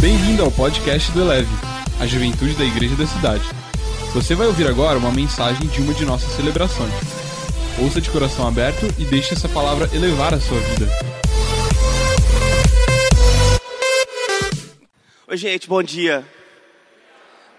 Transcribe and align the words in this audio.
Bem-vindo 0.00 0.42
ao 0.42 0.50
podcast 0.50 1.12
do 1.12 1.20
Eleve, 1.20 1.50
a 2.00 2.06
juventude 2.06 2.54
da 2.54 2.64
igreja 2.64 2.96
da 2.96 3.06
cidade. 3.06 3.44
Você 4.14 4.34
vai 4.34 4.46
ouvir 4.46 4.66
agora 4.66 4.98
uma 4.98 5.12
mensagem 5.12 5.68
de 5.68 5.82
uma 5.82 5.92
de 5.92 6.06
nossas 6.06 6.32
celebrações. 6.32 6.90
Ouça 7.78 8.00
de 8.00 8.10
coração 8.10 8.48
aberto 8.48 8.86
e 8.98 9.04
deixe 9.04 9.34
essa 9.34 9.46
palavra 9.46 9.94
elevar 9.94 10.32
a 10.32 10.40
sua 10.40 10.58
vida. 10.58 10.86
Oi, 15.28 15.36
gente, 15.36 15.68
bom 15.68 15.82
dia. 15.82 16.26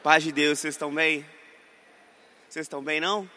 Paz 0.01 0.23
de 0.23 0.31
Deus, 0.31 0.57
vocês 0.57 0.73
estão 0.73 0.91
bem? 0.91 1.23
Vocês 2.49 2.65
estão 2.65 2.83
bem, 2.83 2.99
não? 2.99 3.29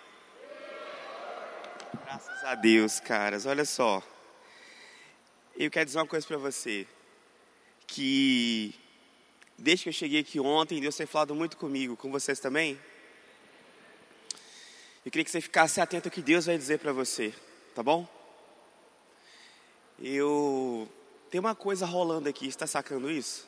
Graças 2.07 2.43
a 2.45 2.55
Deus, 2.55 3.01
caras. 3.01 3.45
Olha 3.45 3.67
só. 3.67 4.03
Eu 5.59 5.71
quero 5.71 5.85
dizer 5.85 5.99
uma 5.99 6.07
coisa 6.07 6.27
para 6.27 6.39
você. 6.39 6.87
Que 7.87 8.75
desde 9.59 9.85
que 9.85 9.89
eu 9.89 9.93
cheguei 9.93 10.21
aqui 10.21 10.41
ontem, 10.41 10.81
Deus 10.81 10.97
tem 10.97 11.07
falado 11.07 11.35
muito 11.35 11.57
comigo, 11.57 11.97
com 11.97 12.11
vocês 12.11 12.41
também. 12.41 12.81
Eu 15.05 15.11
queria 15.11 15.25
que 15.25 15.31
você 15.31 15.41
ficasse 15.41 15.81
atento 15.81 16.09
ao 16.09 16.13
que 16.13 16.23
Deus 16.23 16.47
vai 16.47 16.57
dizer 16.57 16.79
para 16.79 16.93
você, 16.93 17.35
tá 17.75 17.83
bom? 17.83 18.09
Eu 19.99 20.89
tem 21.31 21.41
uma 21.41 21.55
coisa 21.55 21.85
rolando 21.85 22.29
aqui, 22.29 22.47
está 22.47 22.67
sacando 22.67 23.11
isso? 23.11 23.47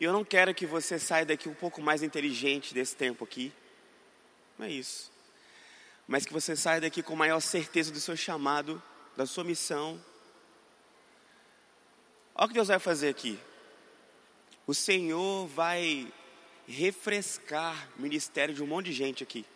Eu 0.00 0.12
não 0.12 0.24
quero 0.24 0.52
que 0.52 0.66
você 0.66 0.98
saia 0.98 1.24
daqui 1.24 1.48
um 1.48 1.54
pouco 1.54 1.80
mais 1.80 2.02
inteligente 2.02 2.74
desse 2.74 2.96
tempo 2.96 3.22
aqui. 3.22 3.52
Não 4.58 4.66
é 4.66 4.70
isso. 4.70 5.12
Mas 6.06 6.26
que 6.26 6.32
você 6.32 6.56
saia 6.56 6.80
daqui 6.80 7.02
com 7.02 7.14
maior 7.14 7.40
certeza 7.40 7.92
do 7.92 8.00
seu 8.00 8.16
chamado, 8.16 8.82
da 9.16 9.24
sua 9.24 9.44
missão. 9.44 10.04
Olha 12.34 12.46
o 12.46 12.48
que 12.48 12.54
Deus 12.54 12.68
vai 12.68 12.78
fazer 12.78 13.08
aqui. 13.08 13.38
O 14.66 14.74
Senhor 14.74 15.46
vai 15.46 16.12
refrescar 16.66 17.88
o 17.96 18.02
ministério 18.02 18.54
de 18.54 18.62
um 18.62 18.66
monte 18.66 18.86
de 18.86 18.92
gente 18.92 19.22
aqui. 19.22 19.46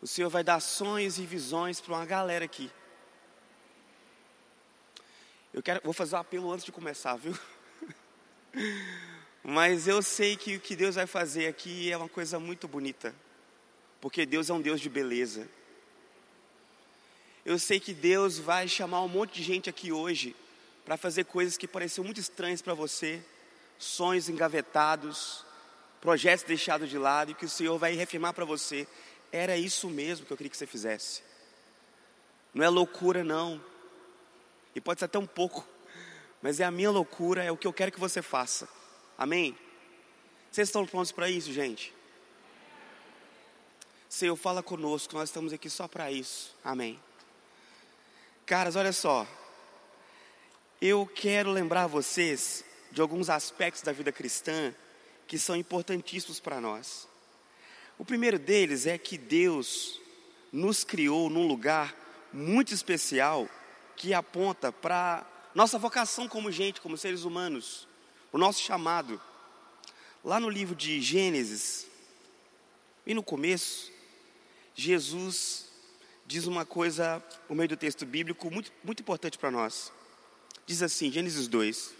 O 0.00 0.06
Senhor 0.06 0.30
vai 0.30 0.44
dar 0.44 0.60
sonhos 0.60 1.18
e 1.18 1.26
visões 1.26 1.80
para 1.80 1.94
uma 1.94 2.06
galera 2.06 2.44
aqui. 2.44 2.70
Eu 5.52 5.62
quero, 5.62 5.80
vou 5.82 5.92
fazer 5.92 6.14
um 6.14 6.20
apelo 6.20 6.52
antes 6.52 6.64
de 6.64 6.72
começar, 6.72 7.16
viu? 7.16 7.36
Mas 9.42 9.88
eu 9.88 10.00
sei 10.02 10.36
que 10.36 10.56
o 10.56 10.60
que 10.60 10.76
Deus 10.76 10.94
vai 10.94 11.06
fazer 11.06 11.46
aqui 11.46 11.90
é 11.90 11.96
uma 11.96 12.08
coisa 12.08 12.38
muito 12.38 12.68
bonita, 12.68 13.14
porque 14.00 14.24
Deus 14.24 14.48
é 14.48 14.52
um 14.54 14.60
Deus 14.60 14.80
de 14.80 14.88
beleza. 14.88 15.48
Eu 17.48 17.58
sei 17.58 17.80
que 17.80 17.94
Deus 17.94 18.38
vai 18.38 18.68
chamar 18.68 19.00
um 19.00 19.08
monte 19.08 19.36
de 19.36 19.42
gente 19.42 19.70
aqui 19.70 19.90
hoje 19.90 20.36
para 20.84 20.98
fazer 20.98 21.24
coisas 21.24 21.56
que 21.56 21.66
pareciam 21.66 22.04
muito 22.04 22.20
estranhas 22.20 22.60
para 22.60 22.74
você, 22.74 23.24
sonhos 23.78 24.28
engavetados, 24.28 25.46
projetos 25.98 26.44
deixados 26.44 26.90
de 26.90 26.98
lado, 26.98 27.30
e 27.30 27.34
que 27.34 27.46
o 27.46 27.48
Senhor 27.48 27.78
vai 27.78 27.94
reafirmar 27.94 28.34
para 28.34 28.44
você: 28.44 28.86
era 29.32 29.56
isso 29.56 29.88
mesmo 29.88 30.26
que 30.26 30.30
eu 30.30 30.36
queria 30.36 30.50
que 30.50 30.58
você 30.58 30.66
fizesse. 30.66 31.22
Não 32.52 32.62
é 32.62 32.68
loucura, 32.68 33.24
não, 33.24 33.64
e 34.74 34.80
pode 34.82 35.00
ser 35.00 35.06
até 35.06 35.18
um 35.18 35.26
pouco, 35.26 35.66
mas 36.42 36.60
é 36.60 36.64
a 36.64 36.70
minha 36.70 36.90
loucura, 36.90 37.42
é 37.42 37.50
o 37.50 37.56
que 37.56 37.66
eu 37.66 37.72
quero 37.72 37.90
que 37.90 37.98
você 37.98 38.20
faça. 38.20 38.68
Amém? 39.16 39.56
Vocês 40.52 40.68
estão 40.68 40.84
prontos 40.84 41.12
para 41.12 41.30
isso, 41.30 41.50
gente? 41.50 41.94
Senhor, 44.06 44.36
fala 44.36 44.62
conosco, 44.62 45.14
nós 45.14 45.30
estamos 45.30 45.50
aqui 45.50 45.70
só 45.70 45.88
para 45.88 46.12
isso. 46.12 46.54
Amém. 46.62 47.00
Caras, 48.48 48.76
olha 48.76 48.94
só. 48.94 49.28
Eu 50.80 51.04
quero 51.04 51.50
lembrar 51.50 51.86
vocês 51.86 52.64
de 52.90 52.98
alguns 52.98 53.28
aspectos 53.28 53.82
da 53.82 53.92
vida 53.92 54.10
cristã 54.10 54.74
que 55.26 55.38
são 55.38 55.54
importantíssimos 55.54 56.40
para 56.40 56.58
nós. 56.58 57.06
O 57.98 58.06
primeiro 58.06 58.38
deles 58.38 58.86
é 58.86 58.96
que 58.96 59.18
Deus 59.18 60.00
nos 60.50 60.82
criou 60.82 61.28
num 61.28 61.46
lugar 61.46 61.94
muito 62.32 62.72
especial 62.72 63.46
que 63.94 64.14
aponta 64.14 64.72
para 64.72 65.26
nossa 65.54 65.78
vocação 65.78 66.26
como 66.26 66.50
gente, 66.50 66.80
como 66.80 66.96
seres 66.96 67.24
humanos, 67.24 67.86
o 68.32 68.38
nosso 68.38 68.62
chamado. 68.62 69.20
Lá 70.24 70.40
no 70.40 70.48
livro 70.48 70.74
de 70.74 71.02
Gênesis, 71.02 71.86
e 73.06 73.12
no 73.12 73.22
começo, 73.22 73.92
Jesus 74.74 75.67
diz 76.28 76.46
uma 76.46 76.66
coisa, 76.66 77.24
no 77.48 77.56
meio 77.56 77.70
do 77.70 77.76
texto 77.76 78.04
bíblico, 78.04 78.50
muito, 78.50 78.70
muito 78.84 79.00
importante 79.00 79.38
para 79.38 79.50
nós. 79.50 79.90
Diz 80.66 80.82
assim, 80.82 81.10
Gênesis 81.10 81.48
2. 81.48 81.94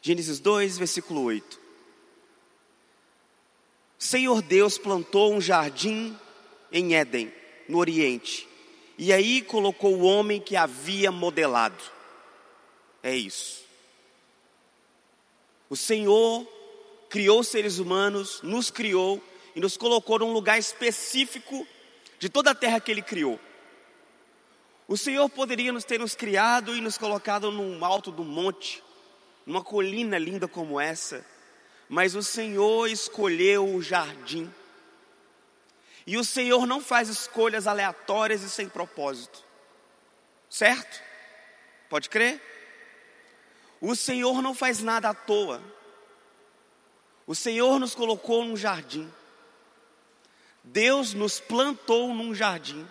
Gênesis 0.00 0.38
2, 0.38 0.78
versículo 0.78 1.22
8. 1.22 1.60
Senhor 3.98 4.40
Deus 4.42 4.78
plantou 4.78 5.34
um 5.34 5.40
jardim 5.40 6.16
em 6.70 6.94
Éden, 6.94 7.32
no 7.68 7.78
Oriente, 7.78 8.48
e 8.96 9.12
aí 9.12 9.42
colocou 9.42 9.96
o 9.96 10.04
homem 10.04 10.40
que 10.40 10.54
havia 10.54 11.10
modelado. 11.10 11.82
É 13.02 13.14
isso. 13.16 13.64
O 15.68 15.74
Senhor 15.74 16.46
criou 17.10 17.42
seres 17.42 17.78
humanos, 17.78 18.40
nos 18.42 18.70
criou 18.70 19.20
e 19.56 19.60
nos 19.60 19.74
colocou 19.74 20.18
num 20.18 20.34
lugar 20.34 20.58
específico 20.58 21.66
de 22.18 22.28
toda 22.28 22.50
a 22.50 22.54
terra 22.54 22.78
que 22.78 22.90
Ele 22.90 23.00
criou. 23.00 23.40
O 24.86 24.98
Senhor 24.98 25.30
poderia 25.30 25.72
nos 25.72 25.82
ter 25.82 25.98
nos 25.98 26.14
criado 26.14 26.76
e 26.76 26.80
nos 26.82 26.98
colocado 26.98 27.50
num 27.50 27.82
alto 27.82 28.12
do 28.12 28.22
monte, 28.22 28.84
numa 29.46 29.64
colina 29.64 30.18
linda 30.18 30.46
como 30.46 30.78
essa, 30.78 31.24
mas 31.88 32.14
o 32.14 32.22
Senhor 32.22 32.86
escolheu 32.86 33.74
o 33.74 33.82
jardim. 33.82 34.52
E 36.06 36.18
o 36.18 36.22
Senhor 36.22 36.66
não 36.66 36.80
faz 36.80 37.08
escolhas 37.08 37.66
aleatórias 37.66 38.42
e 38.42 38.50
sem 38.50 38.68
propósito, 38.68 39.42
certo? 40.50 41.02
Pode 41.88 42.10
crer? 42.10 42.42
O 43.80 43.96
Senhor 43.96 44.42
não 44.42 44.54
faz 44.54 44.82
nada 44.82 45.08
à 45.08 45.14
toa. 45.14 45.62
O 47.26 47.34
Senhor 47.34 47.80
nos 47.80 47.94
colocou 47.94 48.44
num 48.44 48.56
jardim. 48.56 49.10
Deus 50.66 51.14
nos 51.14 51.38
plantou 51.38 52.12
num 52.12 52.34
jardim. 52.34 52.86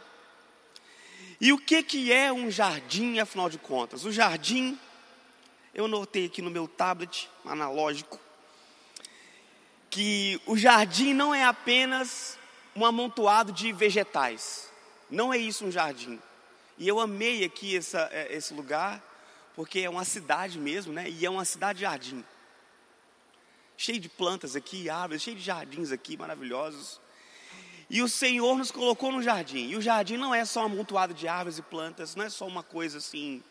E 1.40 1.52
o 1.52 1.58
que, 1.58 1.84
que 1.84 2.12
é 2.12 2.32
um 2.32 2.50
jardim, 2.50 3.20
afinal 3.20 3.50
de 3.50 3.58
contas? 3.58 4.06
O 4.06 4.12
jardim, 4.12 4.80
eu 5.74 5.88
notei 5.88 6.26
aqui 6.26 6.42
no 6.42 6.50
meu 6.50 6.68
tablet 6.68 7.30
analógico, 7.44 8.20
que 9.90 10.42
o 10.46 10.58
jardim 10.58 11.14
não 11.14 11.36
é 11.36 11.44
apenas 11.44 12.40
um 12.76 12.86
amontoado 12.86 13.52
de 13.52 13.74
vegetais. 13.74 14.72
Não 15.12 15.34
é 15.34 15.38
isso 15.38 15.66
um 15.66 15.72
jardim. 15.72 16.20
E 16.78 16.88
eu 16.88 17.00
amei 17.00 17.44
aqui 17.44 17.76
essa, 17.76 18.10
é, 18.12 18.34
esse 18.34 18.54
lugar, 18.54 19.04
porque 19.54 19.82
é 19.82 19.90
uma 19.90 20.06
cidade 20.06 20.58
mesmo, 20.58 20.94
né? 20.94 21.10
E 21.10 21.26
é 21.26 21.30
uma 21.30 21.46
cidade-jardim. 21.46 22.24
Cheio 23.78 24.00
de 24.00 24.08
plantas 24.10 24.56
aqui, 24.56 24.90
árvores, 24.90 25.22
cheio 25.22 25.36
de 25.36 25.44
jardins 25.44 25.92
aqui 25.92 26.16
maravilhosos. 26.18 27.00
E 27.90 28.02
o 28.02 28.10
Senhor 28.10 28.58
nos 28.58 28.72
colocou 28.72 29.12
no 29.12 29.22
jardim. 29.22 29.70
E 29.70 29.76
o 29.76 29.82
jardim 29.82 30.18
não 30.18 30.34
é 30.34 30.44
só 30.44 30.62
um 30.62 30.66
amontoado 30.66 31.14
de 31.14 31.28
árvores 31.28 31.58
e 31.60 31.62
plantas, 31.62 32.16
não 32.16 32.26
é 32.26 32.30
só 32.30 32.48
uma 32.48 32.64
coisa 32.64 32.98
assim, 32.98 33.44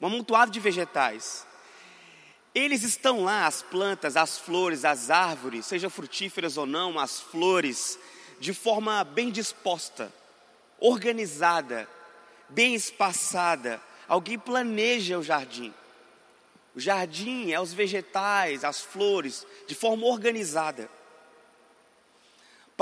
um 0.00 0.06
amontoado 0.06 0.50
de 0.50 0.58
vegetais. 0.58 1.46
Eles 2.54 2.82
estão 2.82 3.24
lá, 3.24 3.46
as 3.46 3.62
plantas, 3.62 4.16
as 4.16 4.38
flores, 4.38 4.84
as 4.84 5.10
árvores, 5.10 5.64
sejam 5.64 5.88
frutíferas 5.88 6.58
ou 6.58 6.66
não, 6.66 6.98
as 6.98 7.18
flores, 7.18 7.98
de 8.38 8.52
forma 8.52 9.02
bem 9.04 9.30
disposta, 9.30 10.12
organizada, 10.78 11.88
bem 12.48 12.74
espaçada. 12.74 13.80
Alguém 14.06 14.38
planeja 14.38 15.18
o 15.18 15.22
jardim. 15.22 15.72
O 16.74 16.80
jardim 16.80 17.52
é 17.52 17.60
os 17.60 17.72
vegetais, 17.72 18.64
as 18.64 18.80
flores, 18.80 19.46
de 19.66 19.74
forma 19.74 20.06
organizada. 20.06 20.90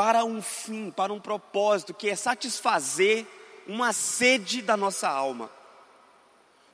Para 0.01 0.25
um 0.25 0.41
fim, 0.41 0.91
para 0.91 1.13
um 1.13 1.21
propósito 1.21 1.93
que 1.93 2.09
é 2.09 2.17
satisfazer 2.17 3.27
uma 3.67 3.93
sede 3.93 4.63
da 4.63 4.75
nossa 4.75 5.07
alma. 5.07 5.51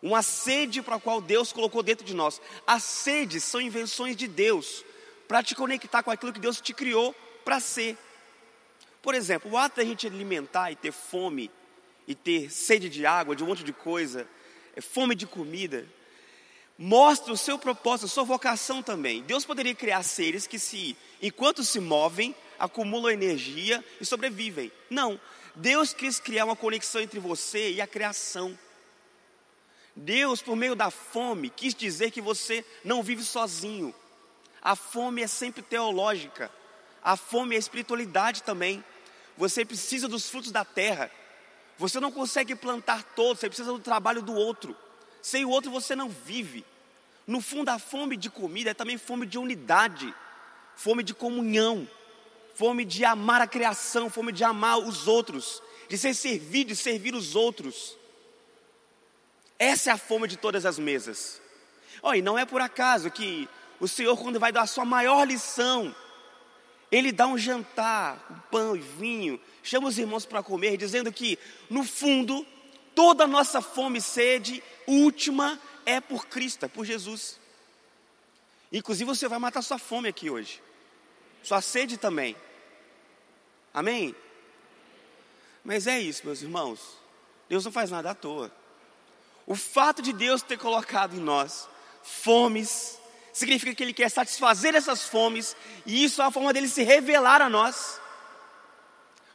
Uma 0.00 0.22
sede 0.22 0.80
para 0.80 0.94
a 0.94 1.00
qual 1.00 1.20
Deus 1.20 1.52
colocou 1.52 1.82
dentro 1.82 2.06
de 2.06 2.14
nós. 2.14 2.40
As 2.64 2.84
sedes 2.84 3.42
são 3.42 3.60
invenções 3.60 4.14
de 4.14 4.28
Deus 4.28 4.84
para 5.26 5.42
te 5.42 5.56
conectar 5.56 6.04
com 6.04 6.10
aquilo 6.12 6.32
que 6.32 6.38
Deus 6.38 6.60
te 6.60 6.72
criou 6.72 7.12
para 7.44 7.58
ser. 7.58 7.98
Por 9.02 9.12
exemplo, 9.12 9.50
o 9.50 9.58
ato 9.58 9.78
da 9.78 9.84
gente 9.84 10.06
alimentar 10.06 10.70
e 10.70 10.76
ter 10.76 10.92
fome, 10.92 11.50
e 12.06 12.14
ter 12.14 12.48
sede 12.48 12.88
de 12.88 13.04
água, 13.04 13.34
de 13.34 13.42
um 13.42 13.48
monte 13.48 13.64
de 13.64 13.72
coisa, 13.72 14.24
é 14.76 14.80
fome 14.80 15.16
de 15.16 15.26
comida, 15.26 15.84
mostra 16.78 17.32
o 17.32 17.36
seu 17.36 17.58
propósito, 17.58 18.06
a 18.06 18.08
sua 18.08 18.22
vocação 18.22 18.84
também. 18.84 19.24
Deus 19.24 19.44
poderia 19.44 19.74
criar 19.74 20.04
seres 20.04 20.46
que 20.46 20.60
se, 20.60 20.96
enquanto 21.20 21.64
se 21.64 21.80
movem, 21.80 22.32
acumulam 22.58 23.10
energia 23.10 23.84
e 24.00 24.04
sobrevivem. 24.04 24.72
Não. 24.90 25.20
Deus 25.54 25.92
quis 25.92 26.20
criar 26.20 26.44
uma 26.44 26.56
conexão 26.56 27.00
entre 27.00 27.18
você 27.18 27.72
e 27.72 27.80
a 27.80 27.86
criação. 27.86 28.58
Deus, 29.94 30.42
por 30.42 30.54
meio 30.54 30.74
da 30.74 30.90
fome, 30.90 31.48
quis 31.48 31.74
dizer 31.74 32.10
que 32.10 32.20
você 32.20 32.64
não 32.84 33.02
vive 33.02 33.22
sozinho. 33.22 33.94
A 34.60 34.76
fome 34.76 35.22
é 35.22 35.26
sempre 35.26 35.62
teológica. 35.62 36.50
A 37.02 37.16
fome 37.16 37.54
é 37.56 37.58
espiritualidade 37.58 38.42
também. 38.42 38.84
Você 39.36 39.64
precisa 39.64 40.08
dos 40.08 40.28
frutos 40.28 40.50
da 40.50 40.64
terra. 40.64 41.10
Você 41.78 42.00
não 42.00 42.10
consegue 42.10 42.54
plantar 42.54 43.02
todos, 43.14 43.40
você 43.40 43.48
precisa 43.48 43.72
do 43.72 43.78
trabalho 43.78 44.22
do 44.22 44.34
outro. 44.34 44.76
Sem 45.22 45.44
o 45.44 45.50
outro 45.50 45.70
você 45.70 45.96
não 45.96 46.08
vive. 46.08 46.64
No 47.26 47.40
fundo, 47.40 47.68
a 47.70 47.78
fome 47.78 48.16
de 48.16 48.30
comida 48.30 48.70
é 48.70 48.74
também 48.74 48.96
fome 48.98 49.26
de 49.26 49.38
unidade, 49.38 50.14
fome 50.76 51.02
de 51.02 51.12
comunhão, 51.12 51.88
fome 52.56 52.84
de 52.84 53.04
amar 53.04 53.42
a 53.42 53.46
criação, 53.46 54.08
fome 54.08 54.32
de 54.32 54.42
amar 54.42 54.78
os 54.78 55.06
outros, 55.06 55.62
de 55.88 55.98
ser 55.98 56.14
servido, 56.14 56.68
de 56.68 56.76
servir 56.76 57.14
os 57.14 57.36
outros. 57.36 57.96
Essa 59.58 59.90
é 59.90 59.92
a 59.92 59.98
fome 59.98 60.26
de 60.26 60.36
todas 60.36 60.64
as 60.64 60.78
mesas. 60.78 61.40
Oh, 62.02 62.14
e 62.14 62.22
não 62.22 62.38
é 62.38 62.46
por 62.46 62.60
acaso 62.60 63.10
que 63.10 63.48
o 63.78 63.86
Senhor, 63.86 64.16
quando 64.16 64.40
vai 64.40 64.52
dar 64.52 64.62
a 64.62 64.66
sua 64.66 64.84
maior 64.86 65.26
lição, 65.26 65.94
Ele 66.90 67.12
dá 67.12 67.26
um 67.26 67.36
jantar, 67.36 68.18
com 68.26 68.34
pão 68.50 68.76
e 68.76 68.80
vinho, 68.80 69.38
chama 69.62 69.88
os 69.88 69.98
irmãos 69.98 70.24
para 70.24 70.42
comer, 70.42 70.78
dizendo 70.78 71.12
que, 71.12 71.38
no 71.68 71.84
fundo, 71.84 72.46
toda 72.94 73.24
a 73.24 73.28
nossa 73.28 73.60
fome 73.60 73.98
e 73.98 74.02
sede 74.02 74.62
última 74.86 75.60
é 75.84 76.00
por 76.00 76.26
Cristo, 76.26 76.64
é 76.64 76.68
por 76.68 76.86
Jesus. 76.86 77.38
Inclusive 78.72 79.04
você 79.04 79.28
vai 79.28 79.38
matar 79.38 79.60
sua 79.60 79.78
fome 79.78 80.08
aqui 80.08 80.30
hoje, 80.30 80.62
sua 81.42 81.60
sede 81.60 81.98
também. 81.98 82.34
Amém? 83.76 84.16
Mas 85.62 85.86
é 85.86 86.00
isso, 86.00 86.24
meus 86.24 86.40
irmãos. 86.40 86.96
Deus 87.46 87.62
não 87.62 87.70
faz 87.70 87.90
nada 87.90 88.12
à 88.12 88.14
toa. 88.14 88.50
O 89.46 89.54
fato 89.54 90.00
de 90.00 90.14
Deus 90.14 90.40
ter 90.40 90.56
colocado 90.56 91.14
em 91.14 91.20
nós 91.20 91.68
fomes, 92.02 92.98
significa 93.34 93.74
que 93.74 93.82
Ele 93.82 93.92
quer 93.92 94.10
satisfazer 94.10 94.74
essas 94.74 95.06
fomes, 95.06 95.54
e 95.84 96.02
isso 96.02 96.22
é 96.22 96.24
a 96.24 96.30
forma 96.30 96.54
dele 96.54 96.68
se 96.68 96.84
revelar 96.84 97.42
a 97.42 97.50
nós. 97.50 98.00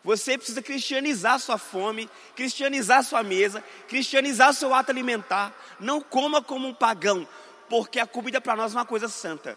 Você 0.03 0.39
precisa 0.39 0.59
cristianizar 0.59 1.39
sua 1.39 1.59
fome, 1.59 2.09
cristianizar 2.35 3.03
sua 3.03 3.21
mesa, 3.21 3.63
cristianizar 3.87 4.55
seu 4.55 4.73
ato 4.73 4.89
alimentar. 4.89 5.55
Não 5.79 6.01
coma 6.01 6.41
como 6.41 6.67
um 6.67 6.73
pagão, 6.73 7.27
porque 7.69 7.99
a 7.99 8.07
comida 8.07 8.41
para 8.41 8.55
nós 8.55 8.73
é 8.73 8.77
uma 8.79 8.85
coisa 8.87 9.07
santa. 9.07 9.55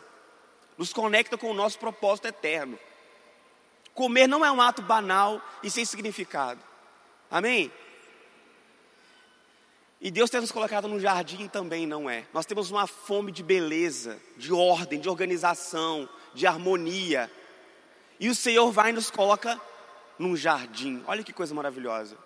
Nos 0.76 0.92
conecta 0.92 1.38
com 1.38 1.50
o 1.50 1.54
nosso 1.54 1.78
propósito 1.78 2.28
eterno. 2.28 2.78
Comer 3.94 4.26
não 4.26 4.44
é 4.44 4.50
um 4.50 4.60
ato 4.60 4.82
banal 4.82 5.40
e 5.62 5.70
sem 5.70 5.84
significado. 5.84 6.60
Amém? 7.30 7.72
E 10.00 10.10
Deus 10.10 10.28
tem 10.28 10.40
nos 10.40 10.52
colocado 10.52 10.86
no 10.86 11.00
jardim 11.00 11.48
também, 11.48 11.86
não 11.86 12.10
é? 12.10 12.26
Nós 12.34 12.44
temos 12.44 12.70
uma 12.70 12.86
fome 12.86 13.32
de 13.32 13.42
beleza, 13.42 14.20
de 14.36 14.52
ordem, 14.52 15.00
de 15.00 15.08
organização, 15.08 16.08
de 16.34 16.46
harmonia. 16.46 17.30
E 18.20 18.28
o 18.28 18.34
Senhor 18.34 18.70
vai 18.70 18.90
e 18.90 18.92
nos 18.92 19.10
coloca 19.10 19.58
num 20.18 20.36
jardim. 20.36 21.02
Olha 21.06 21.22
que 21.22 21.32
coisa 21.32 21.54
maravilhosa. 21.54 22.16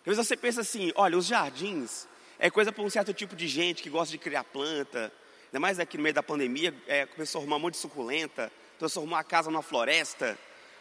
Às 0.00 0.04
vezes 0.04 0.26
você 0.26 0.36
pensa 0.36 0.60
assim: 0.60 0.92
olha, 0.96 1.16
os 1.16 1.26
jardins 1.26 2.06
é 2.38 2.50
coisa 2.50 2.72
para 2.72 2.82
um 2.82 2.90
certo 2.90 3.14
tipo 3.14 3.34
de 3.34 3.48
gente 3.48 3.82
que 3.82 3.90
gosta 3.90 4.12
de 4.12 4.18
criar 4.18 4.44
planta. 4.44 5.12
Ainda 5.46 5.60
mais 5.60 5.78
aqui 5.78 5.96
no 5.96 6.02
meio 6.02 6.14
da 6.14 6.22
pandemia, 6.22 6.74
é, 6.86 7.06
começou 7.06 7.38
a 7.38 7.42
arrumar 7.42 7.56
um 7.56 7.60
monte 7.60 7.74
de 7.74 7.80
suculenta, 7.80 8.52
transformou 8.78 9.18
a 9.18 9.24
casa 9.24 9.50
numa 9.50 9.62
floresta. 9.62 10.38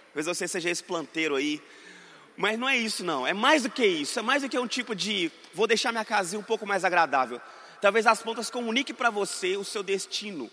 Talvez 0.08 0.26
você 0.26 0.48
seja 0.48 0.70
esse 0.70 0.84
planteiro 0.84 1.36
aí. 1.36 1.62
Mas 2.36 2.58
não 2.58 2.70
é 2.70 2.78
isso, 2.78 3.04
não. 3.04 3.26
É 3.26 3.34
mais 3.34 3.64
do 3.64 3.70
que 3.70 3.86
isso. 3.86 4.20
É 4.20 4.22
mais 4.22 4.44
do 4.44 4.50
que 4.50 4.58
um 4.58 4.68
tipo 4.68 4.96
de 4.96 5.32
vou 5.54 5.68
deixar 5.68 5.92
minha 5.92 6.06
casinha 6.06 6.40
um 6.40 6.44
pouco 6.44 6.66
mais 6.66 6.86
agradável. 6.86 7.42
Talvez 7.82 8.06
as 8.08 8.22
plantas 8.22 8.50
comuniquem 8.50 8.96
para 8.96 9.10
você 9.10 9.58
o 9.58 9.64
seu 9.64 9.84
destino, 9.84 10.50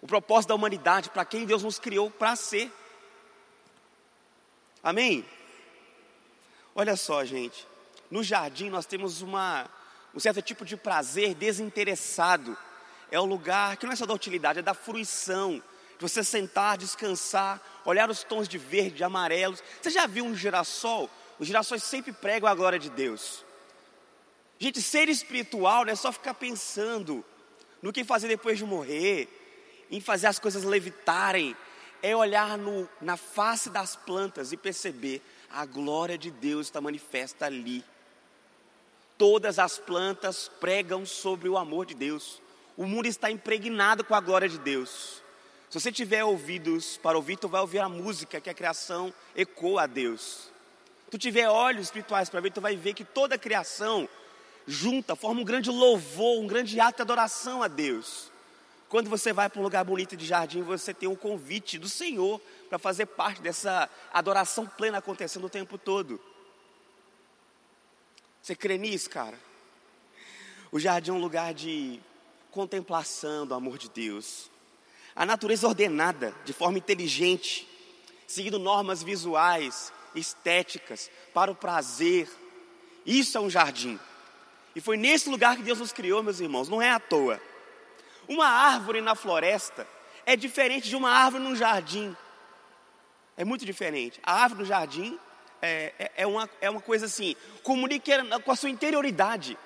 o 0.00 0.06
propósito 0.06 0.48
da 0.48 0.54
humanidade, 0.54 1.10
para 1.10 1.24
quem 1.24 1.44
Deus 1.44 1.62
nos 1.62 1.78
criou 1.78 2.10
para 2.10 2.34
ser. 2.34 2.72
Amém? 4.82 5.24
Olha 6.74 6.96
só, 6.96 7.24
gente. 7.24 7.66
No 8.10 8.22
jardim 8.22 8.70
nós 8.70 8.86
temos 8.86 9.20
uma, 9.20 9.68
um 10.14 10.20
certo 10.20 10.40
tipo 10.40 10.64
de 10.64 10.76
prazer 10.76 11.34
desinteressado. 11.34 12.56
É 13.10 13.18
o 13.18 13.24
lugar 13.24 13.76
que 13.76 13.86
não 13.86 13.92
é 13.92 13.96
só 13.96 14.06
da 14.06 14.14
utilidade, 14.14 14.60
é 14.60 14.62
da 14.62 14.74
fruição. 14.74 15.62
De 15.98 16.02
você 16.02 16.22
sentar, 16.22 16.78
descansar, 16.78 17.60
olhar 17.84 18.08
os 18.08 18.22
tons 18.22 18.48
de 18.48 18.56
verde, 18.56 18.96
de 18.96 19.04
amarelos. 19.04 19.62
Você 19.82 19.90
já 19.90 20.06
viu 20.06 20.24
um 20.24 20.34
girassol? 20.34 21.10
Os 21.38 21.46
girassóis 21.46 21.82
sempre 21.82 22.12
pregam 22.12 22.48
a 22.48 22.54
glória 22.54 22.78
de 22.78 22.88
Deus. 22.88 23.44
Gente, 24.58 24.80
ser 24.80 25.08
espiritual 25.08 25.84
não 25.84 25.92
é 25.92 25.96
só 25.96 26.10
ficar 26.10 26.34
pensando 26.34 27.24
no 27.80 27.92
que 27.92 28.04
fazer 28.04 28.28
depois 28.28 28.58
de 28.58 28.64
morrer, 28.64 29.28
em 29.90 30.00
fazer 30.00 30.26
as 30.26 30.38
coisas 30.38 30.64
levitarem, 30.64 31.56
é 32.02 32.14
olhar 32.14 32.58
no, 32.58 32.88
na 33.00 33.16
face 33.16 33.70
das 33.70 33.96
plantas 33.96 34.52
e 34.52 34.56
perceber 34.56 35.22
a 35.50 35.64
glória 35.64 36.18
de 36.18 36.30
Deus 36.30 36.66
está 36.66 36.80
manifesta 36.80 37.46
ali. 37.46 37.84
Todas 39.16 39.58
as 39.58 39.78
plantas 39.78 40.48
pregam 40.60 41.04
sobre 41.04 41.48
o 41.48 41.58
amor 41.58 41.86
de 41.86 41.94
Deus. 41.94 42.40
O 42.76 42.86
mundo 42.86 43.06
está 43.06 43.30
impregnado 43.30 44.04
com 44.04 44.14
a 44.14 44.20
glória 44.20 44.48
de 44.48 44.58
Deus. 44.58 45.22
Se 45.70 45.78
você 45.78 45.92
tiver 45.92 46.24
ouvidos 46.24 46.96
para 46.96 47.16
ouvir, 47.16 47.36
tu 47.36 47.48
vai 47.48 47.60
ouvir 47.60 47.80
a 47.80 47.88
música 47.88 48.40
que 48.40 48.48
a 48.48 48.54
criação 48.54 49.12
ecoa 49.36 49.82
a 49.82 49.86
Deus. 49.86 50.50
Tu 51.10 51.18
tiver 51.18 51.48
olhos 51.48 51.86
espirituais 51.86 52.30
para 52.30 52.40
ver, 52.40 52.52
tu 52.52 52.60
vai 52.60 52.76
ver 52.76 52.94
que 52.94 53.04
toda 53.04 53.34
a 53.34 53.38
criação 53.38 54.08
junta, 54.66 55.14
forma 55.16 55.40
um 55.40 55.44
grande 55.44 55.70
louvor, 55.70 56.40
um 56.40 56.46
grande 56.46 56.78
ato 56.80 56.96
de 56.96 57.02
adoração 57.02 57.62
a 57.62 57.68
Deus. 57.68 58.30
Quando 58.88 59.10
você 59.10 59.32
vai 59.32 59.50
para 59.50 59.60
um 59.60 59.62
lugar 59.62 59.84
bonito 59.84 60.16
de 60.16 60.24
jardim, 60.24 60.62
você 60.62 60.94
tem 60.94 61.08
um 61.08 61.16
convite 61.16 61.78
do 61.78 61.88
Senhor 61.88 62.40
para 62.70 62.78
fazer 62.78 63.04
parte 63.04 63.42
dessa 63.42 63.90
adoração 64.10 64.66
plena 64.66 64.98
acontecendo 64.98 65.44
o 65.44 65.50
tempo 65.50 65.76
todo. 65.76 66.18
Você 68.40 68.54
crê 68.54 68.78
nisso, 68.78 69.10
cara? 69.10 69.38
O 70.72 70.80
jardim 70.80 71.10
é 71.10 71.12
um 71.12 71.20
lugar 71.20 71.52
de 71.52 72.00
contemplação 72.50 73.46
do 73.46 73.52
amor 73.52 73.76
de 73.76 73.90
Deus. 73.90 74.50
A 75.14 75.26
natureza 75.26 75.66
ordenada, 75.66 76.34
de 76.44 76.52
forma 76.52 76.78
inteligente, 76.78 77.68
seguindo 78.26 78.58
normas 78.58 79.02
visuais, 79.02 79.92
estéticas, 80.14 81.10
para 81.32 81.50
o 81.50 81.54
prazer. 81.54 82.28
Isso 83.04 83.36
é 83.36 83.40
um 83.40 83.50
jardim. 83.50 83.98
E 84.76 84.80
foi 84.80 84.96
nesse 84.96 85.28
lugar 85.28 85.56
que 85.56 85.62
Deus 85.62 85.78
nos 85.78 85.92
criou, 85.92 86.22
meus 86.22 86.40
irmãos, 86.40 86.68
não 86.68 86.80
é 86.80 86.90
à 86.90 87.00
toa. 87.00 87.40
Uma 88.28 88.46
árvore 88.46 89.00
na 89.00 89.14
floresta 89.14 89.86
é 90.26 90.36
diferente 90.36 90.88
de 90.88 90.94
uma 90.94 91.10
árvore 91.10 91.42
num 91.42 91.56
jardim. 91.56 92.14
É 93.36 93.44
muito 93.44 93.64
diferente. 93.64 94.20
A 94.22 94.42
árvore 94.42 94.60
no 94.60 94.66
jardim 94.66 95.18
é, 95.62 95.92
é, 95.98 96.12
é, 96.18 96.26
uma, 96.26 96.48
é 96.60 96.68
uma 96.68 96.80
coisa 96.80 97.06
assim, 97.06 97.34
comunica 97.62 98.24
com 98.40 98.52
a 98.52 98.56
sua 98.56 98.68
interioridade. 98.68 99.58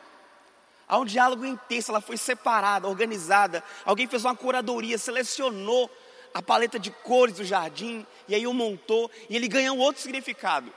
Há 0.93 0.99
um 0.99 1.07
diálogo 1.07 1.47
intenso, 1.47 1.91
ela 1.91 2.03
foi 2.03 2.19
separada, 2.19 2.87
organizada. 2.87 3.65
Alguém 3.83 4.07
fez 4.07 4.27
uma 4.27 4.37
curadoria, 4.37 4.99
selecionou 4.99 5.91
a 6.35 6.43
paleta 6.43 6.79
de 6.79 6.91
cores 6.91 7.37
do 7.37 7.45
jardim, 7.47 8.07
e 8.29 8.35
aí 8.35 8.47
o 8.47 8.53
montou, 8.53 9.11
e 9.31 9.35
ele 9.35 9.49
ganha 9.49 9.73
um 9.73 9.79
outro 9.79 10.03
significado. 10.03 10.71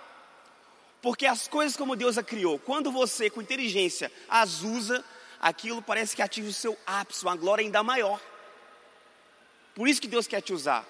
Porque 1.01 1.25
as 1.25 1.50
coisas 1.50 1.75
como 1.75 1.98
Deus 1.98 2.17
a 2.17 2.24
criou, 2.24 2.57
quando 2.57 2.93
você, 2.93 3.29
com 3.29 3.41
inteligência, 3.41 4.10
as 4.29 4.62
usa, 4.62 5.03
aquilo 5.38 5.81
parece 5.81 6.15
que 6.15 6.22
atinge 6.22 6.48
o 6.48 6.53
seu 6.53 6.77
ápice, 6.88 7.25
uma 7.25 7.36
glória 7.36 7.62
ainda 7.62 7.84
maior. 7.84 8.22
Por 9.74 9.86
isso 9.86 10.00
que 10.00 10.07
Deus 10.07 10.27
quer 10.27 10.39
te 10.39 10.53
usar. 10.53 10.86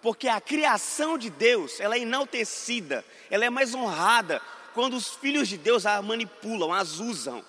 Porque 0.00 0.28
a 0.28 0.40
criação 0.40 1.18
de 1.18 1.28
Deus, 1.28 1.80
ela 1.80 1.96
é 1.96 2.02
enaltecida, 2.02 3.04
ela 3.28 3.44
é 3.44 3.50
mais 3.50 3.74
honrada 3.74 4.40
quando 4.74 4.94
os 4.94 5.08
filhos 5.08 5.48
de 5.48 5.58
Deus 5.58 5.84
a 5.84 6.00
manipulam, 6.00 6.72
as 6.72 7.00
usam. 7.00 7.44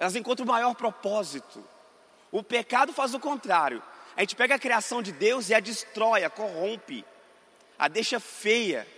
Elas 0.00 0.16
encontram 0.16 0.44
o 0.44 0.48
maior 0.48 0.74
propósito. 0.74 1.62
O 2.32 2.42
pecado 2.42 2.92
faz 2.92 3.14
o 3.14 3.20
contrário. 3.20 3.80
A 4.16 4.20
gente 4.20 4.34
pega 4.34 4.56
a 4.56 4.58
criação 4.58 5.00
de 5.00 5.12
Deus 5.12 5.48
e 5.48 5.54
a 5.54 5.60
destrói, 5.60 6.24
a 6.24 6.30
corrompe, 6.30 7.04
a 7.78 7.86
deixa 7.86 8.18
feia. 8.18 8.88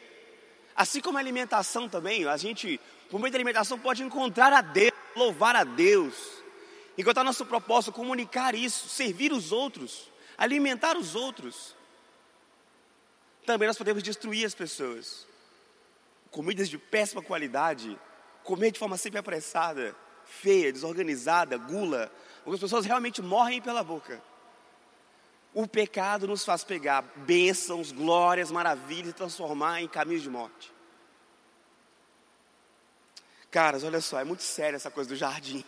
Assim 0.74 1.02
como 1.02 1.18
a 1.18 1.20
alimentação 1.20 1.88
também, 1.88 2.26
a 2.26 2.36
gente, 2.38 2.80
por 3.10 3.20
meio 3.20 3.30
da 3.30 3.36
alimentação, 3.36 3.78
pode 3.78 4.02
encontrar 4.02 4.52
a 4.54 4.62
Deus 4.62 4.92
louvar 5.14 5.56
a 5.56 5.64
Deus, 5.64 6.14
encontrar 6.96 7.24
nosso 7.24 7.44
propósito, 7.46 7.92
comunicar 7.92 8.54
isso, 8.54 8.88
servir 8.88 9.32
os 9.32 9.52
outros, 9.52 10.10
alimentar 10.36 10.96
os 10.96 11.14
outros. 11.14 11.74
Também 13.44 13.66
nós 13.68 13.78
podemos 13.78 14.02
destruir 14.02 14.46
as 14.46 14.54
pessoas. 14.54 15.26
Comidas 16.30 16.68
de 16.68 16.78
péssima 16.78 17.22
qualidade, 17.22 17.98
comer 18.42 18.70
de 18.70 18.78
forma 18.78 18.96
sempre 18.96 19.18
apressada, 19.18 19.94
feia, 20.40 20.72
desorganizada, 20.72 21.56
gula, 21.56 22.10
as 22.46 22.60
pessoas 22.60 22.84
realmente 22.84 23.22
morrem 23.22 23.60
pela 23.60 23.84
boca. 23.84 24.22
O 25.54 25.66
pecado 25.66 26.26
nos 26.26 26.44
faz 26.44 26.64
pegar 26.64 27.02
bênçãos, 27.16 27.92
glórias, 27.92 28.50
maravilhas 28.50 29.10
e 29.10 29.14
transformar 29.14 29.82
em 29.82 29.88
caminhos 29.88 30.22
de 30.22 30.30
morte. 30.30 30.72
Caras, 33.50 33.84
olha 33.84 34.00
só, 34.00 34.18
é 34.18 34.24
muito 34.24 34.42
sério 34.42 34.76
essa 34.76 34.90
coisa 34.90 35.10
do 35.10 35.16
jardim. 35.16 35.62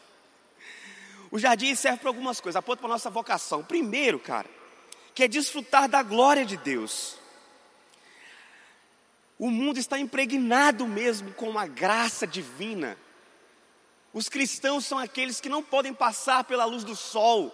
O 1.31 1.39
jardim 1.39 1.75
serve 1.75 1.99
para 1.99 2.09
algumas 2.09 2.41
coisas, 2.41 2.57
aponta 2.57 2.81
para 2.81 2.89
a 2.89 2.95
nossa 2.95 3.11
vocação. 3.11 3.63
Primeiro, 3.63 4.19
cara, 4.19 4.49
que 5.15 5.23
é 5.25 5.29
desfrutar 5.29 5.89
da 5.89 6.03
glória 6.03 6.47
de 6.47 6.57
Deus. 6.57 7.19
O 9.39 9.51
mundo 9.51 9.79
está 9.79 9.99
impregnado 9.99 10.87
mesmo 10.87 11.33
com 11.33 11.59
a 11.59 11.67
graça 11.67 12.27
divina. 12.27 12.97
Os 14.15 14.29
cristãos 14.29 14.87
são 14.87 14.97
aqueles 14.97 15.41
que 15.41 15.49
não 15.49 15.61
podem 15.63 15.93
passar 15.93 16.45
pela 16.45 16.65
luz 16.65 16.85
do 16.85 16.95
sol 16.95 17.53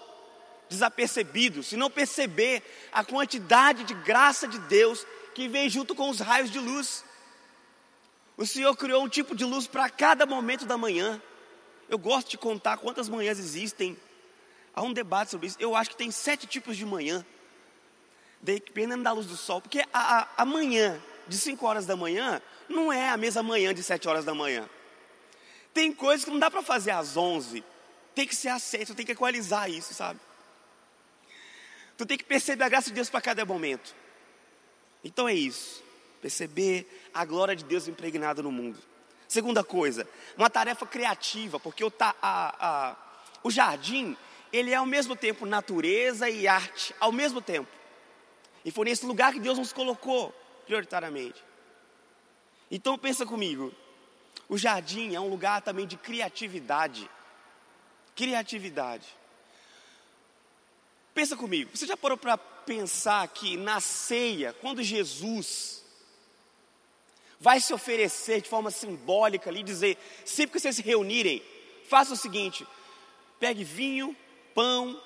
desapercebidos, 0.68 1.68
se 1.68 1.76
não 1.76 1.90
perceber 1.90 2.62
a 2.92 3.02
quantidade 3.02 3.82
de 3.82 3.94
graça 3.94 4.46
de 4.46 4.58
Deus 4.60 5.04
que 5.34 5.48
vem 5.48 5.68
junto 5.68 5.94
com 5.94 6.10
os 6.10 6.20
raios 6.20 6.50
de 6.50 6.60
luz. 6.60 7.02
O 8.36 8.46
Senhor 8.46 8.76
criou 8.76 9.02
um 9.02 9.08
tipo 9.08 9.34
de 9.34 9.44
luz 9.44 9.66
para 9.66 9.88
cada 9.88 10.26
momento 10.26 10.66
da 10.66 10.76
manhã. 10.76 11.20
Eu 11.88 11.98
gosto 11.98 12.30
de 12.30 12.38
contar 12.38 12.76
quantas 12.76 13.08
manhãs 13.08 13.38
existem. 13.38 13.98
Há 14.74 14.82
um 14.82 14.92
debate 14.92 15.30
sobre 15.30 15.46
isso. 15.46 15.56
Eu 15.58 15.74
acho 15.74 15.90
que 15.90 15.96
tem 15.96 16.10
sete 16.10 16.46
tipos 16.46 16.76
de 16.76 16.84
manhã, 16.84 17.24
dependendo 18.40 19.02
da 19.02 19.12
luz 19.12 19.26
do 19.26 19.36
sol, 19.36 19.60
porque 19.60 19.80
a, 19.92 20.18
a, 20.20 20.28
a 20.36 20.44
manhã 20.44 21.02
de 21.26 21.38
5 21.38 21.66
horas 21.66 21.86
da 21.86 21.96
manhã 21.96 22.40
não 22.68 22.92
é 22.92 23.08
a 23.08 23.16
mesma 23.16 23.42
manhã 23.42 23.72
de 23.72 23.82
7 23.82 24.06
horas 24.08 24.24
da 24.24 24.34
manhã. 24.34 24.68
Tem 25.72 25.92
coisas 25.92 26.24
que 26.24 26.30
não 26.30 26.38
dá 26.38 26.50
para 26.50 26.62
fazer 26.62 26.90
às 26.90 27.16
11. 27.16 27.64
Tem 28.14 28.26
que 28.26 28.34
ser 28.34 28.48
às 28.48 28.62
7, 28.62 28.94
tem 28.94 29.06
que 29.06 29.12
equalizar 29.12 29.70
isso, 29.70 29.94
sabe? 29.94 30.18
Tu 31.96 32.06
tem 32.06 32.18
que 32.18 32.24
perceber 32.24 32.64
a 32.64 32.68
graça 32.68 32.88
de 32.88 32.94
Deus 32.94 33.10
para 33.10 33.20
cada 33.20 33.44
momento. 33.44 33.94
Então 35.04 35.28
é 35.28 35.34
isso. 35.34 35.82
Perceber 36.20 37.08
a 37.14 37.24
glória 37.24 37.54
de 37.54 37.64
Deus 37.64 37.88
impregnada 37.88 38.42
no 38.42 38.50
mundo. 38.50 38.78
Segunda 39.28 39.62
coisa, 39.62 40.08
uma 40.36 40.50
tarefa 40.50 40.84
criativa, 40.84 41.60
porque 41.60 41.84
o, 41.84 41.92
a, 42.00 42.14
a, 42.20 42.96
o 43.44 43.50
jardim, 43.50 44.16
ele 44.52 44.72
é 44.72 44.74
ao 44.74 44.86
mesmo 44.86 45.14
tempo 45.14 45.46
natureza 45.46 46.28
e 46.28 46.48
arte, 46.48 46.92
ao 46.98 47.12
mesmo 47.12 47.40
tempo. 47.40 47.70
E 48.64 48.70
foi 48.70 48.86
nesse 48.86 49.06
lugar 49.06 49.32
que 49.32 49.38
Deus 49.38 49.56
nos 49.56 49.72
colocou 49.72 50.34
prioritariamente. 50.66 51.42
Então 52.70 52.98
pensa 52.98 53.24
comigo, 53.24 53.72
o 54.50 54.58
jardim 54.58 55.14
é 55.14 55.20
um 55.20 55.28
lugar 55.28 55.62
também 55.62 55.86
de 55.86 55.96
criatividade. 55.96 57.08
Criatividade. 58.16 59.06
Pensa 61.14 61.36
comigo, 61.36 61.70
você 61.72 61.86
já 61.86 61.96
parou 61.96 62.18
para 62.18 62.36
pensar 62.36 63.26
que 63.28 63.56
na 63.56 63.80
ceia, 63.80 64.52
quando 64.54 64.82
Jesus 64.82 65.84
vai 67.38 67.60
se 67.60 67.72
oferecer 67.72 68.42
de 68.42 68.48
forma 68.48 68.72
simbólica 68.72 69.48
ali, 69.48 69.62
dizer, 69.62 69.96
sempre 70.24 70.54
que 70.54 70.60
vocês 70.60 70.74
se 70.74 70.82
reunirem, 70.82 71.40
faça 71.88 72.12
o 72.12 72.16
seguinte: 72.16 72.66
pegue 73.38 73.62
vinho, 73.62 74.16
pão, 74.52 75.00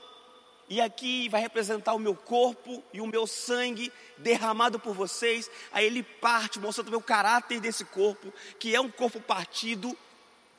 e 0.68 0.80
aqui 0.80 1.28
vai 1.28 1.40
representar 1.40 1.94
o 1.94 1.98
meu 1.98 2.14
corpo 2.14 2.82
e 2.92 3.00
o 3.00 3.06
meu 3.06 3.26
sangue 3.26 3.92
derramado 4.16 4.78
por 4.78 4.94
vocês. 4.94 5.50
Aí 5.70 5.86
ele 5.86 6.02
parte, 6.02 6.58
mostrando 6.58 6.96
o 6.96 7.02
caráter 7.02 7.60
desse 7.60 7.84
corpo, 7.84 8.32
que 8.58 8.74
é 8.74 8.80
um 8.80 8.90
corpo 8.90 9.20
partido, 9.20 9.96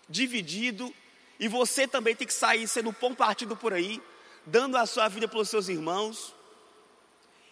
dividido, 0.08 0.94
e 1.40 1.48
você 1.48 1.88
também 1.88 2.16
tem 2.16 2.28
que 2.28 2.34
sair 2.34 2.68
sendo 2.68 2.94
pão 2.94 3.16
partido 3.16 3.58
por 3.58 3.74
aí, 3.74 4.02
dando 4.46 4.78
a 4.78 4.86
sua 4.86 5.08
vida 5.08 5.28
pelos 5.28 5.50
seus 5.50 5.68
irmãos. 5.68 6.34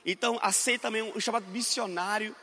Então, 0.05 0.37
aceita 0.41 0.83
também 0.83 1.11
o 1.15 1.19
chamado 1.19 1.47
missionário. 1.47 2.35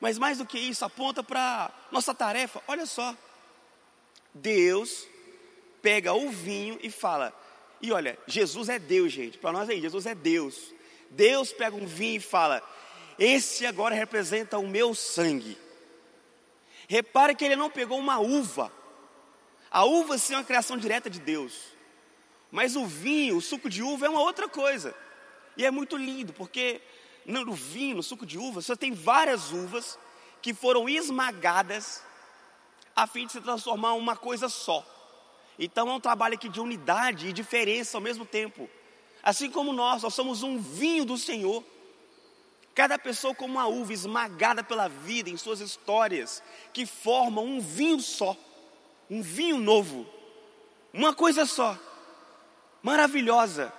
Mas 0.00 0.18
mais 0.18 0.38
do 0.38 0.46
que 0.46 0.58
isso, 0.58 0.84
aponta 0.84 1.22
para 1.22 1.72
nossa 1.90 2.14
tarefa. 2.14 2.62
Olha 2.68 2.86
só, 2.86 3.16
Deus 4.32 5.06
pega 5.82 6.12
o 6.14 6.30
vinho 6.30 6.78
e 6.82 6.90
fala: 6.90 7.32
e 7.80 7.92
olha, 7.92 8.18
Jesus 8.26 8.68
é 8.68 8.78
Deus, 8.78 9.12
gente. 9.12 9.38
Para 9.38 9.52
nós 9.52 9.68
aí, 9.68 9.80
Jesus 9.80 10.06
é 10.06 10.14
Deus. 10.14 10.72
Deus 11.10 11.52
pega 11.52 11.76
um 11.76 11.86
vinho 11.86 12.16
e 12.16 12.20
fala: 12.20 12.62
Esse 13.18 13.66
agora 13.66 13.94
representa 13.94 14.58
o 14.58 14.66
meu 14.66 14.94
sangue. 14.94 15.56
Repare 16.88 17.34
que 17.34 17.44
ele 17.44 17.56
não 17.56 17.70
pegou 17.70 17.98
uma 17.98 18.18
uva. 18.18 18.72
A 19.70 19.84
uva 19.84 20.18
sim 20.18 20.34
é 20.34 20.36
uma 20.36 20.44
criação 20.44 20.76
direta 20.76 21.10
de 21.10 21.20
Deus. 21.20 21.74
Mas 22.50 22.76
o 22.76 22.86
vinho, 22.86 23.36
o 23.36 23.40
suco 23.40 23.68
de 23.68 23.82
uva 23.82 24.06
é 24.06 24.08
uma 24.08 24.20
outra 24.20 24.48
coisa. 24.48 24.94
E 25.56 25.64
é 25.64 25.70
muito 25.70 25.96
lindo, 25.96 26.32
porque 26.32 26.80
no 27.26 27.52
vinho, 27.52 27.96
no 27.96 28.02
suco 28.02 28.24
de 28.24 28.38
uva, 28.38 28.60
você 28.60 28.76
tem 28.76 28.92
várias 28.92 29.50
uvas 29.50 29.98
que 30.40 30.54
foram 30.54 30.88
esmagadas 30.88 32.02
a 32.94 33.06
fim 33.06 33.26
de 33.26 33.32
se 33.32 33.40
transformar 33.40 33.94
em 33.94 33.98
uma 33.98 34.16
coisa 34.16 34.48
só. 34.48 34.86
Então 35.58 35.88
é 35.88 35.92
um 35.92 36.00
trabalho 36.00 36.34
aqui 36.34 36.48
de 36.48 36.60
unidade 36.60 37.28
e 37.28 37.32
diferença 37.32 37.96
ao 37.96 38.00
mesmo 38.00 38.24
tempo. 38.24 38.68
Assim 39.22 39.50
como 39.50 39.72
nós, 39.72 40.02
nós 40.02 40.14
somos 40.14 40.42
um 40.42 40.58
vinho 40.58 41.04
do 41.04 41.16
Senhor. 41.16 41.64
Cada 42.74 42.98
pessoa 42.98 43.34
como 43.34 43.54
uma 43.54 43.66
uva 43.66 43.92
esmagada 43.92 44.64
pela 44.64 44.88
vida 44.88 45.30
em 45.30 45.36
suas 45.36 45.60
histórias, 45.60 46.42
que 46.72 46.84
formam 46.84 47.44
um 47.46 47.60
vinho 47.60 48.00
só, 48.00 48.36
um 49.08 49.22
vinho 49.22 49.58
novo, 49.58 50.06
uma 50.92 51.14
coisa 51.14 51.46
só, 51.46 51.78
maravilhosa. 52.82 53.72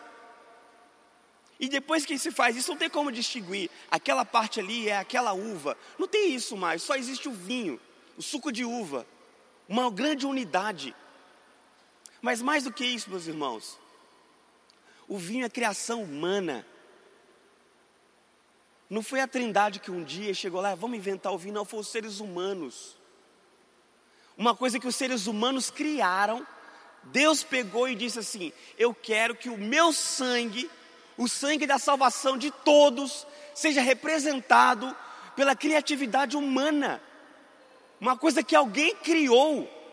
E 1.59 1.67
depois 1.67 2.05
que 2.05 2.17
se 2.17 2.31
faz 2.31 2.55
isso, 2.55 2.71
não 2.71 2.77
tem 2.77 2.89
como 2.89 3.11
distinguir 3.11 3.69
aquela 3.89 4.25
parte 4.25 4.59
ali 4.59 4.89
é 4.89 4.97
aquela 4.97 5.33
uva, 5.33 5.77
não 5.97 6.07
tem 6.07 6.33
isso 6.33 6.57
mais, 6.57 6.81
só 6.81 6.95
existe 6.95 7.29
o 7.29 7.33
vinho, 7.33 7.79
o 8.17 8.21
suco 8.21 8.51
de 8.51 8.65
uva, 8.65 9.05
uma 9.67 9.89
grande 9.91 10.25
unidade. 10.25 10.95
Mas 12.25 12.41
mais 12.41 12.63
do 12.63 12.73
que 12.73 12.83
isso, 12.83 13.11
meus 13.11 13.27
irmãos, 13.27 13.77
o 15.07 15.15
vinho 15.15 15.45
é 15.45 15.49
criação 15.49 16.01
humana. 16.01 16.65
Não 18.89 19.03
foi 19.03 19.19
a 19.19 19.27
Trindade 19.27 19.79
que 19.79 19.91
um 19.91 20.03
dia 20.03 20.33
chegou 20.33 20.59
lá, 20.59 20.73
vamos 20.73 20.97
inventar 20.97 21.31
o 21.31 21.37
vinho, 21.37 21.53
não, 21.53 21.63
foram 21.63 21.81
os 21.81 21.87
seres 21.87 22.19
humanos. 22.19 22.97
Uma 24.35 24.55
coisa 24.55 24.79
que 24.79 24.87
os 24.87 24.95
seres 24.95 25.27
humanos 25.27 25.69
criaram, 25.69 26.43
Deus 27.03 27.43
pegou 27.43 27.87
e 27.87 27.93
disse 27.93 28.17
assim: 28.17 28.51
Eu 28.75 28.91
quero 28.91 29.35
que 29.35 29.47
o 29.47 29.55
meu 29.55 29.93
sangue, 29.93 30.67
o 31.15 31.27
sangue 31.27 31.67
da 31.67 31.77
salvação 31.77 32.39
de 32.39 32.49
todos, 32.49 33.27
seja 33.53 33.81
representado 33.81 34.97
pela 35.35 35.55
criatividade 35.55 36.35
humana. 36.35 36.99
Uma 38.01 38.17
coisa 38.17 38.41
que 38.41 38.55
alguém 38.55 38.95
criou. 38.95 39.84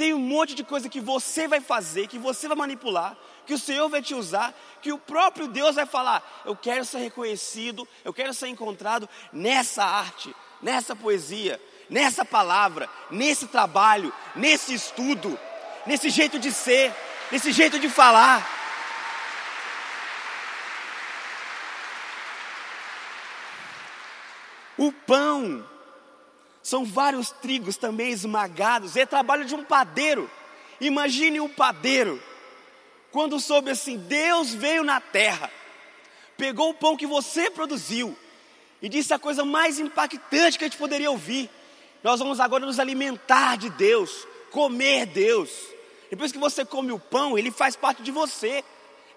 Tem 0.00 0.14
um 0.14 0.18
monte 0.18 0.54
de 0.54 0.64
coisa 0.64 0.88
que 0.88 0.98
você 0.98 1.46
vai 1.46 1.60
fazer, 1.60 2.06
que 2.06 2.18
você 2.18 2.48
vai 2.48 2.56
manipular, 2.56 3.14
que 3.44 3.52
o 3.52 3.58
Senhor 3.58 3.86
vai 3.86 4.00
te 4.00 4.14
usar, 4.14 4.58
que 4.80 4.90
o 4.90 4.98
próprio 4.98 5.46
Deus 5.46 5.74
vai 5.74 5.84
falar: 5.84 6.42
eu 6.46 6.56
quero 6.56 6.86
ser 6.86 7.00
reconhecido, 7.00 7.86
eu 8.02 8.10
quero 8.10 8.32
ser 8.32 8.48
encontrado 8.48 9.06
nessa 9.30 9.84
arte, 9.84 10.34
nessa 10.62 10.96
poesia, 10.96 11.60
nessa 11.90 12.24
palavra, 12.24 12.88
nesse 13.10 13.46
trabalho, 13.46 14.10
nesse 14.34 14.72
estudo, 14.72 15.38
nesse 15.84 16.08
jeito 16.08 16.38
de 16.38 16.50
ser, 16.50 16.94
nesse 17.30 17.52
jeito 17.52 17.78
de 17.78 17.90
falar. 17.90 18.48
O 24.78 24.90
pão 24.90 25.62
são 26.62 26.84
vários 26.84 27.30
trigos 27.30 27.76
também 27.76 28.10
esmagados. 28.10 28.96
É 28.96 29.06
trabalho 29.06 29.44
de 29.44 29.54
um 29.54 29.64
padeiro. 29.64 30.30
Imagine 30.80 31.40
o 31.40 31.48
padeiro. 31.48 32.22
Quando 33.10 33.40
soube 33.40 33.70
assim, 33.70 33.96
Deus 33.96 34.54
veio 34.54 34.84
na 34.84 35.00
terra, 35.00 35.50
pegou 36.36 36.70
o 36.70 36.74
pão 36.74 36.96
que 36.96 37.06
você 37.06 37.50
produziu 37.50 38.16
e 38.80 38.88
disse 38.88 39.12
a 39.12 39.18
coisa 39.18 39.44
mais 39.44 39.78
impactante 39.78 40.56
que 40.56 40.64
a 40.64 40.68
gente 40.68 40.78
poderia 40.78 41.10
ouvir. 41.10 41.50
Nós 42.02 42.20
vamos 42.20 42.40
agora 42.40 42.64
nos 42.64 42.78
alimentar 42.78 43.56
de 43.56 43.68
Deus, 43.70 44.26
comer 44.50 45.06
Deus. 45.06 45.50
Depois 46.08 46.32
que 46.32 46.38
você 46.38 46.64
come 46.64 46.92
o 46.92 46.98
pão, 46.98 47.36
ele 47.36 47.50
faz 47.50 47.76
parte 47.76 48.02
de 48.02 48.10
você. 48.10 48.64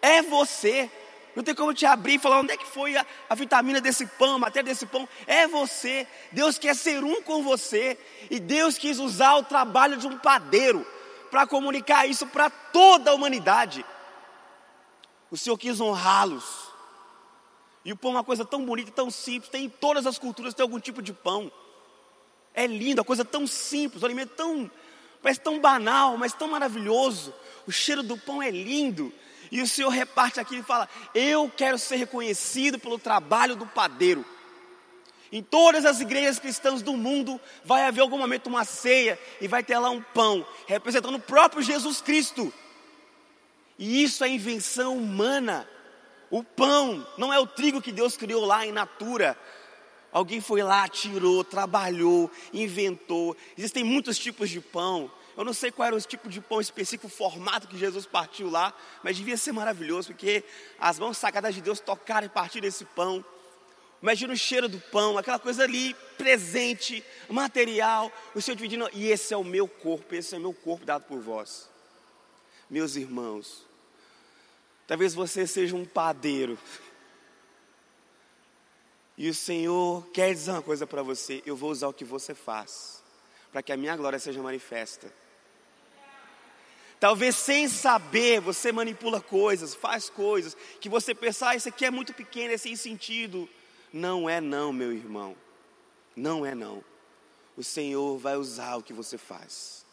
É 0.01 0.21
você. 0.21 0.91
Não 1.35 1.43
tem 1.43 1.55
como 1.55 1.73
te 1.73 1.85
abrir 1.85 2.15
e 2.15 2.19
falar 2.19 2.39
onde 2.39 2.51
é 2.51 2.57
que 2.57 2.65
foi 2.65 2.95
a, 2.95 3.05
a, 3.29 3.35
vitamina 3.35 3.81
desse 3.81 4.05
pão, 4.05 4.35
a 4.35 4.39
matéria 4.39 4.71
desse 4.71 4.85
pão. 4.85 5.07
É 5.25 5.47
você. 5.47 6.07
Deus 6.31 6.59
quer 6.59 6.75
ser 6.75 7.03
um 7.03 7.21
com 7.23 7.41
você. 7.41 7.97
E 8.29 8.39
Deus 8.39 8.77
quis 8.77 8.99
usar 8.99 9.35
o 9.35 9.43
trabalho 9.43 9.97
de 9.97 10.05
um 10.05 10.17
padeiro 10.17 10.85
para 11.31 11.47
comunicar 11.47 12.07
isso 12.07 12.27
para 12.27 12.49
toda 12.49 13.09
a 13.09 13.13
humanidade. 13.15 13.83
O 15.31 15.37
Senhor 15.37 15.57
quis 15.57 15.81
honrá-los. 15.81 16.71
E 17.83 17.91
o 17.91 17.97
pão 17.97 18.11
é 18.11 18.15
uma 18.17 18.23
coisa 18.23 18.45
tão 18.45 18.63
bonita, 18.63 18.91
tão 18.91 19.09
simples. 19.09 19.49
Tem 19.49 19.65
em 19.65 19.69
todas 19.69 20.05
as 20.05 20.19
culturas, 20.19 20.53
tem 20.53 20.61
algum 20.61 20.79
tipo 20.79 21.01
de 21.01 21.11
pão. 21.11 21.51
É 22.53 22.67
lindo, 22.67 23.01
a 23.01 23.03
coisa 23.03 23.25
tão 23.25 23.47
simples, 23.47 24.03
o 24.03 24.05
alimento 24.05 24.35
tão, 24.35 24.69
parece 25.23 25.39
tão 25.39 25.59
banal, 25.59 26.15
mas 26.17 26.33
tão 26.33 26.47
maravilhoso. 26.47 27.33
O 27.65 27.71
cheiro 27.71 28.03
do 28.03 28.15
pão 28.15 28.41
é 28.41 28.51
lindo. 28.51 29.11
E 29.53 29.61
o 29.61 29.67
Senhor 29.67 29.89
reparte 29.89 30.39
aquilo 30.39 30.61
e 30.61 30.65
fala: 30.65 30.89
Eu 31.13 31.47
quero 31.55 31.77
ser 31.77 31.97
reconhecido 31.97 32.79
pelo 32.79 32.97
trabalho 32.97 33.55
do 33.55 33.67
padeiro. 33.67 34.25
Em 35.31 35.43
todas 35.43 35.85
as 35.85 36.01
igrejas 36.01 36.39
cristãs 36.39 36.81
do 36.81 36.97
mundo 36.97 37.39
vai 37.63 37.83
haver 37.83 38.01
algum 38.01 38.17
momento 38.17 38.47
uma 38.47 38.65
ceia 38.65 39.17
e 39.39 39.47
vai 39.47 39.63
ter 39.63 39.77
lá 39.77 39.91
um 39.91 40.01
pão, 40.01 40.43
representando 40.65 41.15
o 41.15 41.21
próprio 41.21 41.61
Jesus 41.61 42.01
Cristo. 42.01 42.51
E 43.77 44.03
isso 44.03 44.23
é 44.23 44.27
invenção 44.27 44.97
humana. 44.97 45.69
O 46.31 46.43
pão 46.43 47.07
não 47.15 47.31
é 47.31 47.37
o 47.37 47.45
trigo 47.45 47.79
que 47.79 47.91
Deus 47.91 48.17
criou 48.17 48.43
lá 48.45 48.65
em 48.65 48.71
natura. 48.71 49.37
Alguém 50.11 50.41
foi 50.41 50.63
lá, 50.63 50.87
tirou, 50.87 51.43
trabalhou, 51.43 52.29
inventou. 52.51 53.37
Existem 53.55 53.83
muitos 53.83 54.17
tipos 54.17 54.49
de 54.49 54.59
pão. 54.59 55.11
Eu 55.35 55.43
não 55.43 55.53
sei 55.53 55.71
qual 55.71 55.87
era 55.87 55.95
o 55.95 56.01
tipo 56.01 56.29
de 56.29 56.39
pão 56.39 56.61
específico, 56.61 57.07
o 57.07 57.09
formato 57.09 57.67
que 57.67 57.77
Jesus 57.77 58.05
partiu 58.05 58.49
lá, 58.49 58.73
mas 59.01 59.17
devia 59.17 59.35
ser 59.35 59.51
maravilhoso, 59.51 60.09
porque 60.09 60.43
as 60.79 60.99
mãos 60.99 61.17
sagradas 61.17 61.55
de 61.55 61.61
Deus 61.61 61.79
tocaram 61.79 62.27
e 62.27 62.29
partiram 62.29 62.67
esse 62.67 62.85
pão. 62.85 63.25
Imagina 64.01 64.33
o 64.33 64.37
cheiro 64.37 64.67
do 64.67 64.79
pão, 64.79 65.17
aquela 65.17 65.39
coisa 65.39 65.63
ali, 65.63 65.95
presente, 66.17 67.03
material, 67.29 68.11
o 68.35 68.41
Senhor 68.41 68.55
dividindo, 68.55 68.89
e 68.93 69.07
esse 69.07 69.33
é 69.33 69.37
o 69.37 69.43
meu 69.43 69.67
corpo, 69.67 70.13
esse 70.13 70.35
é 70.35 70.37
o 70.37 70.41
meu 70.41 70.53
corpo 70.53 70.85
dado 70.85 71.05
por 71.05 71.19
vós. 71.19 71.69
Meus 72.69 72.95
irmãos, 72.95 73.65
talvez 74.85 75.13
você 75.13 75.47
seja 75.47 75.75
um 75.75 75.85
padeiro, 75.85 76.59
e 79.17 79.29
o 79.29 79.33
Senhor 79.33 80.05
quer 80.07 80.33
dizer 80.33 80.51
uma 80.51 80.61
coisa 80.61 80.85
para 80.85 81.01
você: 81.01 81.41
eu 81.45 81.55
vou 81.55 81.71
usar 81.71 81.87
o 81.87 81.93
que 81.93 82.03
você 82.03 82.33
faz, 82.35 83.03
para 83.51 83.63
que 83.63 83.71
a 83.71 83.77
minha 83.77 83.95
glória 83.95 84.19
seja 84.19 84.41
manifesta. 84.41 85.22
Talvez 87.03 87.35
sem 87.35 87.67
saber 87.67 88.39
você 88.39 88.71
manipula 88.71 89.19
coisas, 89.19 89.75
faz 89.75 90.09
coisas 90.09 90.55
que 90.79 90.87
você 90.87 91.13
pensa, 91.13 91.49
ah, 91.49 91.53
isso 91.53 91.67
aqui 91.67 91.83
é 91.83 91.91
muito 91.91 92.13
pequeno, 92.13 92.53
é 92.53 92.57
sem 92.57 92.77
sentido. 92.77 93.49
Não 93.91 94.29
é 94.29 94.39
não, 94.39 94.71
meu 94.71 94.93
irmão. 94.93 95.35
Não 96.15 96.45
é 96.45 96.55
não. 96.55 96.81
O 97.57 97.61
Senhor 97.61 98.17
vai 98.17 98.37
usar 98.37 98.77
o 98.77 98.81
que 98.81 98.93
você 98.93 99.17
faz, 99.17 99.85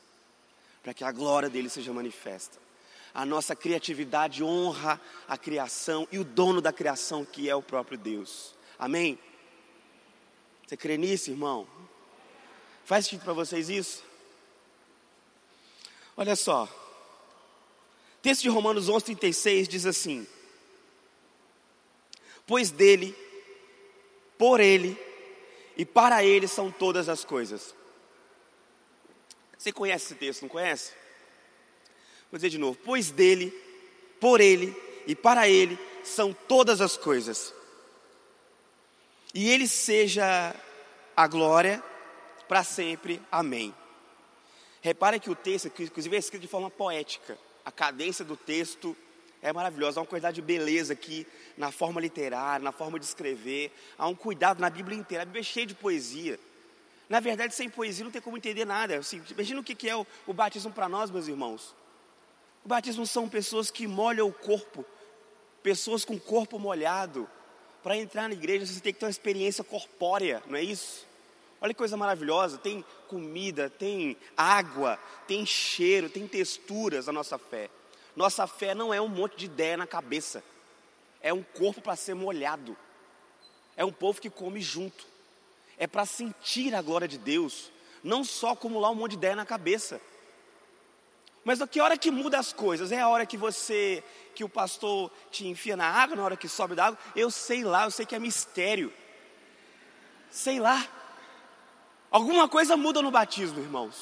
para 0.85 0.95
que 0.95 1.03
a 1.03 1.11
glória 1.11 1.51
dele 1.51 1.69
seja 1.69 1.93
manifesta. 1.93 2.61
A 3.13 3.27
nossa 3.27 3.57
criatividade 3.57 4.45
honra 4.45 5.01
a 5.27 5.37
criação 5.37 6.07
e 6.13 6.19
o 6.21 6.23
dono 6.23 6.61
da 6.61 6.73
criação, 6.73 7.25
que 7.25 7.51
é 7.51 7.57
o 7.57 7.61
próprio 7.61 7.99
Deus. 7.99 8.55
Amém? 8.79 9.19
Você 10.65 10.77
crê 10.77 10.97
nisso, 10.97 11.29
irmão? 11.29 11.67
Faz 12.85 13.07
sentido 13.07 13.25
para 13.25 13.33
vocês 13.33 13.69
isso? 13.69 14.05
Olha 16.17 16.37
só. 16.37 16.69
Texto 18.23 18.43
de 18.43 18.49
Romanos 18.49 18.89
11:36 18.89 19.67
diz 19.67 19.87
assim: 19.87 20.27
Pois 22.47 22.71
dele 22.71 23.17
por 24.37 24.61
Ele 24.61 24.99
e 25.77 25.85
para 25.85 26.25
Ele 26.25 26.47
são 26.47 26.71
todas 26.71 27.09
as 27.09 27.25
coisas. 27.25 27.75
Você 29.57 29.73
conhece 29.73 30.07
esse 30.07 30.15
texto, 30.15 30.43
não 30.43 30.49
conhece? 30.49 30.93
Vou 32.31 32.39
dizer 32.39 32.51
de 32.51 32.59
novo: 32.59 32.79
pois 32.85 33.11
dele, 33.11 33.51
por 34.19 34.41
Ele 34.41 34.75
e 35.07 35.15
para 35.15 35.49
Ele 35.49 35.79
são 36.03 36.33
todas 36.33 36.81
as 36.81 36.97
coisas. 36.97 37.55
E 39.35 39.51
Ele 39.51 39.69
seja 39.69 40.55
a 41.17 41.27
glória 41.27 41.83
para 42.49 42.65
sempre. 42.65 43.21
Amém. 43.31 43.75
Repare 44.81 45.21
que 45.21 45.31
o 45.31 45.35
texto, 45.35 45.67
inclusive, 45.67 46.17
é 46.17 46.19
escrito 46.19 46.43
de 46.43 46.49
forma 46.49 46.71
poética. 46.71 47.39
A 47.65 47.71
cadência 47.71 48.25
do 48.25 48.37
texto 48.37 48.97
é 49.43 49.53
maravilhosa. 49.53 50.01
Há 50.01 50.03
uma 50.03 50.07
qualidade 50.07 50.37
de 50.37 50.43
beleza 50.43 50.93
aqui 50.93 51.27
na 51.57 51.71
forma 51.71 52.01
literária, 52.01 52.63
na 52.63 52.73
forma 52.73 52.99
de 52.99 53.05
escrever. 53.05 53.73
Há 53.99 54.07
um 54.07 54.15
cuidado 54.15 54.61
na 54.61 54.71
Bíblia 54.71 54.99
inteira. 54.99 55.23
A 55.23 55.27
Bíblia 55.27 55.41
é 55.41 55.45
cheia 55.45 55.67
de 55.67 55.75
poesia. 55.75 56.39
Na 57.09 57.21
verdade, 57.21 57.55
sem 57.55 57.69
poesia 57.69 58.05
não 58.05 58.13
tem 58.13 58.23
como 58.23 58.37
entender 58.37 58.65
nada. 58.65 58.99
Assim, 58.99 59.23
imagina 59.31 59.61
o 59.61 59.65
que 59.65 59.89
é 59.89 59.97
o, 59.97 60.07
o 60.27 60.33
batismo 60.33 60.73
para 60.73 60.89
nós, 60.89 61.11
meus 61.11 61.27
irmãos. 61.27 61.75
O 62.65 62.69
batismo 62.69 63.07
são 63.07 63.29
pessoas 63.29 63.71
que 63.71 63.87
molham 63.87 64.29
o 64.29 64.33
corpo, 64.33 64.85
pessoas 65.63 66.05
com 66.05 66.15
o 66.15 66.21
corpo 66.21 66.59
molhado. 66.59 67.29
Para 67.83 67.97
entrar 67.97 68.29
na 68.29 68.35
igreja, 68.35 68.67
você 68.67 68.81
tem 68.81 68.93
que 68.93 69.01
ter 69.01 69.07
uma 69.07 69.11
experiência 69.11 69.65
corpórea, 69.65 70.43
não 70.47 70.57
é 70.57 70.63
isso? 70.63 71.07
Olha 71.61 71.75
que 71.75 71.79
coisa 71.79 71.97
maravilhosa, 71.97 72.57
tem 72.57 72.85
comida, 73.07 73.69
tem 73.69 74.17
água, 74.37 74.99
tem 75.27 75.45
cheiro, 75.45 76.09
tem 76.09 76.27
texturas 76.27 77.09
a 77.09 77.13
nossa 77.13 77.37
fé. 77.37 77.69
Nossa 78.17 78.47
fé 78.47 78.75
não 78.75 78.95
é 78.95 79.01
um 79.01 79.09
monte 79.09 79.37
de 79.37 79.45
ideia 79.45 79.77
na 79.77 79.87
cabeça, 79.87 80.43
é 81.21 81.33
um 81.33 81.43
corpo 81.43 81.81
para 81.81 81.97
ser 81.97 82.15
molhado, 82.15 82.77
é 83.77 83.85
um 83.85 83.93
povo 83.93 84.21
que 84.21 84.31
come 84.31 84.61
junto, 84.61 85.07
é 85.77 85.87
para 85.87 86.07
sentir 86.07 86.75
a 86.75 86.83
glória 86.83 87.07
de 87.07 87.19
Deus, 87.19 87.71
não 88.03 88.25
só 88.25 88.51
acumular 88.51 88.91
um 88.91 88.95
monte 88.95 89.13
de 89.13 89.19
ideia 89.19 89.37
na 89.37 89.45
cabeça. 89.45 90.01
Mas 91.45 91.61
a 91.61 91.67
que 91.67 91.81
hora 91.81 91.97
que 91.97 92.11
muda 92.11 92.39
as 92.39 92.53
coisas? 92.53 92.93
É 92.93 93.01
a 93.01 93.09
hora 93.09 93.25
que 93.25 93.37
você, 93.37 94.05
que 94.35 94.45
o 94.45 94.49
pastor 94.49 95.11
te 95.31 95.47
enfia 95.47 95.77
na 95.77 95.87
água, 95.87 96.17
na 96.17 96.25
hora 96.25 96.37
que 96.37 96.49
sobe 96.49 96.75
da 96.75 96.87
água? 96.87 96.99
Eu 97.17 97.31
sei 97.31 97.65
lá, 97.65 97.85
eu 97.85 97.91
sei 97.91 98.05
que 98.05 98.15
é 98.15 98.19
mistério. 98.19 98.93
Sei 100.31 100.61
lá. 100.61 100.87
Alguma 102.11 102.49
coisa 102.49 102.77
muda 102.77 103.01
no 103.01 103.11
batismo, 103.11 103.61
irmãos. 103.61 103.95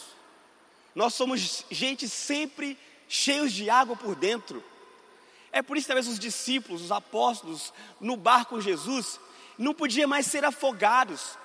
Nós 0.94 1.14
somos 1.14 1.64
gente 1.70 2.08
sempre 2.08 2.78
cheios 3.08 3.52
de 3.52 3.68
água 3.68 3.94
por 3.94 4.14
dentro. 4.14 4.64
É 5.52 5.62
por 5.62 5.76
isso 5.76 5.84
que 5.84 5.88
talvez 5.88 6.08
os 6.08 6.18
discípulos, 6.18 6.82
os 6.82 6.92
apóstolos, 6.92 7.72
no 8.00 8.16
barco 8.16 8.54
com 8.54 8.60
Jesus, 8.60 9.20
não 9.56 9.74
podiam 9.74 10.08
mais 10.08 10.26
ser 10.26 10.44
afogados, 10.44 11.36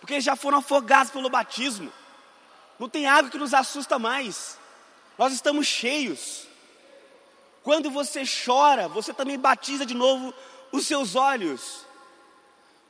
porque 0.00 0.14
eles 0.14 0.24
já 0.24 0.36
foram 0.36 0.58
afogados 0.58 1.12
pelo 1.12 1.30
batismo. 1.30 1.92
Não 2.78 2.88
tem 2.88 3.06
água 3.06 3.30
que 3.30 3.38
nos 3.38 3.54
assusta 3.54 3.98
mais. 3.98 4.58
Nós 5.16 5.32
estamos 5.32 5.66
cheios. 5.66 6.46
Quando 7.62 7.90
você 7.90 8.22
chora, 8.24 8.88
você 8.88 9.12
também 9.12 9.38
batiza 9.38 9.84
de 9.84 9.94
novo 9.94 10.32
os 10.72 10.86
seus 10.86 11.16
olhos. 11.16 11.84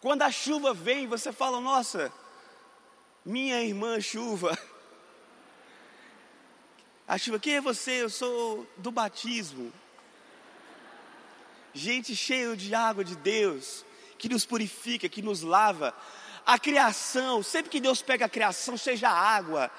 Quando 0.01 0.23
a 0.23 0.31
chuva 0.31 0.75
vem, 0.75 1.07
você 1.07 1.33
fala: 1.33 1.61
Nossa, 1.61 2.12
minha 3.29 3.62
irmã 3.62 4.01
chuva. 4.01 4.59
A 7.07 7.19
chuva, 7.19 7.38
quem 7.38 7.57
é 7.57 7.61
você? 7.61 8.03
Eu 8.03 8.09
sou 8.09 8.67
do 8.79 8.91
batismo. 8.91 9.71
Gente 11.75 12.17
cheio 12.17 12.57
de 12.57 12.75
água 12.75 13.05
de 13.05 13.14
Deus, 13.17 13.85
que 14.17 14.31
nos 14.31 14.47
purifica, 14.47 15.11
que 15.11 15.21
nos 15.21 15.43
lava. 15.43 15.95
A 16.47 16.59
criação, 16.59 17.43
sempre 17.43 17.71
que 17.71 17.81
Deus 17.81 18.01
pega 18.01 18.25
a 18.25 18.31
criação, 18.31 18.79
seja 18.79 19.11
a 19.11 19.12
água, 19.12 19.71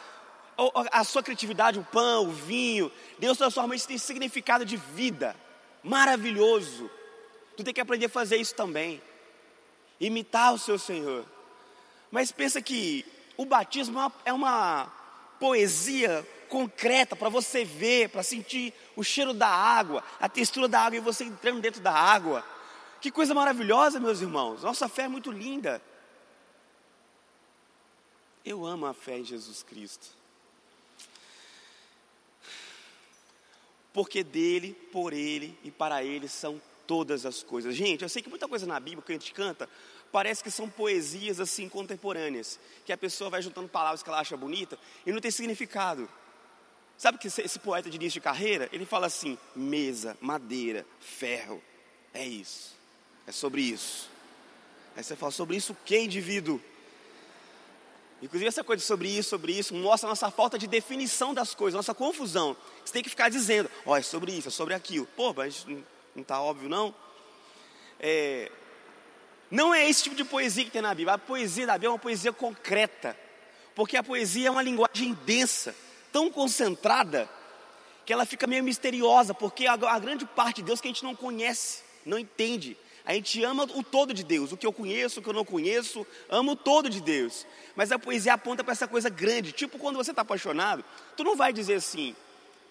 a 0.91 1.03
sua 1.03 1.23
criatividade, 1.23 1.79
o 1.79 1.83
pão, 1.83 2.27
o 2.27 2.31
vinho, 2.31 2.91
Deus 3.17 3.39
transforma 3.39 3.75
isso 3.75 3.91
em 3.91 3.97
significado 3.97 4.63
de 4.63 4.77
vida. 4.77 5.35
Maravilhoso. 5.83 6.87
Tu 7.57 7.63
tem 7.63 7.73
que 7.73 7.81
aprender 7.81 8.05
a 8.05 8.09
fazer 8.09 8.37
isso 8.37 8.53
também. 8.53 9.01
Imitar 9.99 10.53
o 10.53 10.59
seu 10.59 10.77
Senhor. 10.77 11.25
Mas 12.11 12.31
pensa 12.31 12.61
que 12.61 13.05
o 13.39 13.45
batismo 13.45 13.97
é 14.25 14.33
uma 14.33 14.83
é 14.83 15.39
poesia 15.39 16.27
concreta 16.49 17.15
para 17.15 17.29
você 17.29 17.63
ver, 17.63 18.09
para 18.09 18.21
sentir 18.21 18.73
o 18.97 19.01
cheiro 19.01 19.33
da 19.33 19.47
água, 19.47 20.03
a 20.19 20.27
textura 20.27 20.67
da 20.67 20.81
água 20.81 20.97
e 20.97 20.99
você 20.99 21.23
entrando 21.23 21.61
dentro 21.61 21.79
da 21.79 21.93
água. 21.93 22.45
Que 22.99 23.09
coisa 23.09 23.33
maravilhosa, 23.33 23.97
meus 23.97 24.19
irmãos. 24.19 24.61
Nossa 24.61 24.89
fé 24.89 25.03
é 25.03 25.07
muito 25.07 25.31
linda. 25.31 25.81
Eu 28.43 28.65
amo 28.65 28.85
a 28.85 28.93
fé 28.93 29.19
em 29.19 29.23
Jesus 29.23 29.63
Cristo. 29.63 30.07
Porque 33.93 34.21
dele, 34.21 34.73
por 34.91 35.13
ele 35.13 35.57
e 35.63 35.71
para 35.71 36.03
ele 36.03 36.27
são 36.27 36.61
todas 36.85 37.25
as 37.25 37.41
coisas. 37.41 37.73
Gente, 37.73 38.01
eu 38.01 38.09
sei 38.09 38.21
que 38.21 38.29
muita 38.29 38.49
coisa 38.49 38.65
na 38.65 38.81
Bíblia 38.81 39.01
que 39.01 39.13
a 39.13 39.15
gente 39.15 39.31
canta 39.31 39.69
parece 40.11 40.43
que 40.43 40.51
são 40.51 40.69
poesias 40.69 41.39
assim 41.39 41.69
contemporâneas, 41.69 42.59
que 42.85 42.93
a 42.93 42.97
pessoa 42.97 43.29
vai 43.29 43.41
juntando 43.41 43.67
palavras 43.67 44.03
que 44.03 44.09
ela 44.09 44.19
acha 44.19 44.35
bonita 44.35 44.77
e 45.05 45.11
não 45.11 45.21
tem 45.21 45.31
significado. 45.31 46.09
Sabe 46.97 47.17
que 47.17 47.27
esse 47.27 47.59
poeta 47.59 47.89
de 47.89 47.95
início 47.95 48.19
de 48.19 48.23
carreira, 48.23 48.67
ele 48.73 48.85
fala 48.85 49.07
assim: 49.07 49.37
mesa, 49.55 50.17
madeira, 50.19 50.85
ferro. 50.99 51.63
É 52.13 52.25
isso. 52.25 52.75
É 53.25 53.31
sobre 53.31 53.61
isso. 53.61 54.09
Aí 54.97 55.03
você 55.03 55.15
fala 55.15 55.31
sobre 55.31 55.55
isso 55.55 55.75
que, 55.85 55.97
indivíduo? 55.97 56.59
Inclusive 58.21 58.49
essa 58.49 58.63
coisa 58.63 58.83
sobre 58.83 59.07
isso, 59.07 59.29
sobre 59.29 59.53
isso, 59.53 59.73
mostra 59.73 60.09
a 60.09 60.11
nossa 60.11 60.29
falta 60.29 60.59
de 60.59 60.67
definição 60.67 61.33
das 61.33 61.55
coisas, 61.55 61.77
nossa 61.77 61.93
confusão. 61.93 62.55
Você 62.83 62.91
tem 62.91 63.03
que 63.03 63.09
ficar 63.09 63.29
dizendo, 63.29 63.71
ó, 63.85 63.91
oh, 63.91 63.95
é 63.95 64.01
sobre 64.01 64.33
isso, 64.33 64.49
é 64.49 64.51
sobre 64.51 64.73
aquilo. 64.73 65.05
Pô, 65.15 65.33
mas 65.33 65.65
não 66.13 66.21
está 66.21 66.41
óbvio 66.41 66.67
não? 66.67 66.93
É, 67.97 68.51
não 69.49 69.73
é 69.73 69.89
esse 69.89 70.03
tipo 70.03 70.15
de 70.15 70.23
poesia 70.23 70.63
que 70.63 70.71
tem 70.71 70.81
na 70.81 70.93
Bíblia. 70.93 71.15
A 71.15 71.17
poesia 71.17 71.65
da 71.65 71.73
Bíblia 71.73 71.89
é 71.89 71.91
uma 71.91 71.99
poesia 71.99 72.31
concreta. 72.31 73.17
Porque 73.73 73.97
a 73.97 74.03
poesia 74.03 74.47
é 74.47 74.51
uma 74.51 74.61
linguagem 74.61 75.17
densa 75.25 75.75
tão 76.11 76.29
concentrada 76.29 77.29
que 78.05 78.13
ela 78.13 78.25
fica 78.25 78.47
meio 78.47 78.63
misteriosa, 78.63 79.33
porque 79.33 79.67
a, 79.67 79.73
a 79.73 79.99
grande 79.99 80.25
parte 80.25 80.57
de 80.57 80.63
Deus 80.63 80.81
que 80.81 80.87
a 80.87 80.91
gente 80.91 81.03
não 81.03 81.15
conhece, 81.15 81.83
não 82.05 82.17
entende. 82.17 82.75
A 83.05 83.13
gente 83.13 83.43
ama 83.43 83.63
o 83.63 83.83
todo 83.83 84.13
de 84.13 84.23
Deus, 84.23 84.51
o 84.51 84.57
que 84.57 84.65
eu 84.65 84.73
conheço, 84.73 85.19
o 85.19 85.23
que 85.23 85.29
eu 85.29 85.33
não 85.33 85.45
conheço, 85.45 86.05
amo 86.29 86.51
o 86.51 86.55
todo 86.55 86.89
de 86.89 87.01
Deus. 87.01 87.45
Mas 87.75 87.91
a 87.91 87.97
poesia 87.99 88.33
aponta 88.33 88.63
para 88.63 88.73
essa 88.73 88.87
coisa 88.87 89.09
grande, 89.09 89.51
tipo 89.51 89.79
quando 89.79 89.95
você 89.95 90.11
está 90.11 90.23
apaixonado, 90.23 90.83
tu 91.15 91.23
não 91.23 91.35
vai 91.35 91.53
dizer 91.53 91.75
assim, 91.75 92.15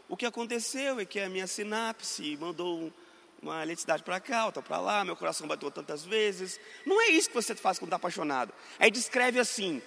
o 0.08 0.16
que 0.16 0.26
aconteceu 0.26 1.00
é 1.00 1.04
que 1.04 1.20
a 1.20 1.28
minha 1.28 1.46
sinapse 1.46 2.36
mandou 2.36 2.92
uma 3.42 3.62
eletricidade 3.62 4.02
para 4.02 4.20
cá, 4.20 4.46
outra 4.46 4.62
para 4.62 4.78
lá, 4.78 5.04
meu 5.04 5.16
coração 5.16 5.46
bateu 5.46 5.70
tantas 5.70 6.04
vezes. 6.04 6.58
Não 6.84 7.00
é 7.00 7.08
isso 7.08 7.28
que 7.28 7.34
você 7.34 7.54
faz 7.54 7.78
quando 7.78 7.88
está 7.88 7.96
apaixonado. 7.96 8.52
Aí 8.78 8.90
descreve 8.90 9.38
assim, 9.38 9.80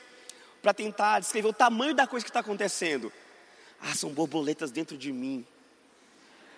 para 0.61 0.73
tentar 0.73 1.19
descrever 1.19 1.47
o 1.47 1.53
tamanho 1.53 1.93
da 1.93 2.07
coisa 2.07 2.23
que 2.23 2.29
está 2.29 2.39
acontecendo. 2.39 3.11
Ah, 3.79 3.93
são 3.95 4.11
borboletas 4.11 4.71
dentro 4.71 4.97
de 4.97 5.11
mim. 5.11 5.45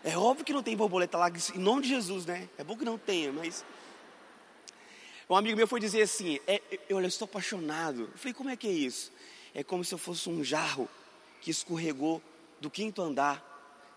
É 0.03 0.17
óbvio 0.17 0.45
que 0.45 0.51
não 0.51 0.62
tem 0.62 0.75
borboleta 0.75 1.17
lá, 1.17 1.29
em 1.29 1.60
nome 1.60 1.84
de 1.84 1.89
Jesus, 1.89 2.25
né? 2.25 2.49
É 2.58 2.63
bom 2.63 2.77
que 2.77 2.84
não 2.84 2.97
tenha, 2.97 3.32
mas. 3.32 3.63
Um 5.29 5.36
amigo 5.36 5.56
meu 5.56 5.65
foi 5.65 5.79
dizer 5.79 6.01
assim: 6.01 6.39
é, 6.45 6.62
eu, 6.89 6.99
eu 6.99 7.08
estou 7.08 7.25
apaixonado. 7.25 8.10
Eu 8.12 8.17
falei, 8.17 8.34
como 8.34 8.49
é 8.49 8.58
que 8.58 8.67
é 8.67 8.71
isso? 8.71 9.12
É 9.56 9.63
como 9.63 9.84
se 9.84 9.93
eu 9.93 9.97
fosse 9.97 10.29
um 10.29 10.43
jarro 10.43 10.89
que 11.39 11.49
escorregou 11.49 12.21
do 12.60 12.69
quinto 12.69 13.01
andar, 13.01 13.41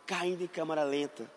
caindo 0.07 0.45
em 0.45 0.47
câmara 0.47 0.85
lenta. 0.85 1.29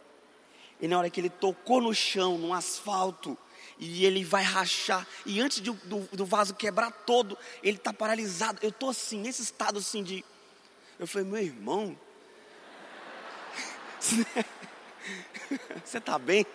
E 0.80 0.88
na 0.88 0.98
hora 0.98 1.10
que 1.10 1.20
ele 1.20 1.30
tocou 1.30 1.82
no 1.82 1.94
chão, 1.94 2.38
no 2.38 2.54
asfalto, 2.54 3.38
e 3.78 4.06
ele 4.06 4.24
vai 4.24 4.44
rachar, 4.44 5.08
e 5.26 5.40
antes 5.40 5.62
de, 5.62 5.72
do, 5.72 6.00
do 6.12 6.26
vaso 6.26 6.54
quebrar 6.54 6.92
todo, 6.92 7.38
ele 7.64 7.78
está 7.78 7.94
paralisado. 7.94 8.60
Eu 8.62 8.70
estou 8.70 8.90
assim, 8.90 9.20
nesse 9.20 9.42
estado 9.42 9.80
assim 9.80 10.04
de. 10.04 10.26
Eu 11.00 11.08
falei, 11.08 11.28
meu 11.28 11.42
irmão, 11.42 11.98
você 15.84 15.98
está 15.98 16.20
bem? 16.20 16.46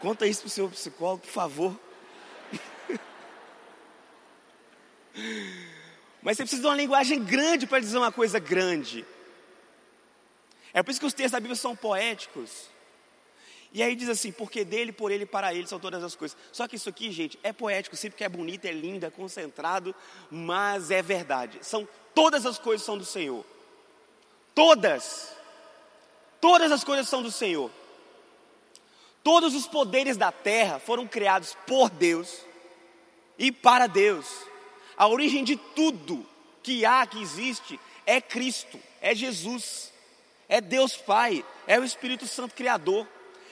Conta 0.00 0.26
isso 0.26 0.40
para 0.40 0.48
o 0.48 0.50
seu 0.50 0.68
psicólogo, 0.68 1.22
por 1.22 1.30
favor. 1.30 1.80
Mas 6.22 6.36
você 6.36 6.42
precisa 6.42 6.60
de 6.60 6.68
uma 6.68 6.76
linguagem 6.76 7.22
grande 7.22 7.66
para 7.66 7.80
dizer 7.80 7.96
uma 7.96 8.12
coisa 8.12 8.38
grande. 8.38 9.06
É 10.74 10.82
por 10.82 10.90
isso 10.90 11.00
que 11.00 11.06
os 11.06 11.12
textos 11.12 11.32
da 11.32 11.40
Bíblia 11.40 11.56
são 11.56 11.76
poéticos. 11.76 12.70
E 13.74 13.82
aí 13.82 13.96
diz 13.96 14.08
assim, 14.08 14.30
porque 14.30 14.64
dele, 14.64 14.92
por 14.92 15.10
ele, 15.10 15.24
para 15.24 15.54
ele 15.54 15.66
são 15.66 15.78
todas 15.78 16.04
as 16.04 16.14
coisas. 16.14 16.36
Só 16.52 16.68
que 16.68 16.76
isso 16.76 16.88
aqui, 16.88 17.10
gente, 17.10 17.38
é 17.42 17.52
poético, 17.52 17.96
sim, 17.96 18.10
porque 18.10 18.24
é 18.24 18.28
bonito, 18.28 18.66
é 18.66 18.72
lindo, 18.72 19.06
é 19.06 19.10
concentrado, 19.10 19.94
mas 20.30 20.90
é 20.90 21.00
verdade. 21.00 21.58
São 21.62 21.88
todas 22.14 22.44
as 22.44 22.58
coisas 22.58 22.84
são 22.84 22.98
do 22.98 23.04
Senhor. 23.04 23.44
Todas. 24.54 25.34
Todas 26.40 26.70
as 26.70 26.84
coisas 26.84 27.08
são 27.08 27.22
do 27.22 27.30
Senhor. 27.30 27.70
Todos 29.22 29.54
os 29.54 29.66
poderes 29.66 30.16
da 30.16 30.32
terra 30.32 30.78
foram 30.78 31.06
criados 31.06 31.56
por 31.66 31.88
Deus 31.88 32.44
e 33.38 33.50
para 33.50 33.86
Deus. 33.86 34.26
A 34.96 35.06
origem 35.08 35.44
de 35.44 35.56
tudo 35.56 36.26
que 36.62 36.84
há, 36.84 37.06
que 37.06 37.22
existe, 37.22 37.80
é 38.04 38.20
Cristo, 38.20 38.78
é 39.00 39.14
Jesus, 39.14 39.91
é 40.52 40.60
Deus 40.60 40.94
Pai, 40.94 41.42
é 41.66 41.80
o 41.80 41.84
Espírito 41.84 42.26
Santo 42.26 42.54
Criador. 42.54 43.08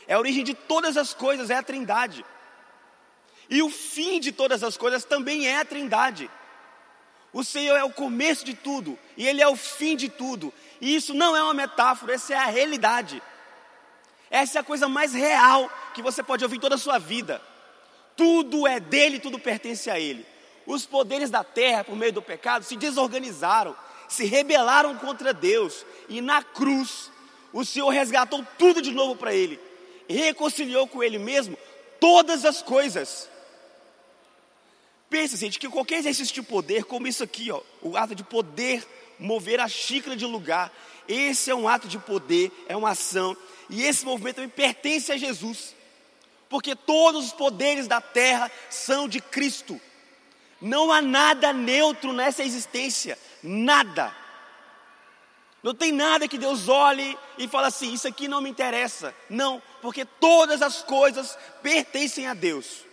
É 0.07 0.13
a 0.13 0.19
origem 0.19 0.45
de 0.45 0.53
todas 0.53 0.99
as 0.99 1.15
coisas, 1.15 1.49
é 1.49 1.57
a 1.57 1.63
Trindade. 1.63 2.23
E 3.49 3.63
o 3.63 3.71
fim 3.71 4.21
de 4.21 4.31
todas 4.31 4.63
as 4.63 4.77
coisas 4.77 5.03
também 5.03 5.49
é 5.49 5.57
a 5.57 5.65
Trindade. 5.65 6.31
O 7.33 7.43
Senhor 7.43 7.75
é 7.75 7.83
o 7.83 7.91
começo 7.91 8.45
de 8.45 8.53
tudo 8.53 8.99
e 9.17 9.27
Ele 9.27 9.41
é 9.41 9.49
o 9.49 9.57
fim 9.57 9.97
de 9.97 10.11
tudo. 10.11 10.53
E 10.79 10.95
isso 10.95 11.15
não 11.15 11.35
é 11.35 11.43
uma 11.43 11.55
metáfora, 11.55 12.13
essa 12.13 12.35
é 12.35 12.37
a 12.37 12.45
realidade. 12.45 13.23
Essa 14.31 14.59
é 14.59 14.61
a 14.61 14.65
coisa 14.65 14.87
mais 14.87 15.15
real 15.15 15.73
que 15.95 16.03
você 16.03 16.23
pode 16.23 16.45
ouvir 16.45 16.59
toda 16.59 16.75
a 16.75 16.79
sua 16.79 16.99
vida. 16.99 17.41
Tudo 18.15 18.67
é 18.67 18.79
dele, 18.79 19.19
tudo 19.19 19.39
pertence 19.39 19.89
a 19.89 19.99
Ele. 19.99 20.27
Os 20.67 20.85
poderes 20.85 21.31
da 21.31 21.43
terra, 21.43 21.83
por 21.83 21.97
meio 21.97 22.13
do 22.13 22.21
pecado, 22.21 22.63
se 22.63 22.77
desorganizaram, 22.77 23.75
se 24.11 24.25
rebelaram 24.25 24.97
contra 24.97 25.33
Deus, 25.33 25.87
e 26.09 26.21
na 26.21 26.43
cruz, 26.43 27.11
o 27.53 27.65
Senhor 27.65 27.89
resgatou 27.91 28.45
tudo 28.59 28.83
de 28.83 28.91
novo 28.91 29.15
para 29.17 29.33
Ele. 29.33 29.59
Reconciliou 30.09 30.87
com 30.89 31.03
Ele 31.03 31.17
mesmo 31.17 31.57
todas 32.01 32.45
as 32.45 32.61
coisas. 32.61 33.31
Pensa, 35.09 35.37
gente, 35.37 35.59
que 35.59 35.69
qualquer 35.69 35.99
exercício 35.99 36.35
de 36.35 36.43
poder, 36.43 36.85
como 36.85 37.07
isso 37.07 37.23
aqui, 37.23 37.51
ó, 37.51 37.61
o 37.81 37.97
ato 37.97 38.15
de 38.15 38.25
poder 38.25 38.87
mover 39.19 39.61
a 39.61 39.69
xícara 39.69 40.17
de 40.17 40.27
lugar, 40.27 40.73
esse 41.09 41.51
é 41.51 41.55
um 41.55 41.69
ato 41.69 41.87
de 41.87 41.99
poder, 41.99 42.51
é 42.69 42.77
uma 42.77 42.91
ação, 42.91 43.37
e 43.69 43.85
esse 43.85 44.05
movimento 44.05 44.37
também 44.37 44.51
pertence 44.51 45.13
a 45.13 45.17
Jesus, 45.17 45.75
porque 46.49 46.75
todos 46.75 47.27
os 47.27 47.33
poderes 47.33 47.87
da 47.87 48.01
terra 48.01 48.51
são 48.69 49.09
de 49.09 49.21
Cristo. 49.21 49.81
Não 50.61 50.93
há 50.93 51.01
nada 51.01 51.53
neutro 51.53 52.13
nessa 52.13 52.43
existência, 52.43 53.19
nada. 53.43 54.15
Não 55.63 55.75
tem 55.75 55.93
nada 55.93 56.27
que 56.27 56.39
Deus 56.39 56.69
olhe 56.69 57.19
e 57.37 57.47
fale 57.47 57.67
assim: 57.67 57.93
Isso 57.93 58.09
aqui 58.09 58.27
não 58.27 58.41
me 58.41 58.49
interessa. 58.49 59.15
Não, 59.29 59.63
porque 59.83 60.05
todas 60.05 60.63
as 60.63 60.83
coisas 60.83 61.39
pertencem 61.63 62.27
a 62.27 62.35
Deus, 62.35 62.85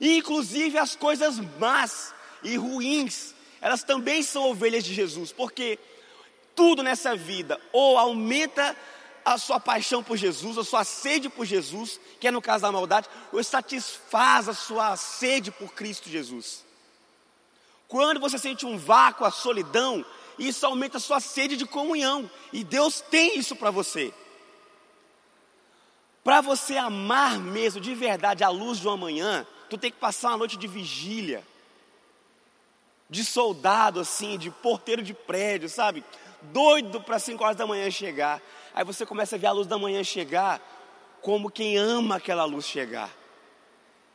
inclusive 0.00 0.78
as 0.78 0.94
coisas 0.94 1.38
más 1.58 2.14
e 2.42 2.56
ruins, 2.56 3.34
elas 3.60 3.82
também 3.82 4.22
são 4.22 4.50
ovelhas 4.50 4.84
de 4.84 4.92
Jesus, 4.92 5.32
porque 5.32 5.78
tudo 6.54 6.82
nessa 6.82 7.16
vida 7.16 7.58
ou 7.72 7.96
aumenta 7.96 8.76
a 9.24 9.38
sua 9.38 9.58
paixão 9.58 10.02
por 10.02 10.18
Jesus, 10.18 10.58
a 10.58 10.64
sua 10.64 10.84
sede 10.84 11.30
por 11.30 11.46
Jesus, 11.46 11.98
que 12.20 12.28
é 12.28 12.30
no 12.30 12.42
caso 12.42 12.62
da 12.62 12.70
maldade, 12.70 13.08
ou 13.32 13.42
satisfaz 13.42 14.48
a 14.48 14.54
sua 14.54 14.96
sede 14.96 15.50
por 15.50 15.72
Cristo 15.72 16.10
Jesus. 16.10 16.62
Quando 17.94 18.18
você 18.18 18.36
sente 18.38 18.66
um 18.66 18.76
vácuo, 18.76 19.24
a 19.24 19.30
solidão, 19.30 20.04
isso 20.36 20.66
aumenta 20.66 20.96
a 20.96 21.00
sua 21.00 21.20
sede 21.20 21.56
de 21.56 21.64
comunhão. 21.64 22.28
E 22.52 22.64
Deus 22.64 23.00
tem 23.00 23.38
isso 23.38 23.54
para 23.54 23.70
você. 23.70 24.12
Para 26.24 26.40
você 26.40 26.76
amar 26.76 27.38
mesmo 27.38 27.80
de 27.80 27.94
verdade 27.94 28.42
a 28.42 28.48
luz 28.48 28.80
de 28.80 28.88
uma 28.88 28.96
manhã, 28.96 29.46
tu 29.70 29.78
tem 29.78 29.92
que 29.92 29.96
passar 29.96 30.30
uma 30.30 30.38
noite 30.38 30.56
de 30.56 30.66
vigília. 30.66 31.44
De 33.08 33.24
soldado 33.24 34.00
assim, 34.00 34.36
de 34.38 34.50
porteiro 34.50 35.00
de 35.00 35.14
prédio, 35.14 35.68
sabe? 35.68 36.02
Doido 36.42 37.00
para 37.00 37.20
5 37.20 37.44
horas 37.44 37.56
da 37.56 37.64
manhã 37.64 37.88
chegar. 37.92 38.42
Aí 38.74 38.84
você 38.84 39.06
começa 39.06 39.36
a 39.36 39.38
ver 39.38 39.46
a 39.46 39.52
luz 39.52 39.68
da 39.68 39.78
manhã 39.78 40.02
chegar 40.02 40.60
como 41.22 41.48
quem 41.48 41.76
ama 41.76 42.16
aquela 42.16 42.44
luz 42.44 42.66
chegar. 42.66 43.08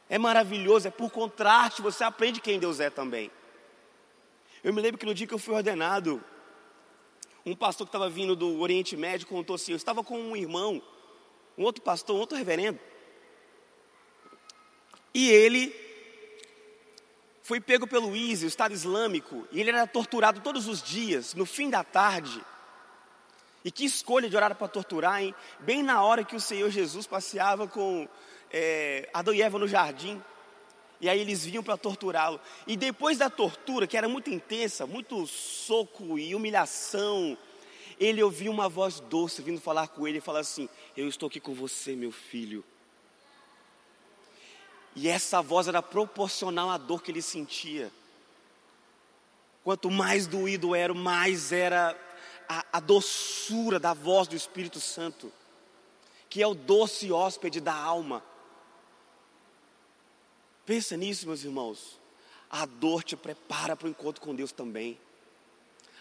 É 0.09 0.17
maravilhoso, 0.17 0.89
é 0.89 0.91
por 0.91 1.09
contraste, 1.09 1.81
você 1.81 2.03
aprende 2.03 2.41
quem 2.41 2.59
Deus 2.59 2.81
é 2.81 2.89
também. 2.89 3.31
Eu 4.63 4.73
me 4.73 4.81
lembro 4.81 4.97
que 4.97 5.05
no 5.05 5.13
dia 5.13 5.27
que 5.27 5.33
eu 5.33 5.39
fui 5.39 5.53
ordenado, 5.53 6.23
um 7.45 7.55
pastor 7.55 7.87
que 7.87 7.89
estava 7.89 8.09
vindo 8.09 8.35
do 8.35 8.59
Oriente 8.59 8.97
Médio 8.97 9.27
contou 9.27 9.55
assim: 9.55 9.71
eu 9.71 9.77
estava 9.77 10.03
com 10.03 10.19
um 10.19 10.35
irmão, 10.35 10.81
um 11.57 11.63
outro 11.63 11.81
pastor, 11.81 12.15
um 12.15 12.19
outro 12.19 12.37
reverendo, 12.37 12.79
e 15.13 15.29
ele 15.29 15.73
foi 17.41 17.59
pego 17.59 17.87
pelo 17.87 18.15
ISIS, 18.15 18.43
o 18.43 18.47
Estado 18.47 18.73
Islâmico, 18.73 19.47
e 19.51 19.59
ele 19.59 19.71
era 19.71 19.87
torturado 19.87 20.39
todos 20.41 20.67
os 20.67 20.83
dias, 20.83 21.33
no 21.33 21.45
fim 21.45 21.69
da 21.69 21.83
tarde. 21.83 22.43
E 23.65 23.71
que 23.71 23.83
escolha 23.83 24.29
de 24.29 24.35
horário 24.35 24.55
para 24.55 24.67
torturar, 24.67 25.21
hein? 25.21 25.35
Bem 25.59 25.83
na 25.83 26.01
hora 26.03 26.23
que 26.23 26.35
o 26.35 26.39
Senhor 26.39 26.69
Jesus 26.69 27.07
passeava 27.07 27.67
com 27.67 28.07
é, 28.51 29.09
Adão 29.13 29.33
e 29.33 29.41
Eva 29.41 29.59
no 29.59 29.67
jardim. 29.67 30.21
E 31.01 31.07
aí 31.07 31.19
eles 31.19 31.45
vinham 31.45 31.63
para 31.63 31.77
torturá-lo. 31.77 32.39
E 32.67 32.75
depois 32.75 33.17
da 33.17 33.29
tortura, 33.29 33.87
que 33.87 33.97
era 33.97 34.09
muito 34.09 34.29
intensa, 34.29 34.85
muito 34.85 35.25
soco 35.27 36.19
e 36.19 36.35
humilhação, 36.35 37.37
ele 37.99 38.21
ouviu 38.21 38.51
uma 38.51 38.67
voz 38.67 38.99
doce 38.99 39.41
vindo 39.41 39.61
falar 39.61 39.89
com 39.89 40.07
ele 40.07 40.17
e 40.17 40.21
falar 40.21 40.39
assim: 40.39 40.67
Eu 40.95 41.07
estou 41.07 41.27
aqui 41.27 41.39
com 41.39 41.53
você, 41.53 41.95
meu 41.95 42.11
filho. 42.11 42.63
E 44.95 45.07
essa 45.07 45.41
voz 45.41 45.67
era 45.67 45.81
proporcional 45.81 46.69
à 46.69 46.77
dor 46.77 47.01
que 47.01 47.11
ele 47.11 47.21
sentia. 47.21 47.91
Quanto 49.63 49.91
mais 49.91 50.27
doído 50.27 50.73
era, 50.73 50.93
mais 50.93 51.51
era 51.51 51.97
a, 52.47 52.65
a 52.73 52.79
doçura 52.79 53.79
da 53.79 53.93
voz 53.93 54.27
do 54.27 54.35
Espírito 54.35 54.79
Santo, 54.79 55.31
que 56.29 56.41
é 56.41 56.47
o 56.47 56.55
doce 56.55 57.11
hóspede 57.11 57.61
da 57.61 57.73
alma. 57.73 58.23
Pensa 60.69 60.95
nisso, 60.95 61.25
meus 61.25 61.43
irmãos. 61.43 61.99
A 62.47 62.63
dor 62.63 63.03
te 63.03 63.15
prepara 63.15 63.75
para 63.75 63.87
o 63.87 63.89
encontro 63.89 64.21
com 64.21 64.35
Deus 64.35 64.51
também. 64.51 64.99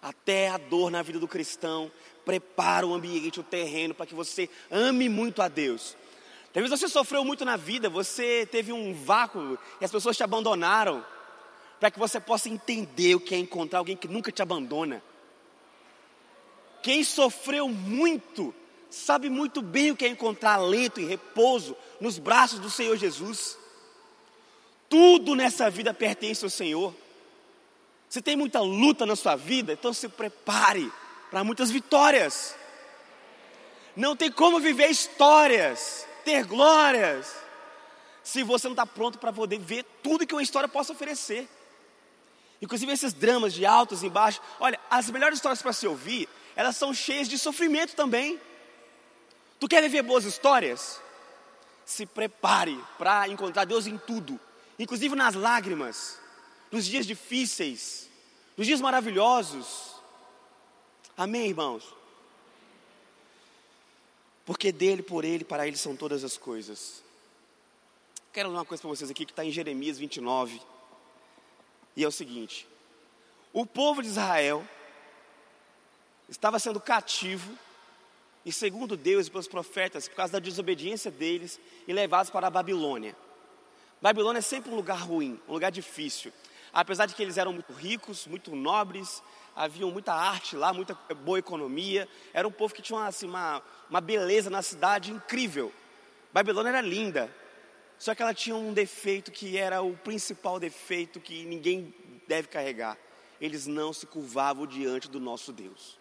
Até 0.03 0.51
a 0.51 0.59
dor 0.59 0.91
na 0.91 1.01
vida 1.01 1.19
do 1.19 1.27
cristão 1.27 1.91
prepara 2.23 2.87
o 2.87 2.93
ambiente, 2.93 3.41
o 3.41 3.43
terreno 3.43 3.95
para 3.95 4.05
que 4.05 4.15
você 4.15 4.47
ame 4.71 5.09
muito 5.09 5.41
a 5.41 5.49
Deus. 5.49 5.97
Talvez 6.53 6.69
você 6.69 6.87
sofreu 6.87 7.25
muito 7.25 7.47
na 7.47 7.57
vida, 7.57 7.89
você 7.89 8.47
teve 8.53 8.71
um 8.71 8.93
vácuo 8.93 9.59
e 9.81 9.87
as 9.87 9.91
pessoas 9.91 10.19
te 10.19 10.23
abandonaram, 10.23 11.03
para 11.81 11.91
que 11.91 11.99
você 11.99 12.21
possa 12.21 12.51
entender 12.51 13.15
o 13.15 13.21
que 13.21 13.35
é 13.35 13.39
encontrar 13.39 13.79
alguém 13.79 13.97
que 13.97 14.07
nunca 14.07 14.31
te 14.31 14.43
abandona. 14.43 15.03
Quem 16.83 17.03
sofreu 17.03 17.69
muito, 17.69 18.55
sabe 18.91 19.31
muito 19.31 19.63
bem 19.63 19.93
o 19.93 19.97
que 19.97 20.05
é 20.05 20.09
encontrar 20.09 20.57
alento 20.57 21.01
e 21.01 21.07
repouso 21.07 21.75
nos 21.99 22.19
braços 22.19 22.59
do 22.59 22.69
Senhor 22.69 22.99
Jesus. 22.99 23.57
Tudo 24.89 25.35
nessa 25.35 25.71
vida 25.71 25.93
pertence 25.93 26.45
ao 26.45 26.51
Senhor. 26.51 26.95
Se 28.09 28.23
tem 28.23 28.37
muita 28.37 28.61
luta 28.61 29.05
na 29.05 29.15
sua 29.15 29.37
vida, 29.37 29.75
então 29.75 29.93
se 29.93 30.09
prepare 30.09 30.91
para 31.31 31.45
muitas 31.45 31.71
vitórias. 31.71 32.55
Não 33.95 34.17
tem 34.17 34.31
como 34.31 34.61
viver 34.61 34.89
histórias, 34.89 36.07
ter 36.25 36.45
glórias, 36.45 37.35
se 38.23 38.43
você 38.43 38.67
não 38.67 38.75
está 38.75 38.87
pronto 38.87 39.19
para 39.19 39.33
poder 39.33 39.59
ver 39.59 39.85
tudo 40.03 40.27
que 40.27 40.35
uma 40.35 40.43
história 40.43 40.69
possa 40.69 40.93
oferecer. 40.93 41.49
Inclusive 42.61 42.93
esses 42.93 43.13
dramas 43.13 43.55
de 43.55 43.65
altos 43.65 44.03
e 44.03 44.09
baixos. 44.09 44.43
Olha, 44.59 44.79
as 44.91 45.11
melhores 45.11 45.39
histórias 45.39 45.63
para 45.63 45.73
se 45.73 45.87
ouvir, 45.87 46.29
elas 46.57 46.77
são 46.77 46.93
cheias 46.93 47.29
de 47.29 47.39
sofrimento 47.39 47.95
também. 47.95 48.39
Tu 49.61 49.69
quer 49.69 49.83
viver 49.83 50.03
boas 50.03 50.25
histórias? 50.25 51.01
Se 51.85 52.05
prepare 52.05 52.79
para 52.99 53.29
encontrar 53.29 53.65
Deus 53.65 53.87
em 53.87 53.97
tudo, 53.97 54.39
inclusive 54.79 55.15
nas 55.15 55.35
lágrimas, 55.35 56.19
nos 56.71 56.87
dias 56.87 57.07
difíceis, 57.07 58.09
nos 58.57 58.67
dias 58.67 58.81
maravilhosos. 58.81 59.95
Amém, 61.17 61.49
irmãos? 61.49 61.95
Porque 64.45 64.73
dele, 64.73 65.03
por 65.03 65.25
ele, 65.25 65.45
para 65.45 65.67
ele 65.67 65.77
são 65.77 65.97
todas 65.97 66.25
as 66.25 66.37
coisas. 66.37 67.03
Quero 68.33 68.49
ler 68.49 68.57
uma 68.57 68.65
coisa 68.65 68.81
para 68.81 68.91
vocês 68.91 69.11
aqui 69.11 69.27
que 69.27 69.33
está 69.33 69.45
em 69.45 69.51
Jeremias 69.51 69.99
29. 69.99 70.61
E 71.97 72.05
é 72.05 72.09
o 72.09 72.13
seguinte: 72.13 72.67
o 73.53 73.67
povo 73.67 74.03
de 74.03 74.09
Israel 74.09 74.67
estava 76.29 76.59
sendo 76.59 76.81
cativo, 76.81 77.59
e 78.45 78.53
segundo 78.53 78.97
Deus 78.97 79.27
e 79.27 79.31
pelos 79.31 79.49
profetas, 79.49 80.09
por 80.09 80.15
causa 80.15 80.35
da 80.35 80.39
desobediência 80.39 81.11
deles, 81.11 81.59
e 81.87 81.93
levados 81.93 82.31
para 82.31 82.47
a 82.47 82.51
Babilônia. 82.51 83.17
Babilônia 84.01 84.39
é 84.39 84.43
sempre 84.43 84.71
um 84.71 84.77
lugar 84.77 85.01
ruim, 85.01 85.41
um 85.49 85.53
lugar 85.53 85.71
difícil. 85.71 86.33
Apesar 86.73 87.07
de 87.07 87.15
que 87.15 87.23
eles 87.23 87.37
eram 87.37 87.53
muito 87.53 87.73
ricos, 87.73 88.27
muito 88.27 88.55
nobres, 88.55 89.23
havia 89.57 89.87
muita 89.87 90.13
arte 90.13 90.55
lá, 90.55 90.73
muita 90.73 90.95
boa 91.25 91.39
economia. 91.39 92.09
Era 92.33 92.47
um 92.47 92.53
povo 92.53 92.75
que 92.75 92.83
tinha 92.83 93.05
assim, 93.05 93.27
uma, 93.27 93.63
uma 93.91 94.01
beleza 94.01 94.49
na 94.49 94.63
cidade 94.63 95.11
incrível. 95.11 95.73
Babilônia 96.33 96.69
era 96.69 96.81
linda, 96.81 97.35
só 97.99 98.15
que 98.15 98.23
ela 98.23 98.35
tinha 98.35 98.55
um 98.55 98.73
defeito 98.73 99.33
que 99.33 99.57
era 99.57 99.83
o 99.83 99.97
principal 99.97 100.61
defeito 100.61 101.19
que 101.19 101.45
ninguém 101.45 101.93
deve 102.29 102.49
carregar. 102.49 102.97
Eles 103.41 103.67
não 103.67 103.93
se 103.93 104.07
curvavam 104.07 104.67
diante 104.67 105.09
do 105.09 105.19
nosso 105.19 105.53
Deus. 105.53 105.99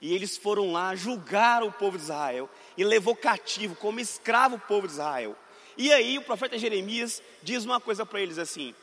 E 0.00 0.14
eles 0.14 0.36
foram 0.36 0.72
lá 0.72 0.94
julgar 0.94 1.62
o 1.62 1.72
povo 1.72 1.98
de 1.98 2.04
Israel 2.04 2.48
e 2.76 2.84
levou 2.84 3.14
cativo 3.14 3.74
como 3.74 4.00
escravo 4.00 4.56
o 4.56 4.60
povo 4.60 4.86
de 4.86 4.94
Israel. 4.94 5.36
E 5.80 5.90
aí 5.94 6.18
o 6.18 6.22
profeta 6.22 6.58
Jeremias 6.58 7.22
diz 7.42 7.64
uma 7.64 7.80
coisa 7.80 8.04
para 8.04 8.20
eles 8.20 8.36
assim: 8.36 8.74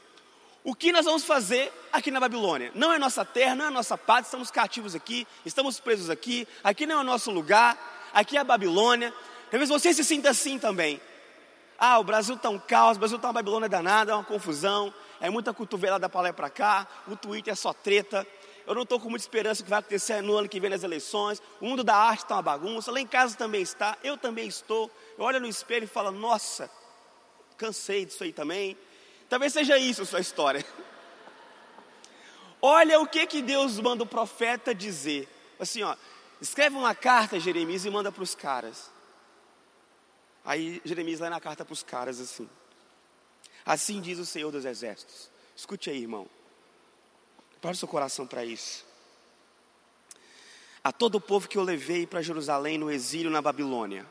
O 0.63 0.73
que 0.73 0.91
nós 0.91 1.05
vamos 1.05 1.23
fazer 1.23 1.71
aqui 1.93 2.09
na 2.09 2.19
Babilônia? 2.19 2.71
Não 2.73 2.91
é 2.91 2.97
nossa 2.97 3.23
terra, 3.23 3.53
não 3.53 3.65
é 3.65 3.69
nossa 3.69 3.95
pátria, 3.95 4.25
estamos 4.25 4.49
cativos 4.49 4.95
aqui, 4.95 5.27
estamos 5.45 5.79
presos 5.79 6.09
aqui, 6.09 6.47
aqui 6.63 6.87
não 6.87 6.97
é 6.97 7.01
o 7.01 7.03
nosso 7.03 7.29
lugar, 7.29 8.09
aqui 8.11 8.35
é 8.35 8.39
a 8.39 8.43
Babilônia. 8.43 9.13
Talvez 9.51 9.69
você 9.69 9.93
se 9.93 10.03
sinta 10.03 10.31
assim 10.31 10.57
também. 10.57 10.99
Ah, 11.77 11.99
o 11.99 12.03
Brasil 12.03 12.33
está 12.33 12.49
um 12.49 12.57
caos, 12.57 12.97
o 12.97 12.99
Brasil 12.99 13.17
está 13.17 13.27
uma 13.27 13.33
Babilônia 13.33 13.69
danada, 13.69 14.13
é 14.13 14.15
uma 14.15 14.23
confusão, 14.23 14.91
é 15.21 15.29
muita 15.29 15.53
cotovelada 15.53 16.09
para 16.09 16.21
lá 16.21 16.29
e 16.29 16.33
para 16.33 16.49
cá, 16.49 16.87
o 17.07 17.15
Twitter 17.15 17.53
é 17.53 17.55
só 17.55 17.73
treta. 17.73 18.25
Eu 18.65 18.73
não 18.73 18.81
estou 18.81 18.99
com 18.99 19.07
muita 19.07 19.23
esperança 19.23 19.63
que 19.63 19.69
vai 19.69 19.77
acontecer 19.77 20.23
no 20.23 20.35
ano 20.35 20.49
que 20.49 20.59
vem 20.59 20.71
nas 20.71 20.81
eleições. 20.81 21.39
O 21.61 21.67
mundo 21.67 21.83
da 21.83 21.95
arte 21.95 22.23
está 22.23 22.37
uma 22.37 22.41
bagunça, 22.41 22.91
lá 22.91 22.99
em 22.99 23.05
casa 23.05 23.37
também 23.37 23.61
está, 23.61 23.95
eu 24.03 24.17
também 24.17 24.47
estou. 24.47 24.89
Eu 25.15 25.25
olho 25.25 25.39
no 25.39 25.45
espelho 25.45 25.83
e 25.83 25.87
falo, 25.87 26.11
nossa, 26.11 26.67
cansei 27.57 28.05
disso 28.05 28.23
aí 28.23 28.31
também. 28.31 28.77
Talvez 29.27 29.51
seja 29.51 29.77
isso 29.77 30.03
a 30.03 30.05
sua 30.05 30.19
história. 30.19 30.65
Olha 32.61 32.99
o 32.99 33.07
que, 33.07 33.27
que 33.27 33.41
Deus 33.41 33.79
manda 33.79 34.03
o 34.03 34.07
profeta 34.07 34.73
dizer. 34.73 35.27
Assim, 35.59 35.83
ó, 35.83 35.95
escreve 36.41 36.75
uma 36.75 36.95
carta, 36.95 37.39
Jeremias, 37.39 37.85
e 37.85 37.89
manda 37.89 38.11
para 38.11 38.23
os 38.23 38.35
caras. 38.35 38.89
Aí 40.45 40.81
Jeremias 40.85 41.19
lê 41.19 41.29
na 41.29 41.41
carta 41.41 41.65
para 41.65 41.73
os 41.73 41.83
caras 41.83 42.19
assim: 42.19 42.49
Assim 43.65 43.99
diz 43.99 44.17
o 44.17 44.25
Senhor 44.25 44.51
dos 44.51 44.63
Exércitos. 44.63 45.29
Escute 45.55 45.89
aí, 45.89 46.01
irmão. 46.01 46.27
Prepare 47.51 47.75
seu 47.75 47.87
coração 47.87 48.25
para 48.25 48.45
isso. 48.45 48.85
A 50.83 50.91
todo 50.91 51.15
o 51.15 51.21
povo 51.21 51.49
que 51.49 51.57
eu 51.57 51.63
levei 51.63 52.07
para 52.07 52.21
Jerusalém 52.21 52.77
no 52.77 52.89
exílio 52.89 53.29
na 53.29 53.41
Babilônia. 53.41 54.05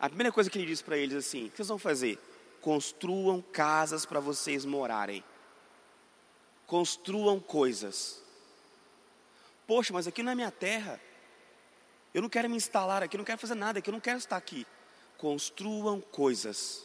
A 0.00 0.08
primeira 0.08 0.32
coisa 0.32 0.48
que 0.48 0.58
ele 0.58 0.66
diz 0.66 0.80
para 0.80 0.96
eles 0.96 1.16
assim: 1.16 1.46
O 1.46 1.50
que 1.50 1.56
vocês 1.56 1.68
vão 1.68 1.78
fazer? 1.78 2.18
Construam 2.64 3.42
casas 3.42 4.06
para 4.06 4.18
vocês 4.18 4.64
morarem. 4.64 5.22
Construam 6.66 7.38
coisas. 7.38 8.22
Poxa, 9.66 9.92
mas 9.92 10.06
aqui 10.06 10.22
não 10.22 10.32
é 10.32 10.34
minha 10.34 10.50
terra. 10.50 10.98
Eu 12.14 12.22
não 12.22 12.28
quero 12.28 12.48
me 12.48 12.56
instalar 12.56 13.02
aqui, 13.02 13.18
não 13.18 13.24
quero 13.24 13.38
fazer 13.38 13.54
nada 13.54 13.80
aqui, 13.80 13.90
eu 13.90 13.92
não 13.92 14.00
quero 14.00 14.18
estar 14.18 14.36
aqui 14.36 14.66
construam 15.24 16.02
coisas. 16.02 16.84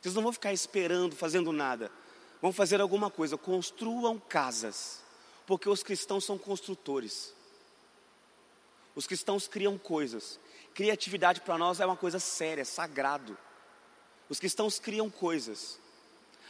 Vocês 0.00 0.12
não 0.12 0.24
vão 0.24 0.32
ficar 0.32 0.52
esperando, 0.52 1.14
fazendo 1.14 1.52
nada. 1.52 1.90
Vão 2.42 2.52
fazer 2.52 2.80
alguma 2.80 3.10
coisa. 3.10 3.38
Construam 3.38 4.18
casas. 4.18 5.02
Porque 5.46 5.68
os 5.68 5.84
cristãos 5.84 6.24
são 6.24 6.36
construtores. 6.36 7.32
Os 8.94 9.06
cristãos 9.06 9.46
criam 9.46 9.78
coisas. 9.78 10.40
Criatividade 10.74 11.40
para 11.42 11.56
nós 11.56 11.78
é 11.78 11.86
uma 11.86 11.96
coisa 11.96 12.18
séria, 12.18 12.64
sagrado. 12.64 13.38
Os 14.28 14.40
cristãos 14.40 14.78
criam 14.78 15.08
coisas. 15.08 15.78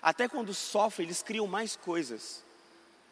Até 0.01 0.29
quando 0.29 0.55
sofrem, 0.55 1.07
eles 1.07 1.23
criam 1.23 1.47
mais 1.47 1.77
coisas. 1.77 2.45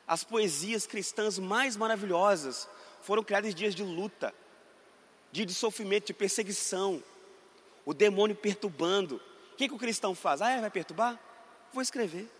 As 0.06 0.22
poesias 0.22 0.86
cristãs 0.86 1.38
mais 1.38 1.76
maravilhosas 1.76 2.68
foram 3.02 3.22
criadas 3.22 3.50
em 3.50 3.54
dias 3.54 3.74
de 3.74 3.82
luta, 3.82 4.34
de, 5.32 5.52
sofrimento, 5.52 6.06
de 6.06 6.14
perseguição, 6.14 7.02
o 7.84 7.92
demônio 7.92 8.36
perturbando. 8.36 9.20
O 9.52 9.56
que, 9.56 9.68
que 9.68 9.74
o 9.74 9.78
cristão 9.78 10.14
faz? 10.14 10.40
Ah, 10.40 10.50
é, 10.50 10.60
vai 10.60 10.70
perturbar? 10.70 11.18
Vou 11.72 11.82
escrever. 11.82 12.30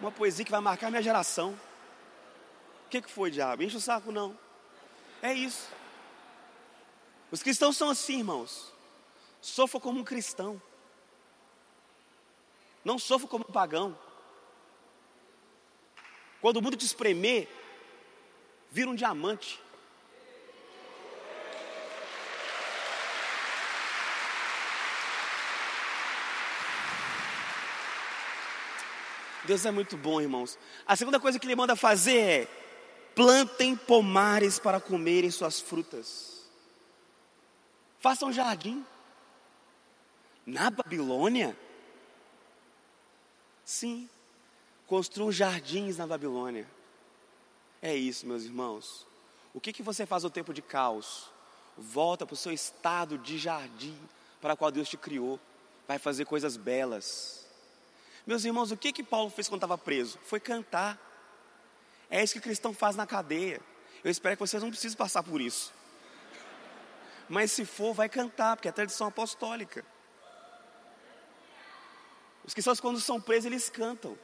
Uma 0.00 0.12
poesia 0.12 0.44
que 0.44 0.50
vai 0.50 0.60
marcar 0.60 0.90
minha 0.90 1.02
geração. 1.02 1.58
O 2.86 2.90
que, 2.90 3.00
que 3.00 3.10
foi, 3.10 3.30
diabo? 3.30 3.62
Enche 3.62 3.76
o 3.76 3.80
saco, 3.80 4.12
não. 4.12 4.38
É 5.22 5.32
isso. 5.32 5.68
Os 7.30 7.42
cristãos 7.42 7.76
são 7.76 7.88
assim, 7.88 8.18
irmãos. 8.18 8.73
Sofra 9.44 9.78
como 9.78 10.00
um 10.00 10.04
cristão. 10.04 10.60
Não 12.82 12.98
sofra 12.98 13.28
como 13.28 13.44
um 13.46 13.52
pagão. 13.52 13.94
Quando 16.40 16.56
o 16.56 16.62
mundo 16.62 16.78
te 16.78 16.86
espremer, 16.86 17.46
vira 18.70 18.88
um 18.88 18.94
diamante. 18.94 19.60
Deus 29.44 29.66
é 29.66 29.70
muito 29.70 29.94
bom, 29.98 30.22
irmãos. 30.22 30.58
A 30.86 30.96
segunda 30.96 31.20
coisa 31.20 31.38
que 31.38 31.46
ele 31.46 31.54
manda 31.54 31.76
fazer 31.76 32.16
é: 32.16 32.48
plantem 33.14 33.76
pomares 33.76 34.58
para 34.58 34.80
comerem 34.80 35.30
suas 35.30 35.60
frutas. 35.60 36.48
Façam 38.00 38.30
um 38.30 38.32
jardim. 38.32 38.86
Na 40.46 40.70
Babilônia? 40.70 41.56
Sim. 43.64 44.08
Construam 44.86 45.32
jardins 45.32 45.96
na 45.96 46.06
Babilônia. 46.06 46.68
É 47.80 47.94
isso, 47.94 48.26
meus 48.26 48.44
irmãos. 48.44 49.06
O 49.52 49.60
que, 49.60 49.72
que 49.72 49.82
você 49.82 50.04
faz 50.04 50.22
no 50.22 50.30
tempo 50.30 50.52
de 50.52 50.62
caos? 50.62 51.30
Volta 51.76 52.26
para 52.26 52.34
o 52.34 52.36
seu 52.36 52.52
estado 52.52 53.18
de 53.18 53.38
jardim 53.38 53.98
para 54.40 54.54
o 54.54 54.56
qual 54.56 54.70
Deus 54.70 54.88
te 54.88 54.96
criou. 54.96 55.40
Vai 55.86 55.98
fazer 55.98 56.24
coisas 56.24 56.56
belas 56.56 57.44
meus 58.26 58.44
irmãos, 58.44 58.70
o 58.70 58.76
que 58.76 58.92
que 58.92 59.02
Paulo 59.02 59.28
fez 59.28 59.48
quando 59.48 59.58
estava 59.58 59.76
preso? 59.76 60.18
Foi 60.24 60.40
cantar. 60.40 60.98
É 62.08 62.22
isso 62.22 62.32
que 62.32 62.38
o 62.38 62.42
cristão 62.42 62.72
faz 62.72 62.96
na 62.96 63.06
cadeia. 63.06 63.60
Eu 64.02 64.10
espero 64.10 64.36
que 64.36 64.40
vocês 64.40 64.62
não 64.62 64.70
precisem 64.70 64.96
passar 64.96 65.22
por 65.22 65.40
isso. 65.40 65.72
Mas 67.28 67.52
se 67.52 67.64
for, 67.66 67.92
vai 67.92 68.08
cantar, 68.08 68.56
porque 68.56 68.68
é 68.68 68.72
tradição 68.72 69.06
apostólica. 69.06 69.84
Os 72.44 72.52
cristãos, 72.52 72.80
quando 72.80 73.00
são 73.00 73.20
presos, 73.20 73.46
eles 73.46 73.70
cantam. 73.70 74.18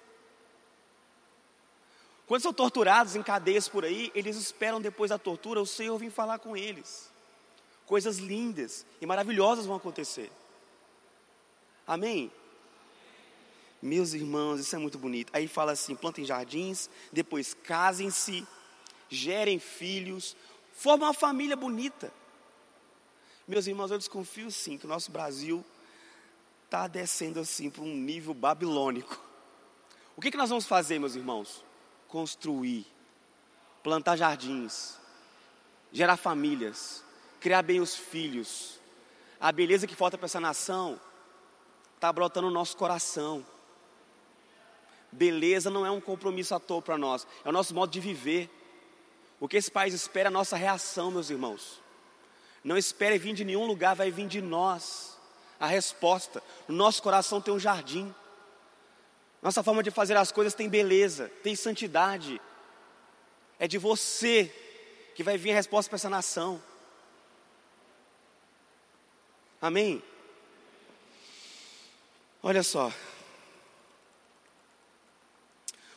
Quando 2.26 2.42
são 2.42 2.52
torturados 2.52 3.16
em 3.16 3.22
cadeias 3.22 3.68
por 3.68 3.84
aí, 3.84 4.12
eles 4.14 4.36
esperam 4.36 4.80
depois 4.80 5.10
da 5.10 5.18
tortura 5.18 5.60
o 5.60 5.66
Senhor 5.66 5.98
vir 5.98 6.10
falar 6.10 6.38
com 6.38 6.56
eles. 6.56 7.10
Coisas 7.86 8.18
lindas 8.18 8.86
e 9.00 9.06
maravilhosas 9.06 9.66
vão 9.66 9.76
acontecer. 9.76 10.30
Amém? 11.86 12.30
Meus 13.82 14.12
irmãos, 14.12 14.60
isso 14.60 14.76
é 14.76 14.78
muito 14.78 14.98
bonito. 14.98 15.30
Aí 15.32 15.48
fala 15.48 15.72
assim: 15.72 15.96
plantem 15.96 16.24
jardins, 16.24 16.88
depois 17.10 17.52
casem-se, 17.52 18.46
gerem 19.08 19.58
filhos, 19.58 20.36
formem 20.72 21.06
uma 21.06 21.14
família 21.14 21.56
bonita. 21.56 22.12
Meus 23.48 23.66
irmãos, 23.66 23.90
eu 23.90 23.98
desconfio 23.98 24.50
sim 24.52 24.78
que 24.78 24.86
o 24.86 24.88
nosso 24.88 25.10
Brasil 25.10 25.64
está 26.70 26.86
descendo 26.86 27.40
assim 27.40 27.68
para 27.68 27.82
um 27.82 27.92
nível 27.92 28.32
babilônico. 28.32 29.20
O 30.14 30.20
que, 30.20 30.30
que 30.30 30.36
nós 30.36 30.50
vamos 30.50 30.68
fazer, 30.68 31.00
meus 31.00 31.16
irmãos? 31.16 31.64
Construir, 32.06 32.86
plantar 33.82 34.16
jardins, 34.16 34.96
gerar 35.90 36.16
famílias, 36.16 37.02
criar 37.40 37.62
bem 37.62 37.80
os 37.80 37.96
filhos. 37.96 38.78
A 39.40 39.50
beleza 39.50 39.84
que 39.84 39.96
falta 39.96 40.16
para 40.16 40.26
essa 40.26 40.38
nação 40.38 41.00
está 41.96 42.12
brotando 42.12 42.46
no 42.46 42.54
nosso 42.54 42.76
coração. 42.76 43.44
Beleza 45.10 45.70
não 45.70 45.84
é 45.84 45.90
um 45.90 46.00
compromisso 46.00 46.54
à 46.54 46.60
toa 46.60 46.80
para 46.80 46.96
nós, 46.96 47.26
é 47.44 47.48
o 47.48 47.52
nosso 47.52 47.74
modo 47.74 47.90
de 47.90 47.98
viver. 47.98 48.48
O 49.40 49.48
que 49.48 49.56
esse 49.56 49.72
país 49.72 49.92
espera 49.92 50.28
é 50.28 50.30
a 50.30 50.32
nossa 50.32 50.56
reação, 50.56 51.10
meus 51.10 51.30
irmãos. 51.30 51.82
Não 52.62 52.78
espere 52.78 53.18
vir 53.18 53.34
de 53.34 53.44
nenhum 53.44 53.66
lugar, 53.66 53.96
vai 53.96 54.12
vir 54.12 54.28
de 54.28 54.40
nós. 54.40 55.18
A 55.60 55.66
resposta. 55.66 56.42
No 56.66 56.74
nosso 56.74 57.02
coração 57.02 57.40
tem 57.40 57.54
um 57.54 57.60
jardim. 57.60 58.12
Nossa 59.42 59.62
forma 59.62 59.82
de 59.82 59.90
fazer 59.90 60.16
as 60.16 60.32
coisas 60.32 60.54
tem 60.54 60.68
beleza, 60.68 61.30
tem 61.42 61.54
santidade. 61.54 62.40
É 63.58 63.68
de 63.68 63.78
você 63.78 64.52
que 65.14 65.22
vai 65.22 65.36
vir 65.36 65.52
a 65.52 65.54
resposta 65.54 65.88
para 65.88 65.96
essa 65.96 66.10
nação. 66.10 66.62
Amém? 69.60 70.02
Olha 72.42 72.62
só. 72.62 72.90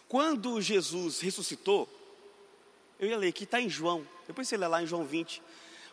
Quando 0.09 0.61
Jesus 0.61 1.21
ressuscitou, 1.21 1.89
eu 2.99 3.07
ia 3.07 3.17
ler 3.17 3.29
aqui, 3.29 3.45
está 3.45 3.59
em 3.59 3.69
João, 3.69 4.07
depois 4.27 4.47
você 4.47 4.57
lê 4.57 4.67
lá 4.67 4.83
em 4.83 4.85
João 4.85 5.05
20. 5.05 5.41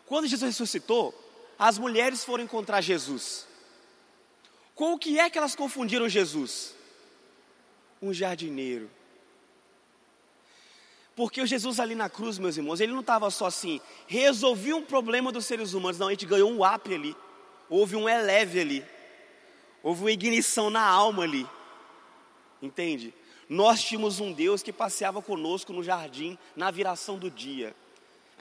Quando 0.05 0.27
Jesus 0.27 0.51
ressuscitou, 0.51 1.13
as 1.57 1.77
mulheres 1.77 2.23
foram 2.23 2.43
encontrar 2.43 2.81
Jesus. 2.81 3.47
Com 4.81 4.93
o 4.93 4.97
que 4.97 5.19
é 5.19 5.29
que 5.29 5.37
elas 5.37 5.53
confundiram 5.53 6.09
Jesus? 6.09 6.73
Um 8.01 8.11
jardineiro. 8.11 8.89
Porque 11.15 11.39
o 11.39 11.45
Jesus 11.45 11.79
ali 11.79 11.93
na 11.93 12.09
cruz, 12.09 12.39
meus 12.39 12.57
irmãos, 12.57 12.81
ele 12.81 12.91
não 12.91 13.01
estava 13.01 13.29
só 13.29 13.45
assim, 13.45 13.79
resolvi 14.07 14.73
um 14.73 14.83
problema 14.83 15.31
dos 15.31 15.45
seres 15.45 15.73
humanos, 15.73 15.99
não, 15.99 16.07
a 16.07 16.09
gente 16.09 16.25
ganhou 16.25 16.51
um 16.51 16.65
up 16.65 16.91
ali, 16.91 17.15
houve 17.69 17.95
um 17.95 18.09
eleve 18.09 18.59
ali, 18.59 18.85
houve 19.83 20.01
uma 20.01 20.11
ignição 20.11 20.71
na 20.71 20.81
alma 20.83 21.25
ali, 21.25 21.47
entende? 22.59 23.13
Nós 23.47 23.83
tínhamos 23.83 24.19
um 24.19 24.33
Deus 24.33 24.63
que 24.63 24.73
passeava 24.73 25.21
conosco 25.21 25.71
no 25.71 25.83
jardim 25.83 26.39
na 26.55 26.71
viração 26.71 27.19
do 27.19 27.29
dia. 27.29 27.75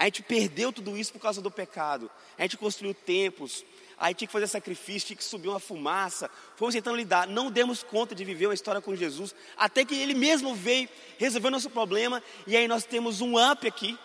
A 0.01 0.05
gente 0.05 0.23
perdeu 0.23 0.73
tudo 0.73 0.97
isso 0.97 1.13
por 1.13 1.19
causa 1.19 1.43
do 1.43 1.51
pecado. 1.51 2.11
A 2.39 2.43
gente 2.43 2.57
construiu 2.57 2.95
templos, 2.95 3.67
aí 3.99 4.15
tinha 4.15 4.27
que 4.27 4.33
fazer 4.33 4.47
sacrifício, 4.47 5.09
tinha 5.09 5.17
que 5.19 5.23
subir 5.23 5.49
uma 5.49 5.61
fumaça. 5.61 6.31
Fomos 6.57 6.75
tentando 6.75 6.97
lidar, 6.97 7.27
não 7.27 7.51
demos 7.51 7.83
conta 7.83 8.15
de 8.15 8.25
viver 8.25 8.47
uma 8.47 8.55
história 8.55 8.81
com 8.81 8.97
Jesus, 8.97 9.35
até 9.59 9.85
que 9.85 9.95
Ele 9.95 10.15
mesmo 10.15 10.55
veio, 10.55 10.89
resolveu 11.19 11.51
nosso 11.51 11.69
problema, 11.69 12.23
e 12.47 12.57
aí 12.57 12.67
nós 12.67 12.85
temos 12.85 13.21
um 13.21 13.35
up 13.37 13.69
aqui. 13.69 13.99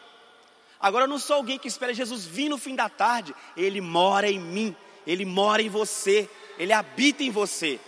Agora 0.81 1.05
eu 1.05 1.07
não 1.07 1.17
sou 1.17 1.37
alguém 1.37 1.57
que 1.57 1.69
espera 1.69 1.93
Jesus 1.93 2.25
vir 2.25 2.49
no 2.49 2.57
fim 2.57 2.75
da 2.75 2.89
tarde, 2.89 3.33
Ele 3.55 3.79
mora 3.79 4.29
em 4.29 4.37
mim, 4.37 4.75
Ele 5.07 5.23
mora 5.23 5.61
em 5.61 5.69
você, 5.69 6.29
Ele 6.59 6.73
habita 6.73 7.23
em 7.23 7.31
você. 7.31 7.79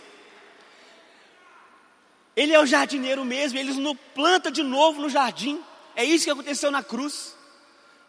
Ele 2.34 2.54
é 2.54 2.58
o 2.58 2.64
jardineiro 2.64 3.22
mesmo, 3.22 3.58
ele 3.58 3.74
nos 3.74 3.98
planta 4.14 4.50
de 4.50 4.62
novo 4.62 5.02
no 5.02 5.10
jardim. 5.10 5.62
É 5.94 6.04
isso 6.04 6.24
que 6.24 6.30
aconteceu 6.30 6.70
na 6.70 6.82
cruz. 6.82 7.36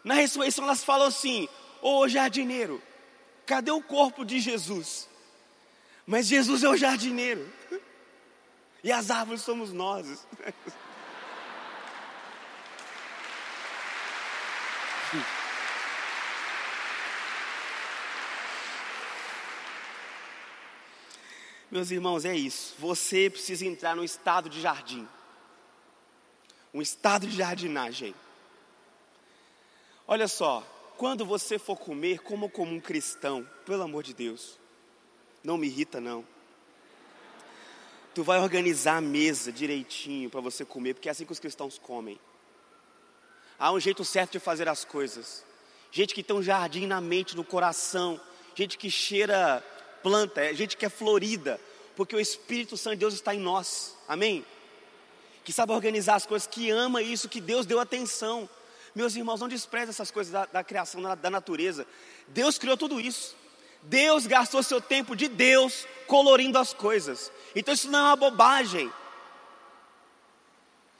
Na 0.02 0.14
ressurreição 0.14 0.64
elas 0.64 0.82
falam 0.82 1.06
assim: 1.08 1.48
Ô 1.82 1.98
oh, 1.98 2.08
jardineiro, 2.08 2.82
cadê 3.46 3.70
o 3.70 3.82
corpo 3.82 4.24
de 4.24 4.40
Jesus? 4.40 5.08
Mas 6.06 6.26
Jesus 6.26 6.62
é 6.62 6.68
o 6.68 6.76
jardineiro. 6.76 7.50
E 8.82 8.90
as 8.90 9.10
árvores 9.10 9.42
somos 9.42 9.74
nós. 9.74 10.26
Meus 21.70 21.90
irmãos, 21.92 22.24
é 22.24 22.34
isso. 22.34 22.74
Você 22.78 23.30
precisa 23.30 23.64
entrar 23.64 23.94
num 23.94 24.02
estado 24.02 24.48
de 24.48 24.60
jardim. 24.60 25.06
Um 26.74 26.82
estado 26.82 27.26
de 27.26 27.36
jardinagem. 27.36 28.14
Olha 30.12 30.26
só, 30.26 30.66
quando 30.96 31.24
você 31.24 31.56
for 31.56 31.76
comer, 31.76 32.18
como 32.18 32.50
como 32.50 32.74
um 32.74 32.80
cristão, 32.80 33.48
pelo 33.64 33.84
amor 33.84 34.02
de 34.02 34.12
Deus. 34.12 34.58
Não 35.40 35.56
me 35.56 35.68
irrita 35.68 36.00
não. 36.00 36.26
Tu 38.12 38.24
vai 38.24 38.40
organizar 38.40 38.96
a 38.96 39.00
mesa 39.00 39.52
direitinho 39.52 40.28
para 40.28 40.40
você 40.40 40.64
comer, 40.64 40.94
porque 40.94 41.08
é 41.08 41.12
assim 41.12 41.24
que 41.24 41.30
os 41.30 41.38
cristãos 41.38 41.78
comem. 41.78 42.18
Há 43.56 43.70
um 43.70 43.78
jeito 43.78 44.04
certo 44.04 44.32
de 44.32 44.40
fazer 44.40 44.68
as 44.68 44.84
coisas. 44.84 45.44
Gente 45.92 46.12
que 46.12 46.24
tem 46.24 46.34
um 46.34 46.42
jardim 46.42 46.88
na 46.88 47.00
mente, 47.00 47.36
no 47.36 47.44
coração, 47.44 48.20
gente 48.56 48.76
que 48.76 48.90
cheira 48.90 49.64
planta, 50.02 50.40
é 50.40 50.52
gente 50.52 50.76
que 50.76 50.84
é 50.84 50.90
florida, 50.90 51.60
porque 51.94 52.16
o 52.16 52.20
Espírito 52.20 52.76
Santo 52.76 52.96
de 52.96 53.00
Deus 53.00 53.14
está 53.14 53.32
em 53.32 53.38
nós, 53.38 53.96
amém? 54.08 54.44
Que 55.44 55.52
sabe 55.52 55.72
organizar 55.72 56.16
as 56.16 56.26
coisas, 56.26 56.48
que 56.48 56.68
ama 56.68 57.00
isso, 57.00 57.28
que 57.28 57.40
Deus 57.40 57.64
deu 57.64 57.78
atenção. 57.78 58.50
Meus 58.94 59.14
irmãos, 59.14 59.40
não 59.40 59.48
despreze 59.48 59.90
essas 59.90 60.10
coisas 60.10 60.32
da, 60.32 60.46
da 60.46 60.64
criação, 60.64 61.00
da, 61.02 61.14
da 61.14 61.30
natureza. 61.30 61.86
Deus 62.28 62.58
criou 62.58 62.76
tudo 62.76 63.00
isso. 63.00 63.36
Deus 63.82 64.26
gastou 64.26 64.62
seu 64.62 64.80
tempo 64.80 65.16
de 65.16 65.28
Deus 65.28 65.86
colorindo 66.06 66.58
as 66.58 66.72
coisas. 66.72 67.30
Então 67.54 67.72
isso 67.72 67.90
não 67.90 67.98
é 67.98 68.02
uma 68.02 68.16
bobagem. 68.16 68.92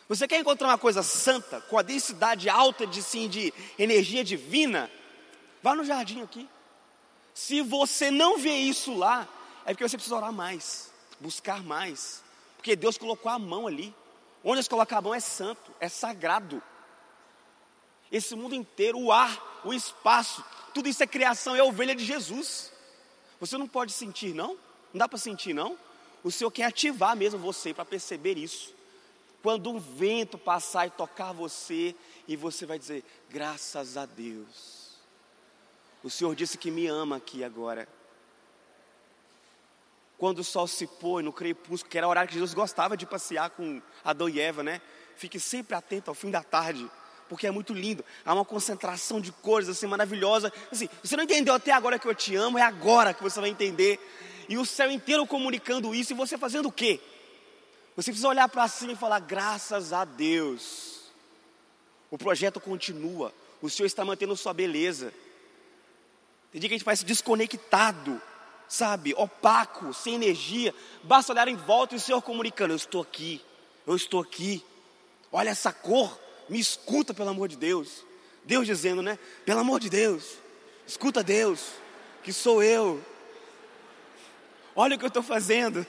Você 0.08 0.26
quer 0.26 0.40
encontrar 0.40 0.68
uma 0.68 0.78
coisa 0.78 1.02
santa, 1.02 1.60
com 1.60 1.78
a 1.78 1.82
densidade 1.82 2.48
alta 2.48 2.86
de, 2.86 3.02
sim, 3.02 3.28
de 3.28 3.54
energia 3.78 4.24
divina? 4.24 4.90
Vá 5.62 5.74
no 5.74 5.84
jardim 5.84 6.22
aqui. 6.22 6.48
Se 7.34 7.60
você 7.60 8.10
não 8.10 8.38
vê 8.38 8.56
isso 8.56 8.92
lá, 8.96 9.28
é 9.64 9.72
porque 9.72 9.88
você 9.88 9.96
precisa 9.96 10.16
orar 10.16 10.32
mais, 10.32 10.90
buscar 11.20 11.62
mais, 11.62 12.24
porque 12.56 12.74
Deus 12.74 12.98
colocou 12.98 13.30
a 13.30 13.38
mão 13.38 13.66
ali. 13.66 13.94
Onde 14.42 14.56
Deus 14.56 14.68
coloca 14.68 14.96
a 14.96 15.00
mão 15.02 15.14
é 15.14 15.20
santo, 15.20 15.70
é 15.78 15.88
sagrado. 15.88 16.62
Esse 18.10 18.34
mundo 18.34 18.54
inteiro, 18.54 18.98
o 18.98 19.12
ar, 19.12 19.60
o 19.64 19.72
espaço, 19.72 20.44
tudo 20.74 20.88
isso 20.88 21.02
é 21.02 21.06
criação, 21.06 21.54
é 21.54 21.62
ovelha 21.62 21.94
de 21.94 22.04
Jesus. 22.04 22.72
Você 23.38 23.56
não 23.56 23.68
pode 23.68 23.92
sentir, 23.92 24.34
não? 24.34 24.58
Não 24.92 24.98
dá 24.98 25.08
para 25.08 25.18
sentir, 25.18 25.54
não? 25.54 25.78
O 26.22 26.30
Senhor 26.30 26.50
quer 26.50 26.64
ativar 26.64 27.16
mesmo 27.16 27.38
você 27.38 27.72
para 27.72 27.84
perceber 27.84 28.36
isso. 28.36 28.74
Quando 29.42 29.70
um 29.70 29.78
vento 29.78 30.36
passar 30.36 30.86
e 30.86 30.90
tocar 30.90 31.32
você, 31.32 31.94
e 32.28 32.36
você 32.36 32.66
vai 32.66 32.78
dizer: 32.78 33.02
graças 33.30 33.96
a 33.96 34.04
Deus. 34.04 34.80
O 36.02 36.10
Senhor 36.10 36.34
disse 36.34 36.58
que 36.58 36.70
me 36.70 36.86
ama 36.86 37.16
aqui 37.16 37.42
agora. 37.44 37.88
Quando 40.18 40.40
o 40.40 40.44
sol 40.44 40.66
se 40.66 40.86
põe 40.86 41.22
no 41.22 41.32
crepúsculo, 41.32 41.90
que 41.90 41.96
era 41.96 42.06
o 42.06 42.10
horário 42.10 42.28
que 42.28 42.34
Jesus 42.34 42.52
gostava 42.52 42.96
de 42.96 43.06
passear 43.06 43.50
com 43.50 43.80
Adão 44.04 44.28
e 44.28 44.38
Eva, 44.38 44.62
né? 44.62 44.82
Fique 45.16 45.40
sempre 45.40 45.74
atento 45.74 46.10
ao 46.10 46.14
fim 46.14 46.30
da 46.30 46.42
tarde, 46.42 46.90
porque 47.30 47.46
é 47.46 47.50
muito 47.52 47.72
lindo. 47.72 48.04
Há 48.26 48.34
uma 48.34 48.44
concentração 48.44 49.20
de 49.20 49.30
cores 49.30 49.68
assim 49.68 49.86
maravilhosa. 49.86 50.52
Assim, 50.70 50.88
você 51.00 51.16
não 51.16 51.22
entendeu 51.22 51.54
até 51.54 51.70
agora 51.70 51.96
que 51.96 52.08
eu 52.08 52.14
te 52.14 52.34
amo, 52.34 52.58
é 52.58 52.62
agora 52.62 53.14
que 53.14 53.22
você 53.22 53.40
vai 53.40 53.48
entender. 53.48 54.00
E 54.48 54.58
o 54.58 54.66
céu 54.66 54.90
inteiro 54.90 55.24
comunicando 55.24 55.94
isso, 55.94 56.12
e 56.12 56.16
você 56.16 56.36
fazendo 56.36 56.66
o 56.66 56.72
quê? 56.72 57.00
Você 57.94 58.10
precisa 58.10 58.26
olhar 58.26 58.48
para 58.48 58.66
cima 58.66 58.92
e 58.92 58.96
falar: 58.96 59.20
graças 59.20 59.92
a 59.92 60.04
Deus. 60.04 60.98
O 62.10 62.18
projeto 62.18 62.58
continua, 62.58 63.32
o 63.62 63.70
Senhor 63.70 63.86
está 63.86 64.04
mantendo 64.04 64.36
sua 64.36 64.52
beleza. 64.52 65.14
Tem 66.50 66.60
dia 66.60 66.68
que 66.68 66.74
a 66.74 66.78
gente 66.78 66.84
parece 66.84 67.04
desconectado, 67.04 68.20
sabe, 68.68 69.14
opaco, 69.16 69.94
sem 69.94 70.16
energia. 70.16 70.74
Basta 71.04 71.30
olhar 71.30 71.46
em 71.46 71.54
volta 71.54 71.94
e 71.94 71.98
o 71.98 72.00
Senhor 72.00 72.20
comunicando: 72.22 72.72
Eu 72.72 72.76
estou 72.76 73.02
aqui, 73.02 73.40
eu 73.86 73.94
estou 73.94 74.20
aqui. 74.20 74.64
Olha 75.30 75.50
essa 75.50 75.72
cor, 75.72 76.18
me 76.50 76.58
escuta, 76.58 77.14
pelo 77.14 77.30
amor 77.30 77.48
de 77.48 77.56
Deus. 77.56 78.04
Deus 78.44 78.66
dizendo, 78.66 79.00
né? 79.00 79.18
Pelo 79.46 79.60
amor 79.60 79.78
de 79.78 79.88
Deus, 79.88 80.38
escuta 80.86 81.22
Deus, 81.22 81.68
que 82.24 82.32
sou 82.32 82.62
eu. 82.62 83.02
Olha 84.74 84.96
o 84.96 84.98
que 84.98 85.04
eu 85.04 85.08
estou 85.08 85.22
fazendo. 85.22 85.86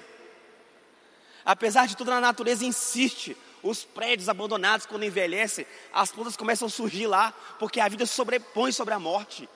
Apesar 1.43 1.87
de 1.87 1.97
tudo, 1.97 2.11
a 2.11 2.21
natureza 2.21 2.63
insiste. 2.63 3.35
Os 3.63 3.83
prédios 3.83 4.29
abandonados, 4.29 4.85
quando 4.85 5.03
envelhecem, 5.03 5.65
as 5.93 6.11
plantas 6.11 6.37
começam 6.37 6.67
a 6.67 6.71
surgir 6.71 7.07
lá, 7.07 7.33
porque 7.59 7.79
a 7.79 7.87
vida 7.87 8.05
sobrepõe 8.05 8.71
sobre 8.71 8.93
a 8.93 8.99
morte. 8.99 9.49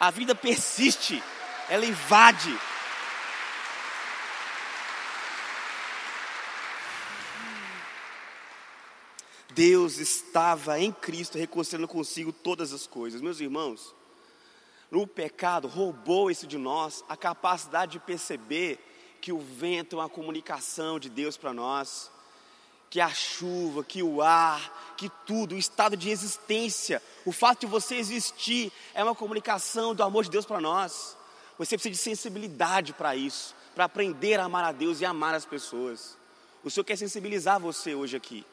A 0.00 0.10
vida 0.10 0.34
persiste, 0.34 1.22
ela 1.68 1.84
invade. 1.84 2.58
Deus 9.56 9.96
estava 9.96 10.78
em 10.78 10.92
Cristo 10.92 11.38
reconciliando 11.38 11.88
consigo 11.88 12.30
todas 12.30 12.74
as 12.74 12.86
coisas. 12.86 13.22
Meus 13.22 13.40
irmãos, 13.40 13.94
o 14.92 15.06
pecado 15.06 15.66
roubou 15.66 16.30
isso 16.30 16.46
de 16.46 16.58
nós, 16.58 17.02
a 17.08 17.16
capacidade 17.16 17.92
de 17.92 17.98
perceber 17.98 18.78
que 19.18 19.32
o 19.32 19.38
vento 19.38 19.96
é 19.96 19.98
uma 20.00 20.10
comunicação 20.10 21.00
de 21.00 21.08
Deus 21.08 21.38
para 21.38 21.54
nós, 21.54 22.10
que 22.90 23.00
a 23.00 23.08
chuva, 23.08 23.82
que 23.82 24.02
o 24.02 24.20
ar, 24.20 24.94
que 24.94 25.10
tudo, 25.24 25.54
o 25.54 25.58
estado 25.58 25.96
de 25.96 26.10
existência, 26.10 27.02
o 27.24 27.32
fato 27.32 27.60
de 27.60 27.66
você 27.66 27.94
existir 27.94 28.70
é 28.92 29.02
uma 29.02 29.14
comunicação 29.14 29.94
do 29.94 30.02
amor 30.02 30.24
de 30.24 30.30
Deus 30.30 30.44
para 30.44 30.60
nós. 30.60 31.16
Você 31.56 31.78
precisa 31.78 31.92
de 31.92 31.96
sensibilidade 31.96 32.92
para 32.92 33.16
isso, 33.16 33.54
para 33.74 33.86
aprender 33.86 34.38
a 34.38 34.44
amar 34.44 34.64
a 34.64 34.72
Deus 34.72 35.00
e 35.00 35.06
amar 35.06 35.34
as 35.34 35.46
pessoas. 35.46 36.14
O 36.62 36.70
Senhor 36.70 36.84
quer 36.84 36.96
sensibilizar 36.96 37.58
você 37.58 37.94
hoje 37.94 38.18
aqui. 38.18 38.44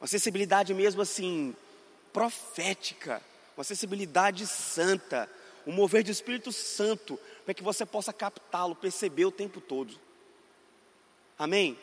Uma 0.00 0.06
sensibilidade 0.06 0.74
mesmo 0.74 1.02
assim, 1.02 1.54
profética, 2.12 3.22
uma 3.56 3.64
sensibilidade 3.64 4.46
santa, 4.46 5.28
um 5.66 5.72
mover 5.72 6.04
do 6.04 6.10
Espírito 6.10 6.52
Santo, 6.52 7.18
para 7.44 7.54
que 7.54 7.62
você 7.62 7.84
possa 7.84 8.12
captá-lo, 8.12 8.74
perceber 8.74 9.24
o 9.24 9.32
tempo 9.32 9.60
todo. 9.60 9.98
Amém? 11.38 11.78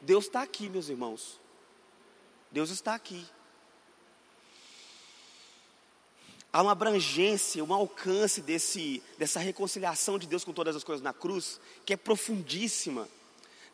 Deus 0.00 0.26
está 0.26 0.42
aqui, 0.42 0.68
meus 0.68 0.88
irmãos. 0.88 1.40
Deus 2.50 2.70
está 2.70 2.94
aqui. 2.94 3.26
Há 6.52 6.62
uma 6.62 6.72
abrangência, 6.72 7.62
um 7.62 7.74
alcance 7.74 8.40
desse, 8.40 9.02
dessa 9.18 9.38
reconciliação 9.38 10.18
de 10.18 10.26
Deus 10.26 10.44
com 10.44 10.52
todas 10.52 10.74
as 10.74 10.82
coisas 10.82 11.02
na 11.02 11.12
cruz, 11.12 11.60
que 11.84 11.92
é 11.92 11.96
profundíssima. 11.96 13.08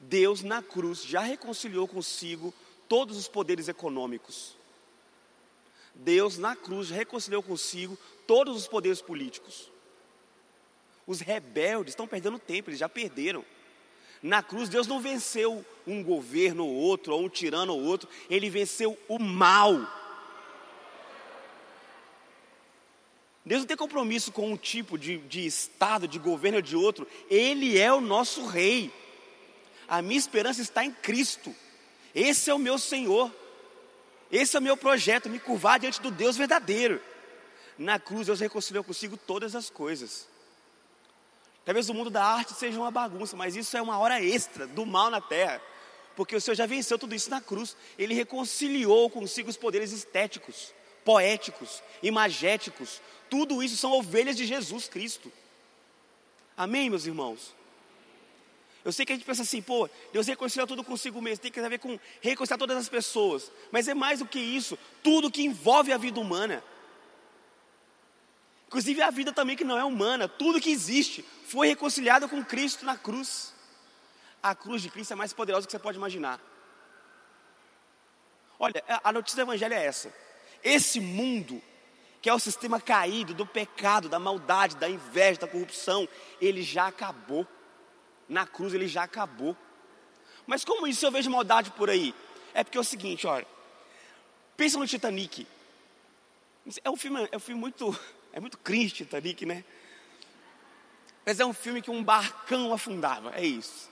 Deus 0.01 0.43
na 0.43 0.63
cruz 0.63 1.05
já 1.05 1.21
reconciliou 1.21 1.87
consigo 1.87 2.53
todos 2.93 3.17
os 3.17 3.27
poderes 3.27 3.69
econômicos. 3.69 4.55
Deus 5.95 6.37
na 6.37 6.55
cruz 6.55 6.91
reconciliou 6.91 7.43
consigo 7.43 7.97
todos 8.27 8.55
os 8.55 8.69
poderes 8.69 9.01
políticos. 9.01 9.73
Os 11.07 11.23
rebeldes 11.23 11.93
estão 11.93 12.07
perdendo 12.07 12.39
tempo, 12.39 12.69
eles 12.69 12.79
já 12.79 12.91
perderam. 12.91 13.47
Na 14.23 14.43
cruz, 14.43 14.69
Deus 14.69 14.87
não 14.87 15.01
venceu 15.01 15.65
um 15.87 16.05
governo 16.05 16.67
ou 16.67 16.75
outro, 16.75 17.15
ou 17.15 17.25
um 17.25 17.31
tirano 17.31 17.73
ou 17.73 17.83
outro, 17.83 18.07
ele 18.29 18.51
venceu 18.51 18.99
o 19.09 19.19
mal. 19.19 19.73
Deus 23.43 23.63
não 23.63 23.69
tem 23.69 23.77
compromisso 23.79 24.31
com 24.33 24.53
um 24.53 24.57
tipo 24.59 24.99
de, 24.99 25.17
de 25.17 25.47
estado, 25.47 26.07
de 26.07 26.19
governo 26.19 26.59
ou 26.59 26.63
de 26.63 26.77
outro, 26.77 27.09
Ele 27.31 27.79
é 27.79 27.91
o 27.91 28.03
nosso 28.03 28.45
Rei. 28.45 28.93
A 29.89 30.03
minha 30.03 30.19
esperança 30.19 30.61
está 30.61 30.85
em 30.85 30.93
Cristo, 30.93 31.57
esse 32.15 32.51
é 32.51 32.55
o 32.55 32.59
meu 32.59 32.79
Senhor. 32.79 33.31
Esse 34.31 34.57
é 34.57 34.59
o 34.59 34.63
meu 34.63 34.77
projeto, 34.77 35.29
me 35.29 35.39
curvar 35.39 35.79
diante 35.79 36.01
do 36.01 36.11
Deus 36.11 36.37
verdadeiro. 36.37 37.01
Na 37.77 37.99
cruz 37.99 38.27
Deus 38.27 38.41
reconciliou 38.41 38.83
consigo 38.83 39.17
todas 39.17 39.55
as 39.55 39.69
coisas. 39.69 40.27
Talvez 41.65 41.89
o 41.89 41.95
mundo 41.95 42.11
da 42.11 42.25
arte 42.25 42.55
seja 42.55 42.79
uma 42.79 42.91
bagunça, 42.91 43.37
mas 43.37 43.55
isso 43.55 43.77
é 43.77 43.83
uma 43.83 43.99
hora 43.99 44.23
extra 44.23 44.67
do 44.67 44.85
mal 44.85 45.11
na 45.11 45.21
terra. 45.21 45.61
Porque 46.17 46.35
o 46.35 46.41
Senhor 46.41 46.55
já 46.55 46.67
venceu 46.67 46.99
tudo 46.99 47.15
isso 47.15 47.31
na 47.31 47.41
cruz. 47.41 47.77
Ele 47.99 48.15
reconciliou 48.15 49.09
consigo 49.09 49.49
os 49.49 49.57
poderes 49.57 49.93
estéticos, 49.93 50.73
poéticos, 51.05 51.83
imagéticos. 52.03 53.01
Tudo 53.31 53.63
isso 53.63 53.77
são 53.77 53.93
ovelhas 53.93 54.37
de 54.37 54.47
Jesus 54.47 54.89
Cristo. 54.89 55.33
Amém, 56.57 56.91
meus 56.91 57.07
irmãos? 57.07 57.55
Eu 58.85 58.93
sei 58.93 59.07
que 59.07 59.13
a 59.13 59.17
gente 59.17 59.25
pensa 59.25 59.43
assim, 59.43 59.63
pô, 59.63 59.89
Deus 60.13 60.27
reconciliou 60.27 60.67
tudo 60.67 60.83
consigo 60.83 61.23
mesmo, 61.23 61.43
tem 61.43 61.53
que 61.53 61.61
ver 61.69 61.79
com 61.79 61.99
reconciliar 62.21 62.59
todas 62.59 62.77
as 62.77 62.89
pessoas. 62.89 63.51
Mas 63.71 63.87
é 63.87 63.95
mais 63.95 64.19
do 64.19 64.27
que 64.27 64.41
isso, 64.41 64.77
tudo 65.03 65.31
que 65.31 65.43
envolve 65.43 65.93
a 65.93 65.99
vida 65.99 66.19
humana. 66.19 66.63
Inclusive 68.67 69.03
a 69.03 69.11
vida 69.11 69.33
também 69.33 69.57
que 69.57 69.65
não 69.65 69.79
é 69.79 69.85
humana, 69.85 70.27
tudo 70.27 70.61
que 70.61 70.71
existe 70.71 71.25
foi 71.47 71.69
reconciliado 71.69 72.29
com 72.29 72.45
Cristo 72.45 72.85
na 72.85 72.97
cruz. 72.97 73.55
A 74.43 74.55
cruz 74.55 74.83
de 74.83 74.91
Cristo 74.91 75.13
é 75.13 75.17
mais 75.17 75.33
poderosa 75.33 75.63
do 75.63 75.69
que 75.69 75.73
você 75.73 75.79
pode 75.79 75.99
imaginar. 75.99 76.41
Olha, 78.59 78.83
a 79.05 79.13
notícia 79.13 79.37
do 79.37 79.49
Evangelho 79.49 79.75
é 79.75 79.85
essa. 79.85 80.13
Esse 80.65 81.01
mundo, 81.01 81.63
que 82.21 82.29
é 82.29 82.35
o 82.35 82.39
sistema 82.39 82.81
caído 82.81 83.35
do 83.35 83.45
pecado, 83.45 84.09
da 84.09 84.19
maldade, 84.19 84.77
da 84.77 84.89
inveja, 84.89 85.41
da 85.41 85.47
corrupção, 85.47 86.09
ele 86.41 86.63
já 86.63 86.87
acabou 86.87 87.47
na 88.33 88.47
cruz 88.47 88.73
ele 88.75 88.89
já 88.89 89.05
acabou. 89.05 89.57
Mas 90.47 90.65
como 90.65 90.87
isso 90.87 91.05
eu 91.05 91.13
vejo 91.13 91.31
maldade 91.31 91.71
por 91.73 91.91
aí? 91.91 92.15
É 92.55 92.65
porque 92.65 92.79
é 92.79 92.81
o 92.81 92.85
seguinte, 92.85 93.27
olha. 93.27 93.47
Pensa 94.57 94.79
no 94.79 94.87
Titanic. 94.87 95.47
É 96.83 96.91
um 96.91 96.97
filme, 96.97 97.29
é 97.31 97.37
um 97.37 97.41
filme 97.41 97.61
muito, 97.61 97.97
é 98.33 98.41
muito 98.41 98.59
cringe 98.59 98.95
Titanic, 98.95 99.45
né? 99.45 99.65
Mas 101.25 101.39
é 101.39 101.47
um 101.47 101.53
filme 101.53 101.83
que 101.83 101.91
um 101.91 102.03
barcão 102.03 102.73
afundava, 102.73 103.33
é 103.37 103.45
isso. 103.45 103.91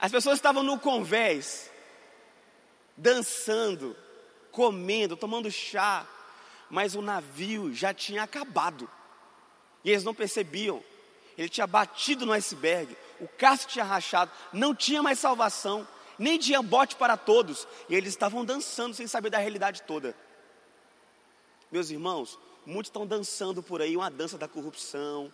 As 0.00 0.10
pessoas 0.10 0.36
estavam 0.36 0.62
no 0.62 0.78
convés, 0.78 1.70
dançando, 2.96 3.96
comendo, 4.50 5.16
tomando 5.16 5.50
chá, 5.50 6.06
mas 6.70 6.94
o 6.94 7.02
navio 7.02 7.74
já 7.74 7.92
tinha 7.92 8.22
acabado. 8.22 8.88
E 9.84 9.90
eles 9.90 10.04
não 10.04 10.14
percebiam 10.14 10.82
ele 11.36 11.48
tinha 11.48 11.66
batido 11.66 12.24
no 12.24 12.32
iceberg, 12.32 12.96
o 13.20 13.28
casco 13.28 13.70
tinha 13.70 13.84
rachado, 13.84 14.30
não 14.52 14.74
tinha 14.74 15.02
mais 15.02 15.18
salvação, 15.18 15.86
nem 16.18 16.38
tinha 16.38 16.62
bote 16.62 16.96
para 16.96 17.16
todos, 17.16 17.66
e 17.88 17.94
eles 17.94 18.10
estavam 18.10 18.44
dançando 18.44 18.94
sem 18.94 19.06
saber 19.06 19.30
da 19.30 19.38
realidade 19.38 19.82
toda. 19.82 20.14
Meus 21.70 21.90
irmãos, 21.90 22.38
muitos 22.64 22.88
estão 22.88 23.06
dançando 23.06 23.62
por 23.62 23.82
aí 23.82 23.96
uma 23.96 24.10
dança 24.10 24.38
da 24.38 24.46
corrupção, 24.46 25.32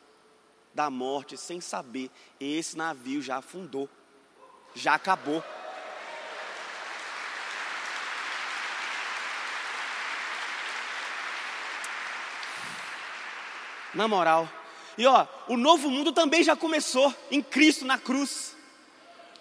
da 0.73 0.89
morte, 0.89 1.37
sem 1.37 1.61
saber, 1.61 2.11
esse 2.39 2.77
navio 2.77 3.21
já 3.21 3.39
afundou, 3.39 3.89
já 4.75 4.95
acabou. 4.95 5.43
Na 13.93 14.07
moral, 14.07 14.49
e 15.01 15.07
ó, 15.07 15.27
o 15.49 15.57
novo 15.57 15.91
mundo 15.91 16.13
também 16.13 16.43
já 16.43 16.55
começou 16.55 17.15
em 17.31 17.41
Cristo 17.41 17.87
na 17.87 17.97
cruz. 17.97 18.55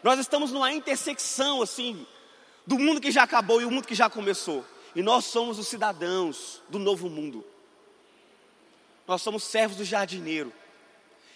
Nós 0.01 0.17
estamos 0.17 0.53
numa 0.53 0.71
intersecção 0.71 1.61
assim 1.61 2.07
do 2.65 2.79
mundo 2.79 3.01
que 3.01 3.11
já 3.11 3.23
acabou 3.23 3.61
e 3.61 3.65
o 3.65 3.69
mundo 3.69 3.85
que 3.85 3.93
já 3.93 4.09
começou. 4.09 4.65
E 4.95 5.01
nós 5.01 5.25
somos 5.25 5.59
os 5.59 5.67
cidadãos 5.67 6.61
do 6.69 6.79
novo 6.79 7.09
mundo. 7.09 7.45
Nós 9.05 9.21
somos 9.21 9.43
servos 9.43 9.75
do 9.75 9.83
jardineiro. 9.83 10.53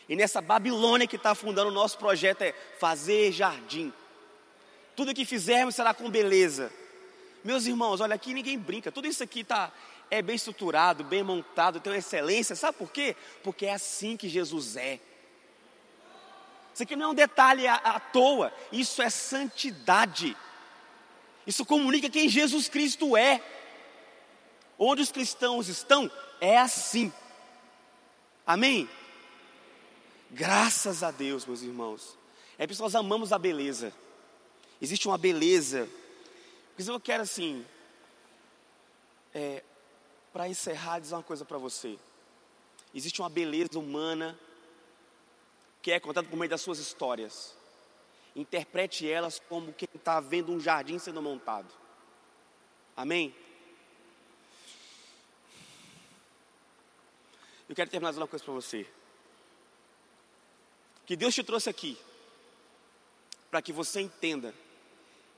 E 0.07 0.15
nessa 0.15 0.39
Babilônia 0.39 1.05
que 1.05 1.17
está 1.17 1.35
fundando 1.35 1.69
o 1.69 1.73
nosso 1.73 1.97
projeto 1.97 2.43
é 2.43 2.53
fazer 2.79 3.29
jardim. 3.33 3.91
Tudo 4.95 5.13
que 5.13 5.25
fizermos 5.25 5.75
será 5.75 5.93
com 5.93 6.09
beleza. 6.09 6.71
Meus 7.43 7.65
irmãos, 7.65 7.99
olha 7.99 8.15
aqui 8.15 8.33
ninguém 8.33 8.57
brinca. 8.57 8.89
Tudo 8.89 9.05
isso 9.05 9.21
aqui 9.21 9.41
está 9.41 9.69
é 10.09 10.21
bem 10.21 10.35
estruturado, 10.35 11.03
bem 11.03 11.23
montado, 11.23 11.79
tem 11.79 11.91
uma 11.91 11.99
excelência. 11.99 12.55
Sabe 12.55 12.77
por 12.77 12.91
quê? 12.91 13.15
Porque 13.43 13.65
é 13.65 13.73
assim 13.73 14.15
que 14.15 14.29
Jesus 14.29 14.75
é. 14.75 14.99
Isso 16.73 16.83
aqui 16.83 16.95
não 16.95 17.07
é 17.07 17.09
um 17.09 17.15
detalhe 17.15 17.67
à, 17.67 17.75
à 17.75 17.99
toa, 17.99 18.51
isso 18.71 19.01
é 19.01 19.09
santidade. 19.09 20.35
Isso 21.45 21.65
comunica 21.65 22.09
quem 22.09 22.27
Jesus 22.27 22.67
Cristo 22.67 23.15
é. 23.15 23.41
Onde 24.77 25.01
os 25.01 25.11
cristãos 25.11 25.67
estão, 25.67 26.09
é 26.41 26.57
assim. 26.57 27.13
Amém? 28.45 28.89
Graças 30.31 31.03
a 31.03 31.11
Deus, 31.11 31.45
meus 31.45 31.61
irmãos. 31.61 32.17
É 32.57 32.65
por 32.65 32.73
isso 32.73 32.81
que 32.81 32.85
nós 32.85 32.95
amamos 32.95 33.31
a 33.31 33.37
beleza. 33.37 33.93
Existe 34.81 35.07
uma 35.07 35.17
beleza. 35.17 35.87
Porque 36.75 36.89
eu 36.89 36.99
quero 36.99 37.21
assim, 37.21 37.63
é, 39.33 39.63
para 40.33 40.49
encerrar, 40.49 40.99
dizer 40.99 41.13
uma 41.13 41.23
coisa 41.23 41.45
para 41.45 41.59
você. 41.59 41.97
Existe 42.93 43.21
uma 43.21 43.29
beleza 43.29 43.77
humana 43.77 44.37
que 45.81 45.91
é 45.91 45.99
contada 45.99 46.27
por 46.27 46.35
meio 46.35 46.49
das 46.49 46.61
suas 46.61 46.79
histórias. 46.79 47.55
Interprete 48.35 49.07
elas 49.07 49.39
como 49.47 49.71
quem 49.71 49.87
está 49.93 50.19
vendo 50.19 50.51
um 50.51 50.59
jardim 50.59 50.97
sendo 50.97 51.21
montado. 51.21 51.71
Amém? 52.97 53.35
Eu 57.69 57.75
quero 57.75 57.89
terminar 57.89 58.09
dizendo 58.09 58.23
uma 58.23 58.27
coisa 58.27 58.43
para 58.43 58.53
você. 58.53 58.87
Que 61.05 61.15
Deus 61.15 61.35
te 61.35 61.43
trouxe 61.43 61.69
aqui 61.69 61.97
para 63.51 63.61
que 63.61 63.71
você 63.71 64.01
entenda 64.01 64.53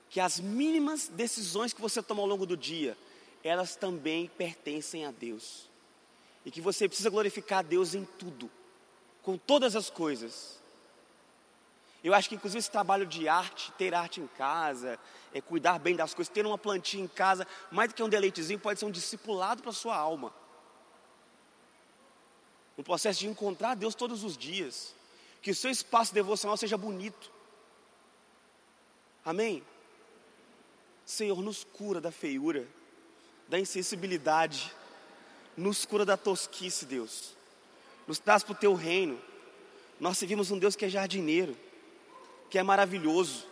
que 0.10 0.20
as 0.20 0.40
mínimas 0.40 1.10
decisões 1.10 1.74
que 1.74 1.82
você 1.82 2.02
toma 2.02 2.22
ao 2.22 2.28
longo 2.28 2.46
do 2.46 2.56
dia 2.56 2.98
elas 3.48 3.76
também 3.76 4.28
pertencem 4.28 5.06
a 5.06 5.12
Deus. 5.12 5.70
E 6.44 6.50
que 6.50 6.62
você 6.62 6.88
precisa 6.88 7.12
glorificar 7.12 7.60
a 7.60 7.62
Deus 7.62 7.94
em 7.94 8.04
tudo, 8.04 8.50
com 9.22 9.38
todas 9.38 9.76
as 9.76 9.90
coisas. 9.90 10.60
Eu 12.04 12.14
acho 12.14 12.28
que 12.28 12.36
inclusive 12.36 12.60
esse 12.60 12.72
trabalho 12.72 13.06
de 13.06 13.28
arte, 13.28 13.72
ter 13.74 13.94
arte 13.94 14.20
em 14.20 14.28
casa, 14.28 15.00
é 15.32 15.42
cuidar 15.42 15.80
bem 15.80 15.96
das 15.96 16.14
coisas, 16.14 16.34
ter 16.34 16.46
uma 16.46 16.58
plantinha 16.58 17.04
em 17.04 17.08
casa, 17.08 17.48
mais 17.72 17.90
do 17.90 17.96
que 17.96 18.02
um 18.04 18.10
deleitezinho, 18.10 18.60
pode 18.60 18.80
ser 18.80 18.86
um 18.86 18.92
discipulado 18.92 19.62
para 19.62 19.72
a 19.72 19.74
sua 19.74 19.96
alma. 19.96 20.34
Um 22.78 22.84
processo 22.84 23.20
de 23.20 23.28
encontrar 23.28 23.76
Deus 23.76 23.96
todos 23.96 24.24
os 24.24 24.36
dias. 24.36 24.94
Que 25.42 25.52
o 25.52 25.56
seu 25.56 25.70
espaço 25.70 26.14
devocional 26.14 26.58
seja 26.58 26.78
bonito. 26.78 27.32
Amém? 29.24 29.64
Senhor, 31.06 31.42
nos 31.42 31.64
cura 31.64 32.02
da 32.02 32.12
feiura, 32.12 32.68
da 33.48 33.60
insensibilidade, 33.60 34.74
nos 35.56 35.86
cura 35.86 36.06
da 36.06 36.18
tosquice, 36.18 36.86
Deus. 36.86 37.36
Nos 38.08 38.20
traz 38.20 38.44
para 38.44 38.54
o 38.54 38.56
teu 38.56 38.74
reino. 38.74 39.20
Nós 40.00 40.18
servimos 40.18 40.52
um 40.52 40.60
Deus 40.60 40.76
que 40.76 40.86
é 40.86 40.90
jardineiro, 40.90 41.56
que 42.50 42.58
é 42.58 42.64
maravilhoso. 42.64 43.46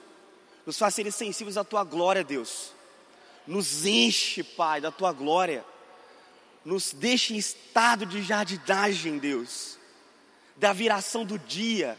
Nos 0.66 0.78
faz 0.78 0.94
serem 0.96 1.12
sensíveis 1.12 1.58
à 1.58 1.64
tua 1.64 1.84
glória, 1.84 2.24
Deus. 2.24 2.72
Nos 3.48 3.86
enche, 3.86 4.44
Pai, 4.44 4.80
da 4.80 4.92
tua 4.92 5.12
glória. 5.12 5.66
Nos 6.64 6.94
deixe 6.94 7.34
em 7.34 7.38
estado 7.38 8.06
de 8.06 8.22
jardinagem, 8.22 9.18
Deus. 9.18 9.78
Da 10.56 10.72
viração 10.72 11.26
do 11.26 11.38
dia, 11.38 11.98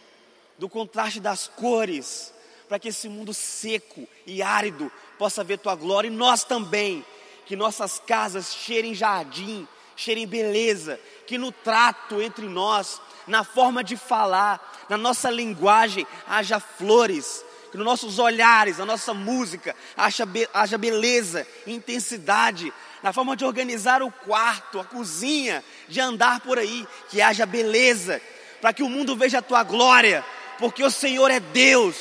do 0.58 0.68
contraste 0.68 1.20
das 1.20 1.48
cores, 1.48 2.32
para 2.68 2.78
que 2.78 2.88
esse 2.88 3.08
mundo 3.08 3.34
seco 3.34 4.08
e 4.26 4.42
árido 4.42 4.90
possa 5.18 5.44
ver 5.44 5.58
tua 5.58 5.74
glória 5.74 6.08
e 6.08 6.10
nós 6.10 6.44
também, 6.44 7.04
que 7.46 7.56
nossas 7.56 8.00
casas 8.04 8.54
cheirem 8.54 8.94
jardim, 8.94 9.66
cheirem 9.96 10.26
beleza, 10.26 10.98
que 11.26 11.38
no 11.38 11.52
trato 11.52 12.20
entre 12.20 12.46
nós, 12.46 13.00
na 13.26 13.44
forma 13.44 13.82
de 13.82 13.96
falar, 13.96 14.86
na 14.88 14.96
nossa 14.96 15.30
linguagem, 15.30 16.06
haja 16.26 16.60
flores, 16.60 17.44
que 17.70 17.76
nos 17.76 17.86
nossos 17.86 18.18
olhares, 18.18 18.78
na 18.78 18.86
nossa 18.86 19.12
música, 19.12 19.74
haja, 19.96 20.24
be 20.24 20.48
haja 20.52 20.78
beleza, 20.78 21.46
intensidade, 21.66 22.72
na 23.02 23.12
forma 23.12 23.36
de 23.36 23.44
organizar 23.44 24.02
o 24.02 24.10
quarto, 24.10 24.80
a 24.80 24.84
cozinha, 24.84 25.64
de 25.88 26.00
andar 26.00 26.40
por 26.40 26.58
aí, 26.58 26.86
que 27.08 27.20
haja 27.20 27.44
beleza, 27.44 28.20
para 28.60 28.72
que 28.72 28.82
o 28.82 28.88
mundo 28.88 29.16
veja 29.16 29.38
a 29.38 29.42
tua 29.42 29.62
glória, 29.62 30.24
porque 30.58 30.82
o 30.82 30.90
Senhor 30.90 31.30
é 31.30 31.40
Deus, 31.40 31.96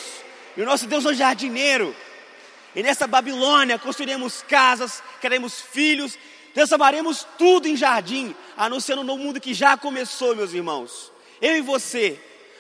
e 0.56 0.62
o 0.62 0.66
nosso 0.66 0.86
Deus 0.88 1.06
é 1.06 1.10
um 1.10 1.14
jardineiro. 1.14 1.96
E 2.76 2.82
nessa 2.82 3.06
Babilônia 3.06 3.78
construiremos 3.78 4.42
casas, 4.42 5.04
queremos 5.22 5.62
filhos, 5.62 6.18
transformaremos 6.54 7.26
tudo 7.38 7.68
em 7.68 7.76
jardim, 7.76 8.36
anunciando 8.58 9.04
no 9.04 9.18
mundo 9.18 9.40
que 9.40 9.54
já 9.54 9.78
começou, 9.78 10.36
meus 10.36 10.54
irmãos. 10.54 11.12
Eu 11.42 11.56
e 11.58 11.62
você. 11.62 12.20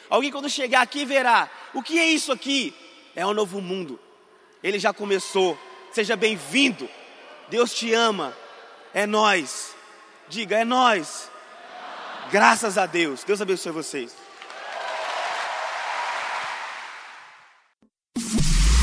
Alguém 0.10 0.32
quando 0.32 0.50
chegar 0.50 0.82
aqui 0.82 1.06
verá, 1.06 1.50
o 1.74 1.82
que 1.82 1.98
é 2.00 2.06
isso 2.06 2.32
aqui? 2.32 2.74
É 3.16 3.26
um 3.26 3.34
novo 3.34 3.62
mundo. 3.62 4.00
Ele 4.62 4.80
já 4.80 4.94
começou. 4.94 5.58
Seja 5.92 6.16
bem-vindo. 6.16 6.90
Deus 7.50 7.74
te 7.74 7.94
ama. 7.94 8.36
É 8.94 9.06
nós. 9.06 9.76
Diga, 10.28 10.58
é 10.58 10.66
nós. 10.66 11.30
Graças 12.32 12.78
a 12.78 12.86
Deus. 12.86 13.24
Deus 13.24 13.42
abençoe 13.42 13.72
vocês. 13.72 14.23